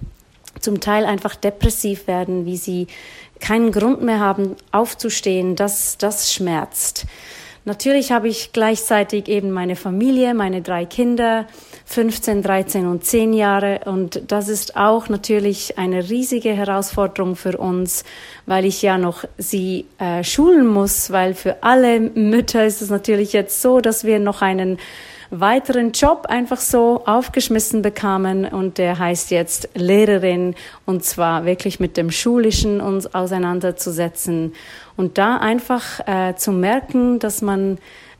zum 0.60 0.80
Teil 0.80 1.06
einfach 1.06 1.36
depressiv 1.36 2.08
werden, 2.08 2.48
wie 2.48 2.58
sie 2.58 2.88
keinen 3.40 3.72
Grund 3.72 4.02
mehr 4.02 4.20
haben, 4.20 4.56
aufzustehen, 4.72 5.56
das, 5.56 6.00
das 6.00 6.34
schmerzt. 6.34 7.06
Natürlich 7.68 8.14
habe 8.14 8.30
ich 8.30 8.54
gleichzeitig 8.54 9.28
eben 9.28 9.52
meine 9.52 9.76
Familie, 9.76 10.34
meine 10.34 10.62
drei 10.62 10.86
Kinder, 10.86 11.48
15, 11.84 12.42
13 12.42 12.88
und 12.88 13.04
10 13.04 13.34
Jahre. 13.34 13.82
Und 13.84 14.32
das 14.32 14.48
ist 14.48 14.78
auch 14.78 15.10
natürlich 15.10 15.78
eine 15.78 16.10
riesige 16.10 16.54
Herausforderung 16.54 17.36
für 17.36 17.58
uns, 17.58 18.06
weil 18.46 18.64
ich 18.64 18.82
ja 18.84 18.98
noch 18.98 19.26
sie 19.38 19.86
äh, 19.98 20.24
schulen 20.24 20.66
muss, 20.66 21.12
weil 21.12 21.34
für 21.34 21.62
alle 21.62 22.00
Mütter 22.00 22.66
ist 22.66 22.82
es 22.82 22.90
natürlich 22.90 23.34
jetzt 23.34 23.62
so, 23.62 23.82
dass 23.82 24.06
wir 24.06 24.20
noch 24.20 24.42
einen 24.42 24.78
weiteren 25.30 25.92
Job 25.92 26.28
einfach 26.30 26.62
so 26.62 27.04
aufgeschmissen 27.06 27.82
bekamen. 27.82 28.46
Und 28.46 28.78
der 28.78 28.98
heißt 28.98 29.30
jetzt 29.30 29.68
Lehrerin. 29.74 30.56
Und 30.86 31.04
zwar 31.04 31.46
wirklich 31.46 31.82
mit 31.82 31.98
dem 31.98 32.12
Schulischen 32.12 32.80
uns 32.80 33.14
auseinanderzusetzen 33.14 34.54
und 34.98 35.18
da 35.18 35.38
einfach 35.38 36.06
äh, 36.08 36.36
zu 36.36 36.52
merken, 36.52 37.20
dass 37.20 37.42
man 37.42 37.78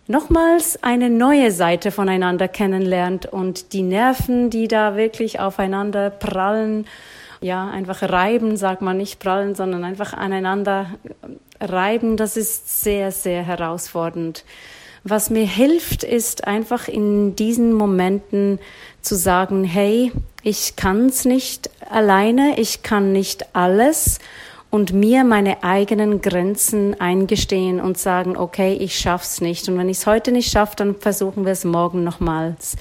nochmals 0.08 0.82
eine 0.84 1.10
neue 1.10 1.52
Seite 1.52 1.92
voneinander 1.92 2.48
kennenlernt 2.48 3.26
und 3.26 3.74
die 3.74 3.82
Nerven, 3.82 4.50
die 4.50 4.68
da 4.68 4.96
wirklich 4.96 5.40
aufeinander 5.40 6.10
prallen, 6.10 6.86
ja, 7.42 7.70
einfach 7.70 8.02
reiben, 8.02 8.58
sagt 8.58 8.82
man 8.82 8.98
nicht 8.98 9.20
prallen, 9.20 9.54
sondern 9.54 9.84
einfach 9.84 10.14
aneinander 10.14 10.88
reiben, 11.60 12.18
das 12.18 12.38
ist 12.38 12.84
sehr, 12.84 13.12
sehr 13.12 13.44
herausfordernd. 13.44 14.46
Was 15.04 15.30
mir 15.30 15.46
hilft, 15.46 16.04
ist 16.04 16.48
einfach 16.48 16.88
in 16.88 17.36
diesen 17.36 17.74
Momenten 17.74 18.60
zu 19.02 19.16
sagen, 19.16 19.64
hey, 19.64 20.12
ich 20.44 20.76
kann's 20.76 21.26
nicht 21.26 21.70
alleine, 21.90 22.60
ich 22.60 22.84
kann 22.84 23.14
nicht 23.14 23.56
alles 23.56 24.20
und 24.70 24.92
mir 24.92 25.24
meine 25.24 25.64
eigenen 25.64 26.22
Grenzen 26.22 27.00
eingestehen 27.00 27.80
und 27.80 27.98
sagen, 27.98 28.36
okay, 28.36 28.74
ich 28.74 29.00
schaff's 29.00 29.40
nicht. 29.40 29.70
Und 29.70 29.78
wenn 29.78 29.88
ich 29.88 29.98
es 29.98 30.08
heute 30.08 30.34
nicht 30.34 30.52
schaffe, 30.52 30.76
dann 30.76 30.96
versuchen 30.96 31.46
wir 31.46 31.54
es 31.54 31.64
morgen 31.64 32.04
nochmals. 32.04 32.76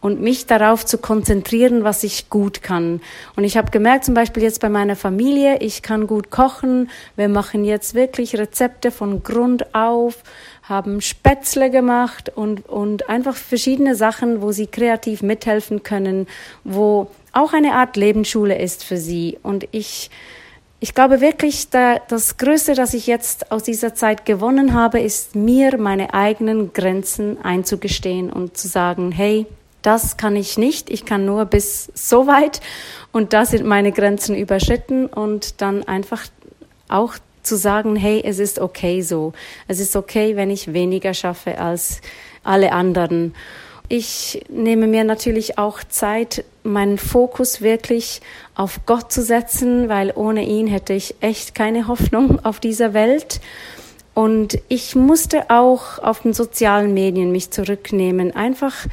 Und 0.00 0.20
mich 0.20 0.46
darauf 0.46 0.86
zu 0.86 0.98
konzentrieren, 0.98 1.82
was 1.82 2.04
ich 2.04 2.30
gut 2.30 2.62
kann. 2.62 3.00
Und 3.34 3.44
ich 3.44 3.56
habe 3.56 3.70
gemerkt, 3.72 4.04
zum 4.04 4.14
Beispiel 4.14 4.42
jetzt 4.44 4.60
bei 4.60 4.68
meiner 4.68 4.94
Familie, 4.96 5.58
ich 5.58 5.82
kann 5.82 6.06
gut 6.06 6.30
kochen. 6.30 6.90
Wir 7.16 7.28
machen 7.28 7.64
jetzt 7.64 7.94
wirklich 7.94 8.36
Rezepte 8.36 8.92
von 8.92 9.24
Grund 9.24 9.74
auf, 9.74 10.22
haben 10.62 11.00
Spätzle 11.00 11.70
gemacht 11.70 12.30
und, 12.34 12.68
und 12.68 13.08
einfach 13.08 13.34
verschiedene 13.34 13.96
Sachen, 13.96 14.42
wo 14.42 14.52
sie 14.52 14.68
kreativ 14.68 15.22
mithelfen 15.22 15.82
können, 15.82 16.28
wo 16.62 17.08
auch 17.32 17.52
eine 17.52 17.74
Art 17.74 17.96
Lebensschule 17.96 18.58
ist 18.58 18.84
für 18.84 18.96
sie. 18.96 19.38
Und 19.42 19.66
ich, 19.72 20.10
ich 20.82 20.94
glaube 20.94 21.20
wirklich, 21.20 21.70
da, 21.70 22.00
das 22.08 22.38
Größte, 22.38 22.74
das 22.74 22.92
ich 22.92 23.06
jetzt 23.06 23.52
aus 23.52 23.62
dieser 23.62 23.94
Zeit 23.94 24.26
gewonnen 24.26 24.74
habe, 24.74 24.98
ist 24.98 25.36
mir 25.36 25.78
meine 25.78 26.12
eigenen 26.12 26.72
Grenzen 26.72 27.38
einzugestehen 27.40 28.32
und 28.32 28.56
zu 28.56 28.66
sagen, 28.66 29.12
hey, 29.12 29.46
das 29.82 30.16
kann 30.16 30.34
ich 30.34 30.58
nicht, 30.58 30.90
ich 30.90 31.04
kann 31.04 31.24
nur 31.24 31.44
bis 31.44 31.92
so 31.94 32.26
weit 32.26 32.60
und 33.12 33.32
da 33.32 33.46
sind 33.46 33.64
meine 33.64 33.92
Grenzen 33.92 34.34
überschritten 34.34 35.06
und 35.06 35.60
dann 35.60 35.84
einfach 35.84 36.26
auch 36.88 37.14
zu 37.44 37.56
sagen, 37.56 37.94
hey, 37.94 38.20
es 38.24 38.40
ist 38.40 38.58
okay 38.58 39.02
so. 39.02 39.34
Es 39.68 39.78
ist 39.78 39.94
okay, 39.94 40.34
wenn 40.34 40.50
ich 40.50 40.72
weniger 40.72 41.14
schaffe 41.14 41.60
als 41.60 42.00
alle 42.42 42.72
anderen. 42.72 43.36
Ich 43.88 44.44
nehme 44.48 44.86
mir 44.86 45.04
natürlich 45.04 45.58
auch 45.58 45.84
Zeit, 45.84 46.44
meinen 46.62 46.98
Fokus 46.98 47.60
wirklich 47.60 48.20
auf 48.54 48.80
Gott 48.86 49.12
zu 49.12 49.22
setzen, 49.22 49.88
weil 49.88 50.12
ohne 50.14 50.44
ihn 50.44 50.66
hätte 50.66 50.92
ich 50.92 51.14
echt 51.20 51.54
keine 51.54 51.88
Hoffnung 51.88 52.44
auf 52.44 52.60
dieser 52.60 52.94
Welt. 52.94 53.40
Und 54.14 54.58
ich 54.68 54.94
musste 54.94 55.50
auch 55.50 55.98
auf 55.98 56.20
den 56.20 56.34
sozialen 56.34 56.94
Medien 56.94 57.32
mich 57.32 57.50
zurücknehmen, 57.50 58.34
einfach 58.34 58.86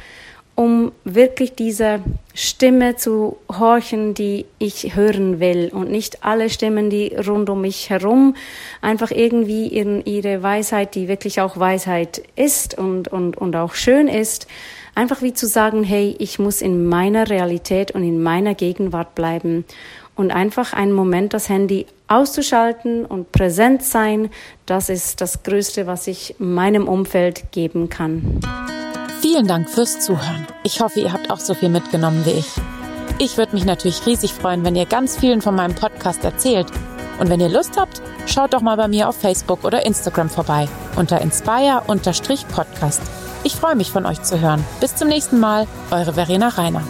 um 0.60 0.92
wirklich 1.04 1.54
dieser 1.54 2.00
Stimme 2.34 2.96
zu 2.96 3.38
horchen, 3.50 4.12
die 4.12 4.44
ich 4.58 4.94
hören 4.94 5.40
will 5.40 5.70
und 5.72 5.90
nicht 5.90 6.22
alle 6.22 6.50
Stimmen, 6.50 6.90
die 6.90 7.14
rund 7.14 7.48
um 7.48 7.62
mich 7.62 7.88
herum 7.88 8.34
einfach 8.82 9.10
irgendwie 9.10 9.68
in 9.68 10.04
ihre 10.04 10.42
Weisheit, 10.42 10.94
die 10.94 11.08
wirklich 11.08 11.40
auch 11.40 11.56
Weisheit 11.56 12.22
ist 12.36 12.76
und, 12.76 13.08
und, 13.08 13.38
und 13.38 13.56
auch 13.56 13.72
schön 13.72 14.06
ist, 14.06 14.46
Einfach 14.94 15.22
wie 15.22 15.32
zu 15.32 15.46
sagen, 15.46 15.84
hey, 15.84 16.16
ich 16.18 16.38
muss 16.38 16.62
in 16.62 16.86
meiner 16.86 17.30
Realität 17.30 17.92
und 17.92 18.02
in 18.02 18.22
meiner 18.22 18.54
Gegenwart 18.54 19.14
bleiben 19.14 19.64
und 20.16 20.30
einfach 20.30 20.72
einen 20.72 20.92
Moment 20.92 21.32
das 21.32 21.48
Handy 21.48 21.86
auszuschalten 22.08 23.06
und 23.06 23.32
präsent 23.32 23.82
sein, 23.82 24.30
das 24.66 24.88
ist 24.88 25.20
das 25.20 25.42
Größte, 25.42 25.86
was 25.86 26.06
ich 26.06 26.34
meinem 26.38 26.88
Umfeld 26.88 27.52
geben 27.52 27.88
kann. 27.88 28.40
Vielen 29.20 29.46
Dank 29.46 29.70
fürs 29.70 30.00
Zuhören. 30.00 30.46
Ich 30.64 30.80
hoffe, 30.80 31.00
ihr 31.00 31.12
habt 31.12 31.30
auch 31.30 31.40
so 31.40 31.54
viel 31.54 31.68
mitgenommen 31.68 32.24
wie 32.24 32.38
ich. 32.38 32.48
Ich 33.18 33.36
würde 33.36 33.54
mich 33.54 33.64
natürlich 33.64 34.06
riesig 34.06 34.32
freuen, 34.32 34.64
wenn 34.64 34.76
ihr 34.76 34.86
ganz 34.86 35.18
vielen 35.18 35.42
von 35.42 35.54
meinem 35.54 35.74
Podcast 35.74 36.24
erzählt. 36.24 36.66
Und 37.18 37.28
wenn 37.28 37.40
ihr 37.40 37.50
Lust 37.50 37.78
habt, 37.78 38.00
schaut 38.26 38.54
doch 38.54 38.62
mal 38.62 38.76
bei 38.76 38.88
mir 38.88 39.08
auf 39.08 39.16
Facebook 39.16 39.64
oder 39.64 39.84
Instagram 39.84 40.30
vorbei 40.30 40.68
unter 40.96 41.20
inspire-podcast. 41.20 43.02
Ich 43.42 43.56
freue 43.56 43.74
mich 43.74 43.90
von 43.90 44.04
euch 44.04 44.22
zu 44.22 44.40
hören. 44.40 44.64
Bis 44.80 44.96
zum 44.96 45.08
nächsten 45.08 45.40
Mal, 45.40 45.66
eure 45.90 46.12
Verena 46.12 46.48
Reiner. 46.48 46.82